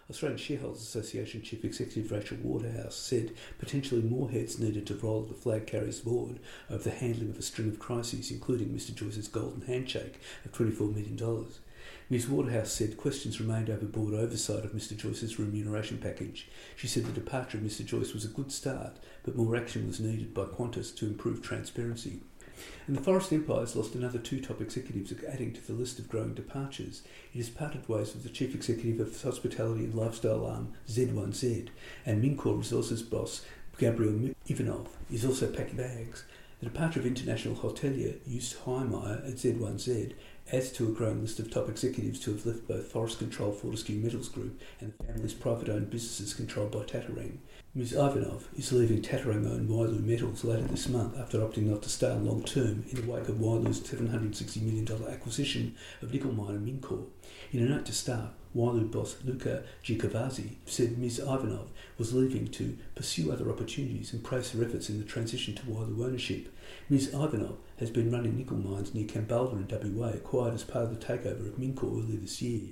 Australian 0.10 0.40
Shareholders 0.40 0.82
Association 0.82 1.44
Chief 1.44 1.64
Executive 1.64 2.12
Rachel 2.12 2.38
Waterhouse 2.42 2.96
said 2.96 3.34
potentially 3.60 4.02
more 4.02 4.32
heads 4.32 4.58
needed 4.58 4.88
to 4.88 4.96
roll 4.96 5.22
the 5.22 5.36
flag 5.36 5.68
carrier's 5.68 6.00
board 6.00 6.40
over 6.72 6.84
the 6.84 6.90
handling 6.90 7.30
of 7.30 7.38
a 7.38 7.44
string 7.44 7.70
of 7.70 7.78
crises, 7.78 8.32
including 8.32 8.70
Mr. 8.70 8.92
Joyce's 8.92 9.28
golden 9.28 9.62
handshake 9.68 10.20
of 10.46 10.52
$24 10.52 10.96
million. 10.96 11.46
Ms 12.08 12.30
Waterhouse 12.30 12.72
said 12.72 12.98
questions 12.98 13.40
remained 13.40 13.68
over 13.68 13.86
board 13.86 14.14
oversight 14.14 14.64
of 14.64 14.74
Mr 14.74 14.96
Joyce's 14.96 15.40
remuneration 15.40 15.98
package. 15.98 16.48
She 16.76 16.86
said 16.88 17.04
the 17.06 17.12
departure 17.12 17.58
of 17.58 17.64
Mr 17.64 17.84
Joyce 17.84 18.14
was 18.14 18.24
a 18.24 18.28
good 18.28 18.52
start, 18.52 18.98
but 19.24 19.36
more 19.36 19.56
action 19.56 19.88
was 19.88 20.00
needed 20.00 20.32
by 20.32 20.44
Qantas 20.44 20.96
to 20.98 21.08
improve 21.08 21.42
transparency. 21.42 22.20
And 22.86 22.96
the 22.96 23.02
Forrest 23.02 23.34
Empire 23.34 23.62
has 23.62 23.76
lost 23.76 23.96
another 23.96 24.20
two 24.20 24.40
top 24.40 24.62
executives, 24.62 25.12
adding 25.28 25.52
to 25.54 25.66
the 25.66 25.74
list 25.74 25.98
of 25.98 26.08
growing 26.08 26.36
departures. 26.36 27.02
It 27.34 27.40
has 27.40 27.50
parted 27.50 27.90
ways 27.90 28.14
with 28.14 28.22
the 28.22 28.30
chief 28.30 28.54
executive 28.54 29.00
of 29.00 29.20
hospitality 29.20 29.86
and 29.86 29.96
lifestyle 29.96 30.46
arm 30.46 30.74
Z1Z, 30.88 31.70
and 32.06 32.24
Mincor 32.24 32.56
Resources 32.56 33.02
boss 33.02 33.44
Gabrielle 33.80 34.36
Iwanow 34.48 34.88
is 35.12 35.26
also 35.26 35.52
packing 35.52 35.78
bags. 35.78 36.24
The 36.60 36.68
departure 36.68 37.00
of 37.00 37.06
international 37.06 37.56
hotelier 37.56 38.18
Joost 38.26 38.64
Heymeijer 38.64 39.28
at 39.28 39.36
Z1Z 39.36 40.14
adds 40.52 40.72
to 40.72 40.88
a 40.88 40.92
growing 40.92 41.22
list 41.22 41.40
of 41.40 41.50
top 41.50 41.68
executives 41.68 42.20
to 42.20 42.32
have 42.32 42.46
left 42.46 42.68
both 42.68 42.92
Forrest 42.92 43.20
Control 43.20 43.52
Fortescue 43.52 43.98
Metals 43.98 44.30
Group 44.30 44.62
and 44.80 44.94
the 44.98 45.04
family's 45.06 45.34
private-owned 45.34 45.90
businesses 45.90 46.34
controlled 46.34 46.72
by 46.72 46.80
Tattarang. 46.80 47.38
Ms 47.74 47.94
Iwanow 47.94 48.42
is 48.58 48.72
leaving 48.72 49.02
Tattarang-owned 49.02 49.68
Wyloo 49.68 50.04
Metals 50.04 50.44
later 50.44 50.68
this 50.68 50.88
month 50.88 51.18
after 51.18 51.40
opting 51.40 51.64
not 51.64 51.82
to 51.82 51.90
stay 51.90 52.10
on 52.10 52.26
long-term 52.26 52.86
in 52.90 53.02
the 53.02 53.12
wake 53.12 53.28
of 53.28 53.36
Wyloo's 53.36 53.82
$760 53.82 54.62
million 54.62 54.88
acquisition 55.12 55.76
of 56.02 56.14
nickel 56.14 56.32
miner 56.32 56.60
Mincor. 56.60 57.06
In 57.52 57.64
a 57.64 57.70
note 57.70 57.86
to 57.88 57.94
staff, 57.94 58.30
Wyloo 58.56 58.90
boss 58.90 59.18
Luca 59.26 59.64
Giacovazzi 59.84 60.52
said 60.66 60.98
Ms 60.98 61.20
Iwanow 61.20 61.68
was 61.98 62.14
leaving 62.14 62.48
to 62.50 62.78
pursue 62.96 63.32
other 63.32 63.50
opportunities 63.50 64.14
and 64.14 64.24
praised 64.24 64.54
her 64.54 64.64
efforts 64.64 64.90
in 64.90 64.98
the 64.98 65.04
transition 65.04 65.56
to 65.56 65.64
Wyloo 65.64 66.06
ownership. 66.06 66.55
Ms 66.90 67.10
Iwanow 67.10 67.58
has 67.78 67.90
been 67.90 68.12
running 68.12 68.38
nickel 68.38 68.58
mines 68.58 68.94
near 68.94 69.08
Kambalda 69.08 69.54
in 69.54 69.96
WA, 69.98 70.10
acquired 70.10 70.54
as 70.54 70.64
part 70.64 70.86
of 70.86 71.00
the 71.00 71.06
takeover 71.06 71.48
of 71.48 71.58
Mincor 71.58 72.04
earlier 72.04 72.20
this 72.20 72.42
year. 72.42 72.70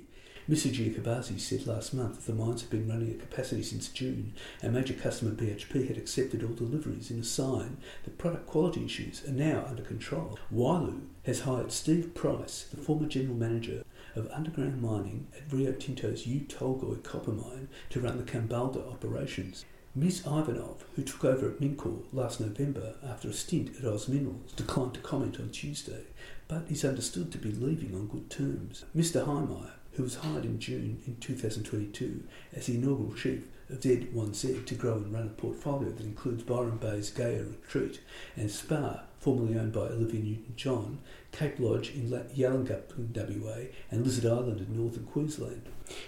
Mr 0.48 0.70
Giacovazzi 0.70 1.40
said 1.40 1.66
last 1.66 1.94
month 1.94 2.16
that 2.16 2.30
the 2.30 2.38
mines 2.38 2.60
have 2.60 2.70
been 2.70 2.86
running 2.86 3.10
at 3.10 3.18
capacity 3.18 3.62
since 3.62 3.88
June 3.88 4.34
and 4.60 4.74
major 4.74 4.92
customer 4.92 5.30
BHP 5.30 5.88
had 5.88 5.96
accepted 5.96 6.44
all 6.44 6.52
deliveries 6.52 7.10
in 7.10 7.18
a 7.18 7.24
sign 7.24 7.78
that 8.04 8.18
product 8.18 8.46
quality 8.46 8.84
issues 8.84 9.26
are 9.26 9.32
now 9.32 9.64
under 9.66 9.82
control. 9.82 10.38
Wyloo 10.52 11.06
has 11.24 11.40
hired 11.40 11.72
Steve 11.72 12.14
Price, 12.14 12.66
the 12.70 12.76
former 12.76 13.08
general 13.08 13.36
manager 13.36 13.84
of 14.14 14.30
underground 14.30 14.82
mining 14.82 15.28
at 15.34 15.50
Rio 15.50 15.72
Tinto's 15.72 16.26
Oyu 16.26 16.46
Tolgoi 16.46 17.02
copper 17.02 17.32
mine, 17.32 17.68
to 17.88 18.00
run 18.00 18.18
the 18.18 18.30
Kambalda 18.30 18.86
operations. 18.92 19.64
Ms 19.96 20.22
Iwanow, 20.22 20.76
who 20.96 21.02
took 21.04 21.24
over 21.24 21.46
at 21.46 21.60
Mincor 21.60 22.02
last 22.12 22.40
November 22.40 22.94
after 23.08 23.28
a 23.28 23.32
stint 23.32 23.76
at 23.78 23.84
Oz 23.84 24.08
Minerals, 24.08 24.50
declined 24.56 24.94
to 24.94 25.00
comment 25.00 25.38
on 25.38 25.50
Tuesday, 25.50 26.02
but 26.48 26.64
is 26.68 26.84
understood 26.84 27.30
to 27.30 27.38
be 27.38 27.52
leaving 27.52 27.94
on 27.94 28.08
good 28.08 28.28
terms. 28.28 28.84
Mr 28.96 29.24
Heymeijer, 29.24 29.70
who 29.92 30.02
was 30.02 30.16
hired 30.16 30.44
in 30.44 30.58
June 30.58 31.00
in 31.06 31.14
2022 31.20 32.24
as 32.56 32.66
the 32.66 32.74
inaugural 32.74 33.14
chief 33.14 33.44
of 33.70 33.78
Z1Z 33.78 34.66
to 34.66 34.74
grow 34.74 34.94
and 34.94 35.12
run 35.12 35.26
a 35.26 35.40
portfolio 35.40 35.90
that 35.90 36.04
includes 36.04 36.42
Byron 36.42 36.78
Bay's 36.78 37.10
Gaia 37.10 37.44
Retreat 37.44 38.00
and 38.34 38.50
Spa, 38.50 39.02
formerly 39.24 39.58
owned 39.58 39.72
by 39.72 39.80
Olivia 39.80 40.20
Newton-John, 40.20 40.98
Cape 41.32 41.58
Lodge 41.58 41.94
in 41.94 42.10
Yallingup 42.10 42.94
in 42.98 43.40
WA, 43.42 43.70
and 43.90 44.04
Lizard 44.04 44.26
Island 44.26 44.60
in 44.60 44.76
northern 44.76 45.04
Queensland. 45.04 45.62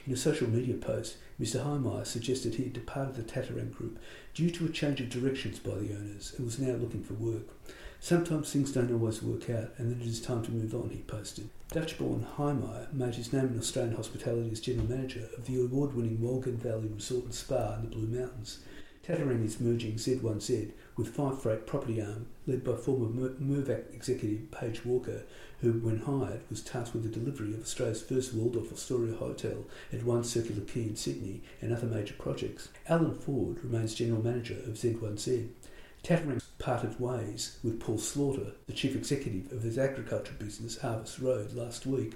In 0.07 0.13
a 0.13 0.17
social 0.19 0.51
media 0.51 0.75
post, 0.75 1.17
Mr 1.41 1.65
Heymeijer 1.65 2.05
suggested 2.07 2.57
he 2.57 2.65
had 2.65 2.75
departed 2.75 3.15
the 3.15 3.23
Tattarang 3.23 3.73
Group 3.73 3.99
due 4.35 4.51
to 4.51 4.67
a 4.67 4.69
change 4.69 5.01
of 5.01 5.09
directions 5.09 5.59
by 5.59 5.77
the 5.77 5.95
owners 5.95 6.35
and 6.37 6.45
was 6.45 6.59
now 6.59 6.75
looking 6.75 7.03
for 7.03 7.15
work. 7.15 7.49
Sometimes 8.01 8.53
things 8.53 8.73
don't 8.73 8.93
always 8.93 9.23
work 9.23 9.49
out, 9.49 9.71
and 9.79 9.91
then 9.91 10.01
it 10.03 10.07
is 10.07 10.21
time 10.21 10.45
to 10.45 10.51
move 10.51 10.75
on, 10.75 10.91
he 10.91 10.99
posted. 10.99 11.49
Dutch 11.73 11.97
born 11.97 12.27
Heymeijer 12.37 12.93
made 12.93 13.15
his 13.15 13.33
name 13.33 13.47
in 13.47 13.59
Australian 13.59 13.97
hospitality 13.97 14.51
as 14.53 14.61
general 14.61 14.87
manager 14.87 15.27
of 15.39 15.47
the 15.47 15.59
award 15.59 15.95
winning 15.95 16.19
Wolgan 16.19 16.59
Valley 16.59 16.91
Resort 16.95 17.25
and 17.25 17.35
Spa 17.35 17.77
in 17.77 17.89
the 17.89 17.97
Blue 17.97 18.07
Mountains. 18.07 18.59
Tattarang 19.07 19.45
is 19.45 19.61
merging 19.61 19.95
Z1Z 19.95 20.73
with 20.97 21.15
Five 21.15 21.41
Freight 21.41 21.65
Property 21.65 22.03
Arm, 22.03 22.27
led 22.45 22.65
by 22.65 22.75
former 22.75 23.07
Mirvac 23.07 23.95
executive 23.95 24.51
Paige 24.51 24.85
Walker, 24.85 25.23
who, 25.61 25.75
when 25.75 25.99
hired, 25.99 26.41
was 26.51 26.61
tasked 26.61 26.93
with 26.93 27.05
the 27.05 27.21
delivery 27.21 27.55
of 27.55 27.61
Australia's 27.61 28.03
first 28.03 28.35
Waldorf 28.35 28.73
Astoria 28.73 29.15
hotel 29.15 29.65
at 29.93 30.03
One 30.03 30.25
Circular 30.25 30.63
Quay 30.63 30.83
in 30.83 30.97
Sydney 30.97 31.43
and 31.63 31.73
other 31.73 31.87
major 31.87 32.15
projects. 32.15 32.69
Alan 32.89 33.15
Ford 33.15 33.63
remains 33.63 33.95
general 33.95 34.25
manager 34.25 34.57
of 34.67 34.75
Z1Z. 34.75 35.51
Tattarang 36.03 36.43
parted 36.59 36.99
ways 36.99 37.59
with 37.63 37.79
Paul 37.79 37.99
Slaughter, 37.99 38.55
the 38.67 38.73
chief 38.73 38.97
executive 38.97 39.53
of 39.53 39.63
his 39.63 39.79
agriculture 39.79 40.35
business 40.37 40.79
Harvest 40.79 41.21
Road, 41.21 41.53
last 41.53 41.87
week. 41.87 42.15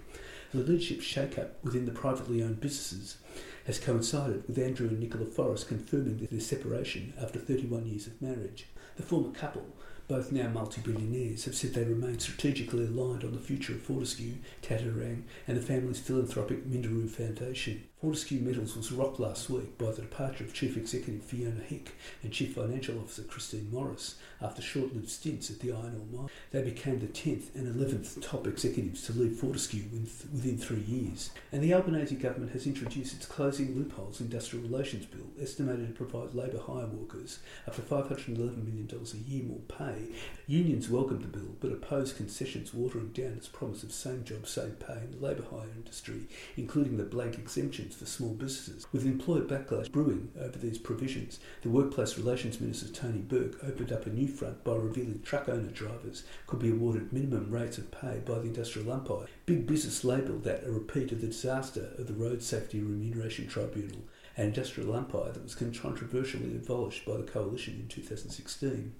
The 0.52 0.58
leadership 0.58 1.02
shake-up 1.02 1.62
within 1.62 1.86
the 1.86 1.92
privately 1.92 2.42
owned 2.42 2.60
businesses 2.60 3.18
has 3.66 3.78
coincided 3.78 4.46
with 4.46 4.58
Andrew 4.58 4.88
and 4.88 5.00
Nicola 5.00 5.26
Forrest 5.26 5.68
confirming 5.68 6.28
their 6.30 6.40
separation 6.40 7.12
after 7.20 7.38
31 7.38 7.86
years 7.86 8.06
of 8.06 8.20
marriage. 8.20 8.66
The 8.96 9.02
former 9.02 9.30
couple 9.30 9.66
both 10.10 10.32
now 10.32 10.48
multi-billionaires 10.48 11.44
have 11.44 11.54
said 11.54 11.72
they 11.72 11.84
remain 11.84 12.18
strategically 12.18 12.84
aligned 12.84 13.22
on 13.22 13.32
the 13.32 13.38
future 13.38 13.74
of 13.74 13.82
Fortescue, 13.82 14.34
Tattarang 14.60 15.22
and 15.46 15.56
the 15.56 15.62
family's 15.62 16.00
philanthropic 16.00 16.66
Minderoo 16.66 17.08
Foundation. 17.08 17.84
Fortescue 18.00 18.40
Metals 18.40 18.78
was 18.78 18.90
rocked 18.92 19.20
last 19.20 19.50
week 19.50 19.76
by 19.76 19.90
the 19.90 20.00
departure 20.00 20.42
of 20.42 20.54
Chief 20.54 20.74
Executive 20.74 21.22
Fiona 21.22 21.60
Hick 21.60 21.92
and 22.22 22.32
Chief 22.32 22.54
Financial 22.54 22.98
Officer 22.98 23.24
Christine 23.24 23.68
Morris 23.70 24.14
after 24.40 24.62
short-lived 24.62 25.10
stints 25.10 25.50
at 25.50 25.60
the 25.60 25.70
iron 25.70 26.00
ore 26.10 26.22
mine. 26.22 26.30
They 26.50 26.62
became 26.62 26.98
the 26.98 27.08
10th 27.08 27.54
and 27.54 27.66
11th 27.76 28.22
top 28.22 28.46
executives 28.46 29.04
to 29.04 29.12
leave 29.12 29.36
Fortescue 29.36 29.82
within 30.32 30.56
three 30.56 30.80
years. 30.80 31.28
And 31.52 31.62
the 31.62 31.74
Albanese 31.74 32.14
government 32.14 32.52
has 32.52 32.66
introduced 32.66 33.14
its 33.14 33.26
Closing 33.26 33.76
Loopholes 33.76 34.22
Industrial 34.22 34.64
Relations 34.64 35.04
Bill, 35.04 35.26
estimated 35.38 35.88
to 35.88 35.92
provide 35.92 36.34
labour 36.34 36.60
hire 36.66 36.86
workers 36.86 37.40
up 37.68 37.74
to 37.74 37.82
$511 37.82 38.34
million 38.64 38.88
a 38.90 39.30
year 39.30 39.44
more 39.44 39.58
pay 39.68 40.08
Unions 40.50 40.90
welcomed 40.90 41.22
the 41.22 41.28
bill 41.28 41.54
but 41.60 41.70
opposed 41.70 42.16
concessions 42.16 42.74
watering 42.74 43.10
down 43.10 43.34
its 43.34 43.46
promise 43.46 43.84
of 43.84 43.92
same 43.92 44.24
job, 44.24 44.48
same 44.48 44.72
pay 44.72 44.98
in 45.04 45.12
the 45.12 45.24
labour 45.24 45.44
hire 45.48 45.68
industry, 45.76 46.26
including 46.56 46.96
the 46.96 47.04
blank 47.04 47.38
exemptions 47.90 48.10
for 48.10 48.16
small 48.16 48.34
businesses. 48.34 48.86
With 48.92 49.04
employer 49.04 49.42
backlash 49.42 49.90
brewing 49.90 50.30
over 50.40 50.58
these 50.58 50.78
provisions, 50.78 51.40
the 51.62 51.68
Workplace 51.68 52.16
Relations 52.16 52.60
Minister 52.60 52.88
Tony 52.92 53.18
Burke 53.18 53.62
opened 53.64 53.92
up 53.92 54.06
a 54.06 54.10
new 54.10 54.28
front 54.28 54.62
by 54.64 54.74
revealing 54.74 55.20
truck 55.22 55.48
owner 55.48 55.70
drivers 55.70 56.24
could 56.46 56.60
be 56.60 56.70
awarded 56.70 57.12
minimum 57.12 57.50
rates 57.50 57.78
of 57.78 57.90
pay 57.90 58.20
by 58.24 58.34
the 58.34 58.48
industrial 58.48 58.92
umpire. 58.92 59.26
Big 59.46 59.66
Business 59.66 60.04
labelled 60.04 60.44
that 60.44 60.64
a 60.64 60.70
repeat 60.70 61.12
of 61.12 61.20
the 61.20 61.26
disaster 61.26 61.90
of 61.98 62.06
the 62.06 62.14
Road 62.14 62.42
Safety 62.42 62.80
Remuneration 62.80 63.48
Tribunal, 63.48 64.02
an 64.36 64.46
industrial 64.46 64.94
umpire 64.94 65.32
that 65.32 65.42
was 65.42 65.54
controversially 65.54 66.56
abolished 66.56 67.04
by 67.04 67.16
the 67.16 67.24
coalition 67.24 67.74
in 67.74 67.88
2016. 67.88 68.94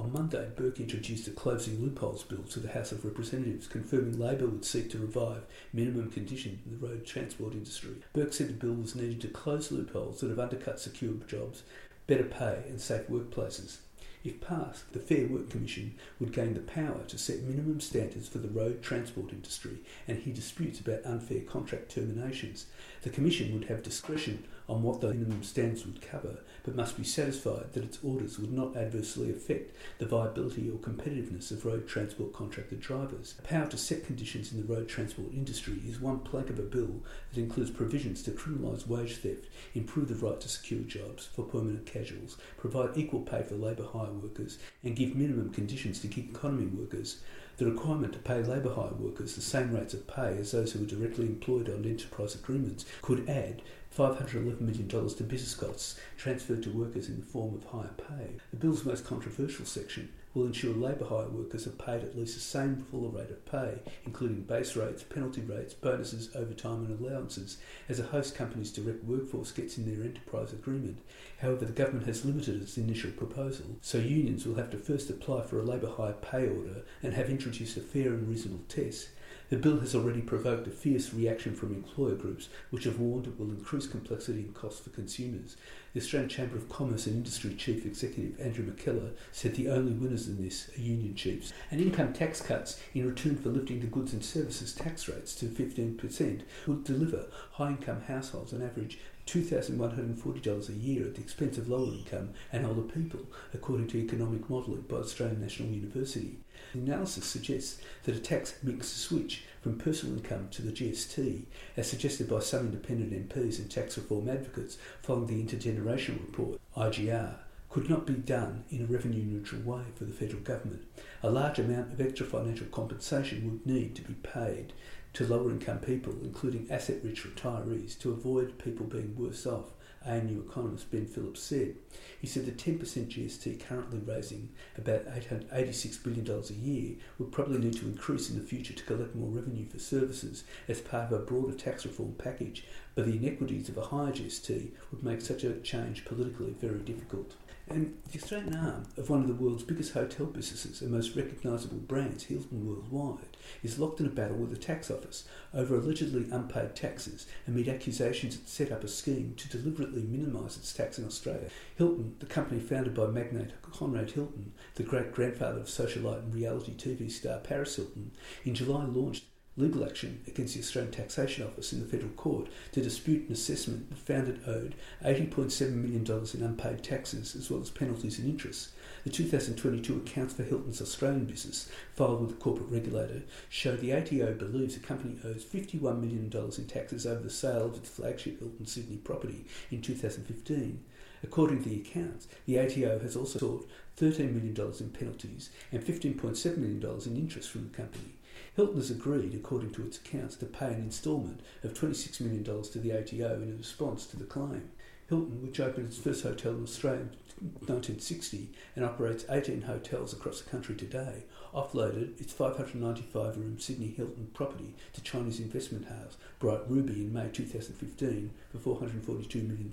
On 0.00 0.10
Monday, 0.14 0.48
Burke 0.56 0.80
introduced 0.80 1.28
a 1.28 1.30
closing 1.30 1.82
loopholes 1.82 2.22
bill 2.22 2.44
to 2.44 2.58
the 2.58 2.70
House 2.70 2.90
of 2.90 3.04
Representatives, 3.04 3.66
confirming 3.66 4.18
Labor 4.18 4.46
would 4.46 4.64
seek 4.64 4.88
to 4.90 4.98
revive 4.98 5.42
minimum 5.74 6.10
conditions 6.10 6.58
in 6.64 6.72
the 6.72 6.86
road 6.86 7.04
transport 7.04 7.52
industry. 7.52 7.96
Burke 8.14 8.32
said 8.32 8.48
the 8.48 8.54
bill 8.54 8.72
was 8.72 8.94
needed 8.94 9.20
to 9.20 9.28
close 9.28 9.70
loopholes 9.70 10.20
that 10.20 10.30
have 10.30 10.38
undercut 10.38 10.80
secure 10.80 11.12
jobs, 11.28 11.64
better 12.06 12.24
pay, 12.24 12.62
and 12.66 12.80
safe 12.80 13.08
workplaces. 13.08 13.80
If 14.22 14.40
passed, 14.42 14.92
the 14.92 14.98
Fair 14.98 15.26
Work 15.26 15.48
Commission 15.48 15.94
would 16.18 16.34
gain 16.34 16.52
the 16.52 16.60
power 16.60 17.00
to 17.08 17.16
set 17.16 17.40
minimum 17.40 17.80
standards 17.80 18.28
for 18.28 18.36
the 18.36 18.48
road 18.48 18.82
transport 18.82 19.32
industry 19.32 19.78
and 20.06 20.18
hear 20.18 20.34
disputes 20.34 20.78
about 20.78 21.06
unfair 21.06 21.40
contract 21.40 21.90
terminations. 21.90 22.66
The 23.00 23.08
Commission 23.08 23.54
would 23.54 23.68
have 23.68 23.82
discretion 23.82 24.44
on 24.68 24.82
what 24.82 25.00
the 25.00 25.08
minimum 25.08 25.42
standards 25.42 25.86
would 25.86 26.02
cover, 26.02 26.40
but 26.64 26.76
must 26.76 26.98
be 26.98 27.02
satisfied 27.02 27.72
that 27.72 27.82
its 27.82 27.98
orders 28.04 28.38
would 28.38 28.52
not 28.52 28.76
adversely 28.76 29.30
affect 29.30 29.74
the 29.98 30.06
viability 30.06 30.68
or 30.68 30.76
competitiveness 30.78 31.50
of 31.50 31.64
road 31.64 31.88
transport 31.88 32.34
contracted 32.34 32.78
drivers. 32.78 33.32
The 33.32 33.42
power 33.42 33.66
to 33.68 33.78
set 33.78 34.04
conditions 34.04 34.52
in 34.52 34.60
the 34.60 34.72
road 34.72 34.86
transport 34.86 35.32
industry 35.32 35.80
is 35.88 35.98
one 35.98 36.20
plank 36.20 36.50
of 36.50 36.58
a 36.58 36.62
bill 36.62 37.00
that 37.32 37.40
includes 37.40 37.70
provisions 37.70 38.22
to 38.24 38.32
criminalise 38.32 38.86
wage 38.86 39.16
theft, 39.16 39.46
improve 39.74 40.08
the 40.08 40.26
right 40.26 40.40
to 40.40 40.48
secure 40.48 40.82
jobs 40.82 41.26
for 41.34 41.42
permanent 41.42 41.86
casuals, 41.86 42.36
provide 42.58 42.90
equal 42.96 43.20
pay 43.20 43.42
for 43.42 43.54
labour 43.54 43.86
hire 43.92 44.09
workers, 44.12 44.58
and 44.82 44.96
give 44.96 45.14
minimum 45.14 45.50
conditions 45.50 46.00
to 46.00 46.08
gig 46.08 46.30
economy 46.30 46.66
workers. 46.66 47.20
The 47.56 47.66
requirement 47.66 48.14
to 48.14 48.18
pay 48.18 48.42
labour 48.42 48.72
hire 48.74 48.94
workers 48.98 49.34
the 49.34 49.42
same 49.42 49.74
rates 49.74 49.92
of 49.94 50.06
pay 50.06 50.38
as 50.38 50.52
those 50.52 50.72
who 50.72 50.82
are 50.82 50.86
directly 50.86 51.26
employed 51.26 51.68
on 51.68 51.84
enterprise 51.84 52.34
agreements 52.34 52.86
could 53.02 53.28
add 53.28 53.62
$511 53.96 54.60
million 54.60 54.88
to 54.88 55.22
business 55.24 55.54
costs 55.54 55.98
transferred 56.16 56.62
to 56.62 56.70
workers 56.70 57.08
in 57.08 57.20
the 57.20 57.26
form 57.26 57.54
of 57.54 57.64
higher 57.64 57.90
pay. 57.96 58.36
The 58.50 58.56
bill's 58.56 58.84
most 58.84 59.04
controversial 59.04 59.66
section 59.66 60.08
will 60.34 60.46
ensure 60.46 60.74
labour 60.74 61.04
hire 61.06 61.28
workers 61.28 61.66
are 61.66 61.70
paid 61.70 62.02
at 62.02 62.16
least 62.16 62.34
the 62.34 62.40
same 62.40 62.76
full 62.76 63.08
rate 63.08 63.30
of 63.30 63.44
pay, 63.46 63.78
including 64.06 64.42
base 64.42 64.76
rates, 64.76 65.02
penalty 65.02 65.40
rates, 65.40 65.74
bonuses, 65.74 66.34
overtime 66.36 66.84
and 66.84 67.00
allowances, 67.00 67.58
as 67.88 67.98
a 67.98 68.04
host 68.04 68.34
company's 68.34 68.70
direct 68.70 69.02
workforce 69.04 69.50
gets 69.52 69.76
in 69.76 69.86
their 69.86 70.04
enterprise 70.04 70.52
agreement. 70.52 70.98
However, 71.38 71.64
the 71.64 71.72
government 71.72 72.06
has 72.06 72.24
limited 72.24 72.62
its 72.62 72.78
initial 72.78 73.10
proposal, 73.10 73.76
so 73.80 73.98
unions 73.98 74.46
will 74.46 74.54
have 74.54 74.70
to 74.70 74.78
first 74.78 75.10
apply 75.10 75.42
for 75.42 75.58
a 75.58 75.64
labour 75.64 75.90
hire 75.90 76.12
pay 76.12 76.48
order 76.48 76.82
and 77.02 77.14
have 77.14 77.28
introduced 77.28 77.76
a 77.76 77.80
fair 77.80 78.08
and 78.08 78.28
reasonable 78.28 78.64
test. 78.68 79.08
The 79.48 79.56
bill 79.56 79.80
has 79.80 79.96
already 79.96 80.20
provoked 80.20 80.68
a 80.68 80.70
fierce 80.70 81.12
reaction 81.12 81.56
from 81.56 81.74
employer 81.74 82.14
groups, 82.14 82.48
which 82.70 82.84
have 82.84 83.00
warned 83.00 83.26
it 83.26 83.38
will 83.38 83.50
increase 83.50 83.86
complexity 83.88 84.40
and 84.40 84.54
cost 84.54 84.84
for 84.84 84.90
consumers. 84.90 85.56
The 85.92 85.98
Australian 85.98 86.28
Chamber 86.28 86.56
of 86.56 86.68
Commerce 86.68 87.08
and 87.08 87.16
Industry 87.16 87.52
Chief 87.54 87.84
Executive 87.84 88.40
Andrew 88.40 88.64
McKellar 88.64 89.10
said 89.32 89.56
the 89.56 89.68
only 89.68 89.90
winners 89.90 90.28
in 90.28 90.40
this 90.40 90.70
are 90.76 90.80
union 90.80 91.16
chiefs. 91.16 91.52
And 91.68 91.80
income 91.80 92.12
tax 92.12 92.40
cuts 92.40 92.80
in 92.94 93.08
return 93.08 93.36
for 93.36 93.48
lifting 93.48 93.80
the 93.80 93.88
goods 93.88 94.12
and 94.12 94.24
services 94.24 94.72
tax 94.72 95.08
rates 95.08 95.34
to 95.36 95.46
15% 95.46 96.42
would 96.68 96.84
deliver 96.84 97.26
high 97.52 97.70
income 97.70 98.02
households 98.02 98.52
an 98.52 98.62
average 98.62 99.00
$2,140 99.26 100.68
a 100.68 100.72
year 100.72 101.06
at 101.06 101.16
the 101.16 101.20
expense 101.20 101.58
of 101.58 101.68
lower 101.68 101.92
income 101.92 102.30
and 102.52 102.64
older 102.64 102.82
people, 102.82 103.26
according 103.52 103.88
to 103.88 103.98
economic 103.98 104.48
modelling 104.48 104.82
by 104.82 104.96
Australian 104.96 105.40
National 105.40 105.70
University. 105.70 106.38
The 106.72 106.80
analysis 106.80 107.24
suggests 107.24 107.80
that 108.04 108.14
a 108.14 108.20
tax 108.20 108.54
mix 108.62 108.86
switch 108.86 109.42
from 109.60 109.78
personal 109.78 110.16
income 110.16 110.48
to 110.50 110.62
the 110.62 110.72
GST, 110.72 111.44
as 111.76 111.88
suggested 111.88 112.28
by 112.28 112.40
some 112.40 112.66
independent 112.66 113.28
MPs 113.28 113.58
and 113.58 113.70
tax 113.70 113.96
reform 113.96 114.28
advocates 114.28 114.78
following 115.02 115.26
the 115.26 115.42
Intergenerational 115.42 116.20
Report, 116.20 116.60
IGR, 116.76 117.34
could 117.68 117.88
not 117.88 118.06
be 118.06 118.14
done 118.14 118.64
in 118.70 118.82
a 118.82 118.86
revenue 118.86 119.22
neutral 119.22 119.62
way 119.62 119.82
for 119.94 120.04
the 120.04 120.12
federal 120.12 120.42
government. 120.42 120.82
A 121.22 121.30
large 121.30 121.58
amount 121.58 121.92
of 121.92 122.00
extra 122.00 122.26
financial 122.26 122.66
compensation 122.66 123.44
would 123.44 123.66
need 123.66 123.94
to 123.96 124.02
be 124.02 124.14
paid 124.14 124.72
to 125.12 125.26
lower 125.26 125.50
income 125.50 125.78
people, 125.78 126.14
including 126.22 126.66
asset 126.70 126.98
rich 127.04 127.24
retirees, 127.24 127.98
to 128.00 128.10
avoid 128.10 128.58
people 128.58 128.86
being 128.86 129.14
worse 129.16 129.46
off, 129.46 129.72
ANU 130.06 130.40
economist 130.40 130.90
Ben 130.90 131.06
Phillips 131.06 131.42
said. 131.42 131.76
He 132.20 132.26
said 132.26 132.46
the 132.46 132.52
10% 132.52 132.78
GST 132.78 133.60
currently 133.66 133.98
raising 133.98 134.48
about 134.78 135.04
$86 135.06 136.02
billion 136.02 136.28
a 136.28 136.52
year 136.52 136.96
would 137.18 137.32
probably 137.32 137.58
need 137.58 137.76
to 137.76 137.86
increase 137.86 138.30
in 138.30 138.38
the 138.38 138.44
future 138.44 138.72
to 138.72 138.84
collect 138.84 139.14
more 139.14 139.30
revenue 139.30 139.66
for 139.66 139.78
services 139.78 140.44
as 140.68 140.80
part 140.80 141.12
of 141.12 141.20
a 141.20 141.24
broader 141.24 141.54
tax 141.54 141.84
reform 141.84 142.14
package, 142.18 142.64
but 142.94 143.06
the 143.06 143.16
inequities 143.16 143.68
of 143.68 143.76
a 143.76 143.82
higher 143.82 144.12
GST 144.12 144.70
would 144.90 145.02
make 145.02 145.20
such 145.20 145.44
a 145.44 145.54
change 145.60 146.04
politically 146.04 146.54
very 146.60 146.80
difficult. 146.80 147.34
And 147.70 147.96
the 148.10 148.18
Australian 148.18 148.56
arm 148.56 148.86
of 148.96 149.08
one 149.10 149.20
of 149.20 149.28
the 149.28 149.34
world's 149.34 149.62
biggest 149.62 149.92
hotel 149.92 150.26
businesses 150.26 150.82
and 150.82 150.90
most 150.90 151.14
recognisable 151.14 151.78
brands, 151.78 152.24
Hilton 152.24 152.66
Worldwide, 152.66 153.36
is 153.62 153.78
locked 153.78 154.00
in 154.00 154.06
a 154.06 154.10
battle 154.10 154.38
with 154.38 154.50
the 154.50 154.56
tax 154.56 154.90
office 154.90 155.28
over 155.54 155.76
allegedly 155.76 156.26
unpaid 156.32 156.74
taxes 156.74 157.28
and 157.46 157.54
amid 157.54 157.68
accusations 157.68 158.34
it 158.34 158.48
set 158.48 158.72
up 158.72 158.82
a 158.82 158.88
scheme 158.88 159.34
to 159.36 159.48
deliberately 159.48 160.02
minimise 160.02 160.56
its 160.56 160.72
tax 160.72 160.98
in 160.98 161.06
Australia. 161.06 161.48
Hilton, 161.76 162.16
the 162.18 162.26
company 162.26 162.60
founded 162.60 162.92
by 162.92 163.06
magnate 163.06 163.52
Conrad 163.62 164.10
Hilton, 164.10 164.52
the 164.74 164.82
great 164.82 165.12
grandfather 165.12 165.60
of 165.60 165.66
socialite 165.66 166.24
and 166.24 166.34
reality 166.34 166.72
TV 166.72 167.08
star 167.08 167.38
Paris 167.38 167.76
Hilton, 167.76 168.10
in 168.44 168.56
July 168.56 168.84
launched 168.84 169.29
legal 169.60 169.84
action 169.84 170.20
against 170.26 170.54
the 170.54 170.60
Australian 170.60 170.92
Taxation 170.92 171.46
Office 171.46 171.72
in 171.72 171.80
the 171.80 171.86
Federal 171.86 172.12
Court 172.12 172.48
to 172.72 172.80
dispute 172.80 173.26
an 173.26 173.34
assessment 173.34 173.90
that 173.90 173.98
found 173.98 174.28
it 174.28 174.40
owed 174.46 174.74
$80.7 175.04 175.72
million 175.72 176.04
in 176.34 176.42
unpaid 176.42 176.82
taxes 176.82 177.36
as 177.36 177.50
well 177.50 177.60
as 177.60 177.70
penalties 177.70 178.18
and 178.18 178.28
interest. 178.28 178.70
The 179.04 179.10
2022 179.10 179.96
accounts 179.96 180.34
for 180.34 180.42
Hilton's 180.42 180.82
Australian 180.82 181.24
business, 181.24 181.70
filed 181.94 182.20
with 182.20 182.30
the 182.30 182.36
corporate 182.36 182.70
regulator, 182.70 183.22
show 183.48 183.76
the 183.76 183.92
ATO 183.92 184.34
believes 184.34 184.74
the 184.74 184.80
company 184.80 185.18
owes 185.24 185.44
$51 185.44 186.00
million 186.00 186.30
in 186.32 186.66
taxes 186.66 187.06
over 187.06 187.22
the 187.22 187.30
sale 187.30 187.66
of 187.66 187.76
its 187.76 187.88
flagship 187.88 188.38
Hilton 188.38 188.66
Sydney 188.66 188.96
property 188.96 189.44
in 189.70 189.80
2015. 189.82 190.82
According 191.22 191.62
to 191.62 191.68
the 191.68 191.76
accounts, 191.76 192.28
the 192.46 192.58
ATO 192.58 192.98
has 193.00 193.16
also 193.16 193.38
sought 193.38 193.70
$13 193.98 194.32
million 194.32 194.56
in 194.80 194.90
penalties 194.90 195.50
and 195.70 195.82
$15.7 195.82 196.56
million 196.56 197.00
in 197.06 197.16
interest 197.16 197.50
from 197.50 197.68
the 197.70 197.76
company. 197.76 198.14
Hilton 198.60 198.76
has 198.76 198.90
agreed, 198.90 199.34
according 199.34 199.70
to 199.70 199.86
its 199.86 199.96
accounts, 199.96 200.36
to 200.36 200.44
pay 200.44 200.66
an 200.66 200.82
instalment 200.82 201.40
of 201.64 201.72
$26 201.72 202.20
million 202.20 202.44
to 202.44 202.78
the 202.78 202.92
ATO 202.92 203.40
in 203.40 203.56
response 203.56 204.04
to 204.04 204.18
the 204.18 204.26
claim. 204.26 204.68
Hilton, 205.08 205.40
which 205.40 205.60
opened 205.60 205.86
its 205.86 205.96
first 205.96 206.24
hotel 206.24 206.52
in 206.52 206.64
Australia 206.64 207.08
1960 207.40 208.50
and 208.76 208.84
operates 208.84 209.24
18 209.30 209.62
hotels 209.62 210.12
across 210.12 210.40
the 210.40 210.50
country 210.50 210.74
today, 210.74 211.24
offloaded 211.54 212.20
its 212.20 212.32
595 212.32 213.36
room 213.36 213.58
Sydney 213.58 213.88
Hilton 213.88 214.28
property 214.34 214.74
to 214.92 215.02
Chinese 215.02 215.40
investment 215.40 215.88
house 215.88 216.16
Bright 216.38 216.60
Ruby 216.68 216.92
in 216.92 217.12
May 217.12 217.28
2015 217.28 218.30
for 218.52 218.76
$442 218.76 219.34
million. 219.46 219.72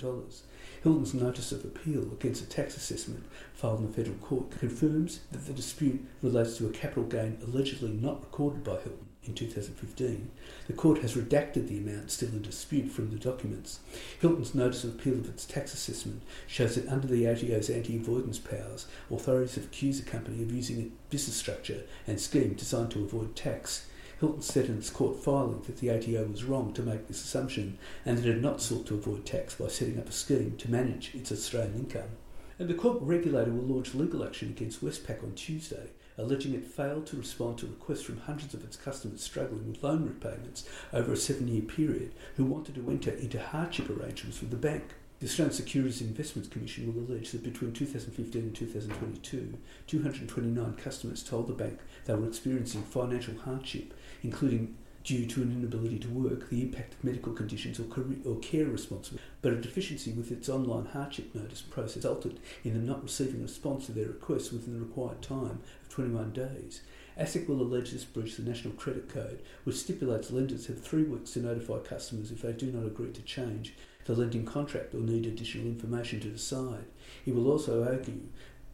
Hilton's 0.83 1.13
notice 1.13 1.51
of 1.51 1.65
appeal 1.65 2.03
against 2.13 2.43
a 2.43 2.49
tax 2.49 2.77
assessment 2.77 3.25
filed 3.53 3.79
in 3.79 3.87
the 3.87 3.93
federal 3.93 4.17
court 4.17 4.51
confirms 4.51 5.19
that 5.31 5.45
the 5.45 5.53
dispute 5.53 6.05
relates 6.21 6.57
to 6.57 6.67
a 6.67 6.71
capital 6.71 7.03
gain 7.03 7.37
allegedly 7.43 7.91
not 7.91 8.21
recorded 8.21 8.63
by 8.63 8.73
Hilton 8.73 9.06
in 9.27 9.33
2015. 9.33 10.31
The 10.67 10.73
court 10.73 10.99
has 10.99 11.15
redacted 11.15 11.67
the 11.67 11.77
amount 11.77 12.11
still 12.11 12.29
in 12.29 12.41
dispute 12.41 12.91
from 12.91 13.09
the 13.09 13.17
documents. 13.17 13.79
Hilton's 14.19 14.55
notice 14.55 14.83
of 14.83 14.95
appeal 14.95 15.15
of 15.15 15.29
its 15.29 15.45
tax 15.45 15.73
assessment 15.73 16.23
shows 16.47 16.75
that 16.75 16.87
under 16.87 17.07
the 17.07 17.27
ATO's 17.27 17.69
anti-avoidance 17.69 18.39
powers, 18.39 18.87
authorities 19.11 19.55
have 19.55 19.65
accused 19.65 20.05
the 20.05 20.09
company 20.09 20.41
of 20.41 20.51
using 20.51 20.79
a 20.79 21.11
business 21.11 21.35
structure 21.35 21.83
and 22.05 22.19
scheme 22.19 22.53
designed 22.53 22.91
to 22.91 23.03
avoid 23.03 23.35
tax. 23.35 23.87
Hilton 24.19 24.41
said 24.41 24.65
in 24.65 24.77
its 24.77 24.89
court 24.89 25.23
filing 25.23 25.61
that 25.67 25.77
the 25.77 25.91
ATO 25.91 26.25
was 26.25 26.43
wrong 26.43 26.73
to 26.73 26.81
make 26.81 27.07
this 27.07 27.23
assumption 27.23 27.77
and 28.05 28.17
that 28.17 28.25
it 28.25 28.33
had 28.33 28.41
not 28.41 28.61
sought 28.61 28.87
to 28.87 28.95
avoid 28.95 29.25
tax 29.25 29.55
by 29.55 29.67
setting 29.67 29.99
up 29.99 30.09
a 30.09 30.11
scheme 30.11 30.55
to 30.57 30.71
manage 30.71 31.13
its 31.13 31.31
Australian 31.31 31.75
income. 31.75 32.09
And 32.59 32.67
the 32.67 32.73
corporate 32.73 33.03
regulator 33.03 33.51
will 33.51 33.75
launch 33.75 33.93
legal 33.93 34.23
action 34.23 34.49
against 34.49 34.83
Westpac 34.83 35.23
on 35.23 35.33
Tuesday, 35.35 35.89
alleging 36.17 36.55
it 36.55 36.65
failed 36.65 37.05
to 37.07 37.17
respond 37.17 37.59
to 37.59 37.67
requests 37.67 38.01
from 38.01 38.17
hundreds 38.17 38.55
of 38.55 38.63
its 38.63 38.75
customers 38.75 39.21
struggling 39.21 39.67
with 39.67 39.83
loan 39.83 40.05
repayments 40.05 40.67
over 40.91 41.13
a 41.13 41.17
seven 41.17 41.47
year 41.47 41.61
period 41.61 42.13
who 42.35 42.45
wanted 42.45 42.73
to 42.75 42.89
enter 42.89 43.11
into 43.11 43.39
hardship 43.39 43.89
arrangements 43.89 44.41
with 44.41 44.49
the 44.49 44.57
bank. 44.57 44.83
The 45.19 45.27
Australian 45.27 45.53
Securities 45.53 46.01
Investments 46.01 46.49
Commission 46.49 46.93
will 46.93 47.03
allege 47.03 47.31
that 47.31 47.43
between 47.43 47.73
2015 47.73 48.41
and 48.41 48.55
2022, 48.55 49.57
229 49.87 50.73
customers 50.75 51.23
told 51.23 51.47
the 51.47 51.53
bank 51.53 51.79
they 52.05 52.13
were 52.13 52.27
experiencing 52.27 52.83
financial 52.83 53.35
hardship, 53.37 53.93
including 54.23 54.75
due 55.07 55.25
to 55.25 55.41
an 55.41 55.53
inability 55.53 55.97
to 55.97 56.09
work, 56.09 56.49
the 56.49 56.61
impact 56.61 56.93
of 56.93 57.01
medical 57.01 57.31
conditions 57.31 57.79
or, 57.79 57.85
career, 57.85 58.17
or 58.25 58.37
care 58.39 58.65
responsibility, 58.65 59.25
but 59.41 59.53
a 59.53 59.55
deficiency 59.55 60.11
with 60.11 60.33
its 60.33 60.49
online 60.49 60.83
hardship 60.83 61.33
notice 61.33 61.61
process 61.61 61.95
resulted 62.03 62.37
in 62.65 62.73
them 62.73 62.85
not 62.85 63.01
receiving 63.01 63.39
a 63.39 63.43
response 63.43 63.85
to 63.85 63.93
their 63.93 64.07
requests 64.07 64.51
within 64.51 64.73
the 64.73 64.85
required 64.85 65.21
time 65.21 65.61
of 65.81 65.89
21 65.89 66.33
days. 66.33 66.81
ASIC 67.17 67.47
will 67.47 67.61
allege 67.61 67.91
this 67.91 68.03
breach 68.03 68.35
the 68.35 68.43
National 68.43 68.73
Credit 68.73 69.07
Code, 69.07 69.41
which 69.63 69.77
stipulates 69.77 70.29
lenders 70.29 70.67
have 70.67 70.81
three 70.81 71.03
weeks 71.03 71.31
to 71.31 71.39
notify 71.39 71.77
customers 71.77 72.29
if 72.29 72.41
they 72.41 72.51
do 72.51 72.69
not 72.69 72.85
agree 72.85 73.13
to 73.13 73.21
change 73.21 73.75
the 74.03 74.13
lending 74.13 74.43
contract 74.43 74.93
or 74.93 74.97
need 74.97 75.25
additional 75.25 75.67
information 75.67 76.19
to 76.19 76.27
decide. 76.27 76.83
He 77.23 77.31
will 77.31 77.49
also 77.49 77.89
argue 77.89 78.23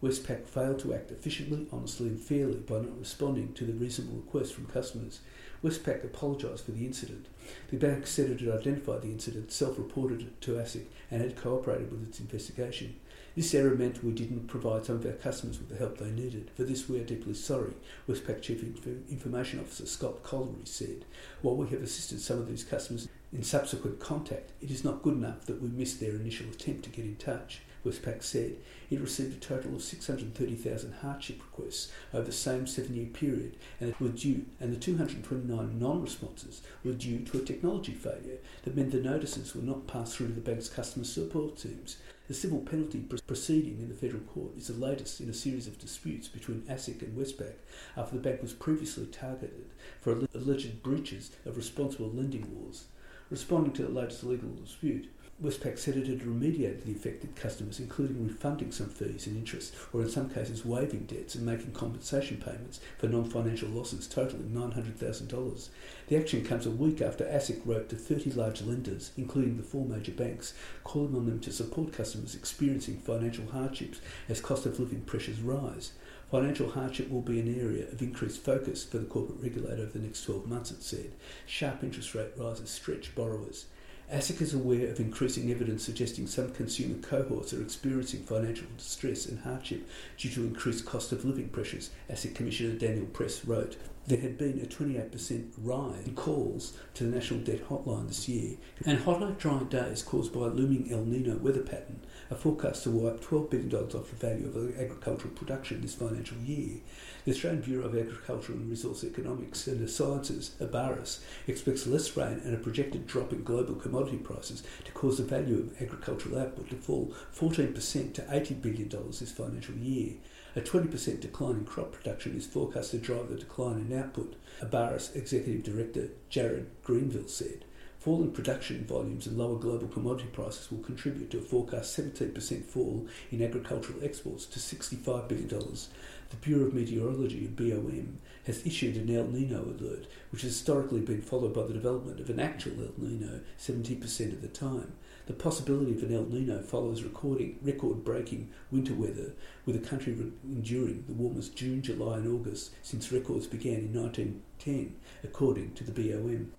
Westpac 0.04 0.46
failed 0.46 0.80
to 0.80 0.94
act 0.94 1.12
efficiently, 1.12 1.66
honestly, 1.72 2.08
and 2.08 2.20
fairly 2.20 2.58
by 2.58 2.80
not 2.80 3.00
responding 3.00 3.54
to 3.54 3.66
the 3.66 3.74
reasonable 3.74 4.18
requests 4.18 4.52
from 4.52 4.66
customers. 4.66 5.22
Westpac 5.64 6.04
apologised 6.04 6.66
for 6.66 6.72
the 6.72 6.86
incident. 6.86 7.28
The 7.70 7.78
bank 7.78 8.06
said 8.06 8.30
it 8.30 8.42
had 8.42 8.60
identified 8.60 9.02
the 9.02 9.12
incident, 9.12 9.52
self 9.52 9.78
reported 9.78 10.22
it 10.22 10.42
to 10.42 10.56
ASIC, 10.56 10.86
and 11.10 11.22
had 11.22 11.38
cooperated 11.38 11.92
with 11.92 12.08
its 12.08 12.20
investigation. 12.20 12.96
This 13.36 13.56
error 13.56 13.74
meant 13.74 14.04
we 14.04 14.12
didn't 14.12 14.48
provide 14.48 14.86
some 14.86 14.98
of 14.98 15.06
our 15.06 15.14
customers 15.14 15.58
with 15.58 15.70
the 15.70 15.78
help 15.78 15.98
they 15.98 16.12
needed. 16.12 16.52
For 16.56 16.64
this, 16.64 16.88
we 16.88 17.00
are 17.00 17.04
deeply 17.04 17.34
sorry, 17.34 17.74
Westpac 18.08 18.42
Chief 18.42 18.62
Information 19.10 19.60
Officer 19.60 19.88
Scott 19.88 20.22
Collary 20.22 20.66
said. 20.66 21.06
While 21.42 21.56
we 21.56 21.68
have 21.70 21.82
assisted 21.82 22.22
some 22.22 22.38
of 22.38 22.48
these 22.48 22.64
customers 22.64 23.08
in 23.32 23.42
subsequent 23.42 24.00
contact, 24.00 24.52
it 24.62 24.70
is 24.70 24.84
not 24.84 25.02
good 25.02 25.16
enough 25.16 25.46
that 25.46 25.62
we 25.62 25.70
missed 25.70 26.00
their 26.00 26.12
initial 26.16 26.48
attempt 26.50 26.84
to 26.84 26.90
get 26.92 27.06
in 27.06 27.16
touch. 27.16 27.62
Westpac 27.86 28.24
said 28.24 28.56
it 28.90 29.00
received 29.00 29.36
a 29.36 29.40
total 29.40 29.76
of 29.76 29.82
630,000 29.82 30.94
hardship 31.02 31.42
requests 31.42 31.92
over 32.14 32.26
the 32.26 32.32
same 32.32 32.66
seven-year 32.66 33.08
period, 33.08 33.58
and 33.80 33.96
were 34.00 34.10
due, 34.10 34.46
and 34.60 34.72
the 34.72 34.80
229 34.80 35.80
non-responses 35.80 36.62
were 36.84 36.94
due 36.94 37.20
to 37.20 37.38
a 37.38 37.42
technology 37.42 37.94
failure 37.94 38.38
that 38.64 38.76
meant 38.76 38.92
the 38.92 39.00
notices 39.00 39.56
were 39.56 39.62
not 39.62 39.88
passed 39.88 40.16
through 40.16 40.28
to 40.28 40.34
the 40.34 40.42
bank's 40.42 40.70
customer 40.70 41.06
support 41.06 41.58
teams. 41.58 41.98
The 42.28 42.34
civil 42.34 42.60
penalty 42.60 43.00
proceeding 43.28 43.80
in 43.80 43.90
the 43.90 43.96
federal 43.96 44.24
court 44.24 44.58
is 44.58 44.68
the 44.68 44.74
latest 44.74 45.20
in 45.20 45.30
a 45.30 45.34
series 45.34 45.68
of 45.68 45.78
disputes 45.78 46.30
between 46.30 46.62
ASIC 46.70 47.02
and 47.02 47.18
Westpac 47.18 47.56
after 47.98 48.16
the 48.16 48.22
bank 48.22 48.42
was 48.42 48.54
previously 48.54 49.08
targeted 49.08 49.66
for 50.00 50.26
alleged 50.34 50.82
breaches 50.82 51.32
of 51.46 51.58
responsible 51.58 52.10
lending 52.10 52.48
laws. 52.56 52.86
Responding 53.30 53.74
to 53.74 53.84
the 53.84 53.90
latest 53.90 54.24
legal 54.24 54.50
dispute, 54.52 55.10
Westpac 55.42 55.80
said 55.80 55.98
it 55.98 56.08
had 56.08 56.20
remediated 56.20 56.84
the 56.84 56.92
affected 56.92 57.36
customers, 57.36 57.80
including 57.80 58.26
refunding 58.26 58.72
some 58.72 58.88
fees 58.88 59.26
and 59.26 59.36
interest, 59.36 59.74
or 59.92 60.02
in 60.02 60.10
some 60.10 60.30
cases 60.30 60.64
waiving 60.64 61.06
debts 61.06 61.34
and 61.34 61.46
making 61.46 61.72
compensation 61.72 62.38
payments 62.38 62.80
for 63.00 63.08
non-financial 63.08 63.68
losses 63.70 64.08
totaling 64.08 64.52
$900,000. 64.52 65.70
The 66.08 66.18
action 66.18 66.46
comes 66.46 66.66
a 66.68 66.72
week 66.72 67.02
after 67.02 67.26
ASIC 67.26 67.62
wrote 67.66 67.90
to 67.90 67.96
30 67.96 68.32
large 68.34 68.62
lenders, 68.62 69.12
including 69.18 69.58
the 69.58 69.64
four 69.64 69.86
major 69.86 70.12
banks, 70.12 70.54
calling 70.84 71.16
on 71.16 71.26
them 71.26 71.40
to 71.42 71.52
support 71.52 71.94
customers 71.94 72.36
experiencing 72.36 73.00
financial 73.00 73.48
hardships 73.48 74.02
as 74.30 74.40
cost 74.40 74.68
of 74.68 74.80
living 74.80 75.02
pressures 75.02 75.42
rise. 75.42 75.94
Financial 76.30 76.70
hardship 76.70 77.10
will 77.10 77.22
be 77.22 77.40
an 77.40 77.60
area 77.60 77.88
of 77.92 78.02
increased 78.02 78.44
focus 78.44 78.84
for 78.84 78.98
the 78.98 79.06
corporate 79.06 79.42
regulator 79.42 79.84
over 79.84 79.92
the 79.92 80.00
next 80.00 80.24
12 80.24 80.48
months, 80.48 80.72
it 80.72 80.82
said. 80.82 81.12
Sharp 81.46 81.84
interest 81.84 82.16
rate 82.16 82.32
rises 82.38 82.70
stretch 82.70 83.14
borrowers. 83.14 83.66
ASIC 84.14 84.42
is 84.42 84.54
aware 84.54 84.90
of 84.90 85.00
increasing 85.00 85.50
evidence 85.50 85.84
suggesting 85.84 86.28
some 86.28 86.52
consumer 86.52 87.00
cohorts 87.02 87.52
are 87.52 87.64
experiencing 87.64 88.22
financial 88.22 88.68
distress 88.78 89.26
and 89.26 89.40
hardship 89.40 89.90
due 90.20 90.30
to 90.30 90.44
increased 90.44 90.86
cost 90.86 91.12
of 91.12 91.26
living 91.26 91.50
pressures, 91.50 91.90
ASIC 92.12 92.36
Commissioner 92.36 92.78
Danielle 92.78 93.08
Press 93.08 93.44
wrote. 93.44 93.76
There 94.06 94.20
had 94.20 94.38
been 94.38 94.60
a 94.60 94.68
28% 94.68 95.50
rise 95.58 96.06
in 96.06 96.14
calls 96.14 96.78
to 96.94 97.06
the 97.06 97.16
National 97.16 97.40
Debt 97.40 97.68
Hotline 97.68 98.08
this 98.08 98.30
year, 98.30 98.58
and 98.86 99.00
hotter, 99.00 99.32
dry 99.32 99.64
days 99.64 100.04
caused 100.04 100.32
by 100.32 100.42
a 100.42 100.50
looming 100.50 100.92
El 100.92 101.06
Nino 101.06 101.38
weather 101.38 101.64
pattern 101.64 102.02
are 102.30 102.38
forecast 102.38 102.84
to 102.84 102.92
wipe 102.92 103.20
$12 103.20 103.50
billion 103.50 103.74
off 103.74 104.12
the 104.12 104.16
value 104.16 104.48
of 104.48 104.80
agricultural 104.80 105.34
production 105.34 105.82
this 105.82 105.96
financial 105.96 106.38
year. 106.38 106.82
The 107.26 107.32
Australian 107.32 107.62
Bureau 107.62 107.86
of 107.86 107.96
Agricultural 107.96 108.58
and 108.58 108.70
Resource 108.70 109.06
Economics 109.06 109.66
and 109.68 109.80
the 109.80 109.88
Sciences, 109.88 110.56
ABARES, 110.60 111.22
expects 111.48 111.88
less 111.88 112.18
rain 112.18 112.42
and 112.44 112.54
a 112.54 112.58
projected 112.58 113.08
drop 113.08 113.32
in 113.32 113.44
global 113.44 113.76
commodity 113.76 114.18
prices 114.18 114.62
to 114.84 114.92
cause 114.92 115.20
the 115.20 115.24
value 115.24 115.60
of 115.60 115.82
agricultural 115.82 116.38
output 116.38 116.70
to 116.70 116.76
fall 116.76 117.14
14% 117.34 118.14
to 118.14 118.22
$80 118.24 118.62
billion 118.62 118.90
this 118.90 119.32
financial 119.32 119.76
year. 119.76 120.16
A 120.58 120.60
20% 120.60 121.22
decline 121.22 121.56
in 121.56 121.66
crop 121.66 121.94
production 121.94 122.36
is 122.36 122.46
forecast 122.46 122.92
to 122.92 122.98
drive 122.98 123.30
the 123.30 123.38
decline 123.38 123.88
in 123.90 123.98
output, 123.98 124.36
ABARES 124.62 125.16
Executive 125.16 125.64
Director 125.64 126.10
Jared 126.30 126.70
Greenville 126.84 127.30
said. 127.30 127.64
Falling 128.04 128.32
production 128.34 128.84
volumes 128.84 129.28
and 129.28 129.38
lower 129.38 129.58
global 129.58 129.88
commodity 129.88 130.28
prices 130.34 130.70
will 130.70 130.84
contribute 130.84 131.32
to 131.32 131.38
a 131.38 131.42
forecast 131.42 131.98
17% 131.98 132.66
fall 132.66 133.08
in 133.32 133.42
agricultural 133.42 134.04
exports 134.04 134.46
to 134.46 134.60
$65 134.60 135.30
billion. 135.30 135.48
The 135.48 136.36
Bureau 136.42 136.66
of 136.66 136.74
Meteorology, 136.74 137.48
BOM, 137.48 138.20
has 138.46 138.68
issued 138.68 138.98
an 138.98 139.16
El 139.16 139.28
Nino 139.28 139.62
alert, 139.62 140.08
which 140.34 140.42
has 140.42 140.52
historically 140.52 141.00
been 141.00 141.22
followed 141.22 141.54
by 141.54 141.64
the 141.64 141.72
development 141.72 142.20
of 142.20 142.30
an 142.30 142.42
actual 142.42 142.74
El 142.74 142.92
Nino 142.98 143.40
70% 143.58 144.34
of 144.34 144.42
the 144.42 144.50
time. 144.50 144.92
The 145.28 145.32
possibility 145.32 145.94
of 145.94 146.04
an 146.04 146.14
El 146.14 146.26
Nino 146.26 146.62
follows 146.62 147.04
record-breaking 147.04 148.50
winter 148.70 148.96
weather, 148.96 149.32
with 149.66 149.82
the 149.82 149.88
country 149.88 150.12
enduring 150.44 151.06
the 151.08 151.14
warmest 151.14 151.56
June, 151.56 151.82
July 151.82 152.18
and 152.18 152.28
August 152.28 152.72
since 152.82 153.14
records 153.14 153.48
began 153.48 153.76
in 153.76 153.94
1910, 153.94 154.94
according 155.24 155.72
to 155.76 155.86
the 155.86 155.94
BOM. 155.94 156.52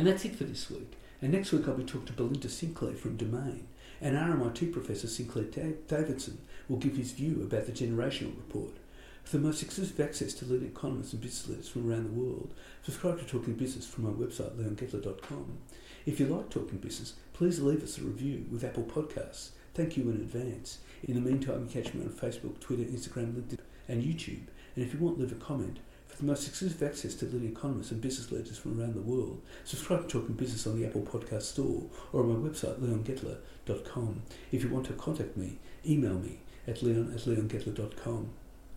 And 0.00 0.08
that's 0.08 0.24
it 0.24 0.34
for 0.34 0.44
this 0.44 0.70
week. 0.70 0.94
And 1.20 1.30
next 1.30 1.52
week 1.52 1.68
I'll 1.68 1.74
be 1.74 1.84
talking 1.84 2.06
to 2.06 2.14
Belinda 2.14 2.48
Sinclair 2.48 2.94
from 2.94 3.18
Domain. 3.18 3.66
And 4.00 4.16
RMIT 4.16 4.72
Professor 4.72 5.06
Sinclair 5.06 5.44
Davidson 5.44 6.38
will 6.70 6.78
give 6.78 6.96
his 6.96 7.12
view 7.12 7.42
about 7.42 7.66
the 7.66 7.72
generational 7.72 8.34
report. 8.34 8.78
For 9.24 9.36
the 9.36 9.46
most 9.46 9.62
exclusive 9.62 10.00
access 10.00 10.32
to 10.32 10.46
leading 10.46 10.68
economists 10.68 11.12
and 11.12 11.20
business 11.20 11.48
leaders 11.48 11.68
from 11.68 11.86
around 11.86 12.04
the 12.04 12.18
world, 12.18 12.54
subscribe 12.82 13.18
to 13.18 13.26
Talking 13.26 13.56
Business 13.56 13.86
from 13.86 14.06
our 14.06 14.12
website, 14.12 14.56
leongettler.com. 14.56 15.58
If 16.06 16.18
you 16.18 16.28
like 16.28 16.48
Talking 16.48 16.78
Business, 16.78 17.16
please 17.34 17.60
leave 17.60 17.82
us 17.82 17.98
a 17.98 18.00
review 18.00 18.46
with 18.50 18.64
Apple 18.64 18.84
Podcasts. 18.84 19.50
Thank 19.74 19.98
you 19.98 20.04
in 20.04 20.12
advance. 20.12 20.78
In 21.04 21.12
the 21.12 21.20
meantime, 21.20 21.68
catch 21.68 21.92
me 21.92 22.06
on 22.06 22.08
Facebook, 22.08 22.58
Twitter, 22.58 22.84
Instagram, 22.84 23.34
LinkedIn, 23.34 23.58
and 23.86 24.02
YouTube. 24.02 24.46
And 24.76 24.82
if 24.86 24.94
you 24.94 25.00
want, 25.00 25.18
leave 25.18 25.32
a 25.32 25.34
comment 25.34 25.78
the 26.20 26.26
most 26.26 26.46
exclusive 26.46 26.82
access 26.82 27.14
to 27.14 27.24
leading 27.24 27.50
economists 27.50 27.90
and 27.90 28.00
business 28.00 28.30
leaders 28.30 28.58
from 28.58 28.78
around 28.78 28.94
the 28.94 29.00
world, 29.00 29.40
subscribe 29.64 30.02
to 30.02 30.20
Talking 30.20 30.34
Business 30.34 30.66
on 30.66 30.78
the 30.78 30.86
Apple 30.86 31.02
Podcast 31.02 31.42
Store 31.42 31.82
or 32.12 32.22
on 32.22 32.42
my 32.42 32.48
website, 32.48 32.78
leongettler.com. 32.78 34.22
If 34.52 34.62
you 34.62 34.68
want 34.68 34.86
to 34.86 34.92
contact 34.92 35.36
me, 35.36 35.58
email 35.86 36.18
me 36.18 36.40
at 36.66 36.82
leon 36.82 37.12
at 37.14 37.22
leongettler.com. 37.22 38.28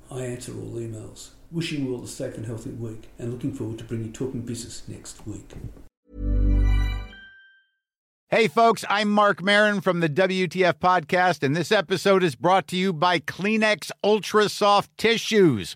I 0.10 0.26
answer 0.26 0.54
all 0.54 0.76
emails. 0.76 1.32
Wishing 1.52 1.86
you 1.86 1.94
all 1.94 2.04
a 2.04 2.08
safe 2.08 2.36
and 2.36 2.46
healthy 2.46 2.72
week 2.72 3.10
and 3.20 3.32
looking 3.32 3.54
forward 3.54 3.78
to 3.80 3.84
bringing 3.84 4.14
Talking 4.14 4.42
Business 4.42 4.84
next 4.88 5.28
week. 5.28 5.52
Hey, 8.34 8.48
folks, 8.48 8.84
I'm 8.90 9.12
Marc 9.12 9.44
Maron 9.44 9.80
from 9.80 10.00
the 10.00 10.10
WTF 10.10 10.80
Podcast, 10.80 11.44
and 11.44 11.56
this 11.56 11.72
episode 11.72 12.24
is 12.24 12.34
brought 12.34 12.68
to 12.70 12.76
you 12.76 12.92
by 12.92 13.20
Kleenex 13.20 13.92
Ultra 14.04 14.50
Soft 14.50 14.98
Tissues 14.98 15.76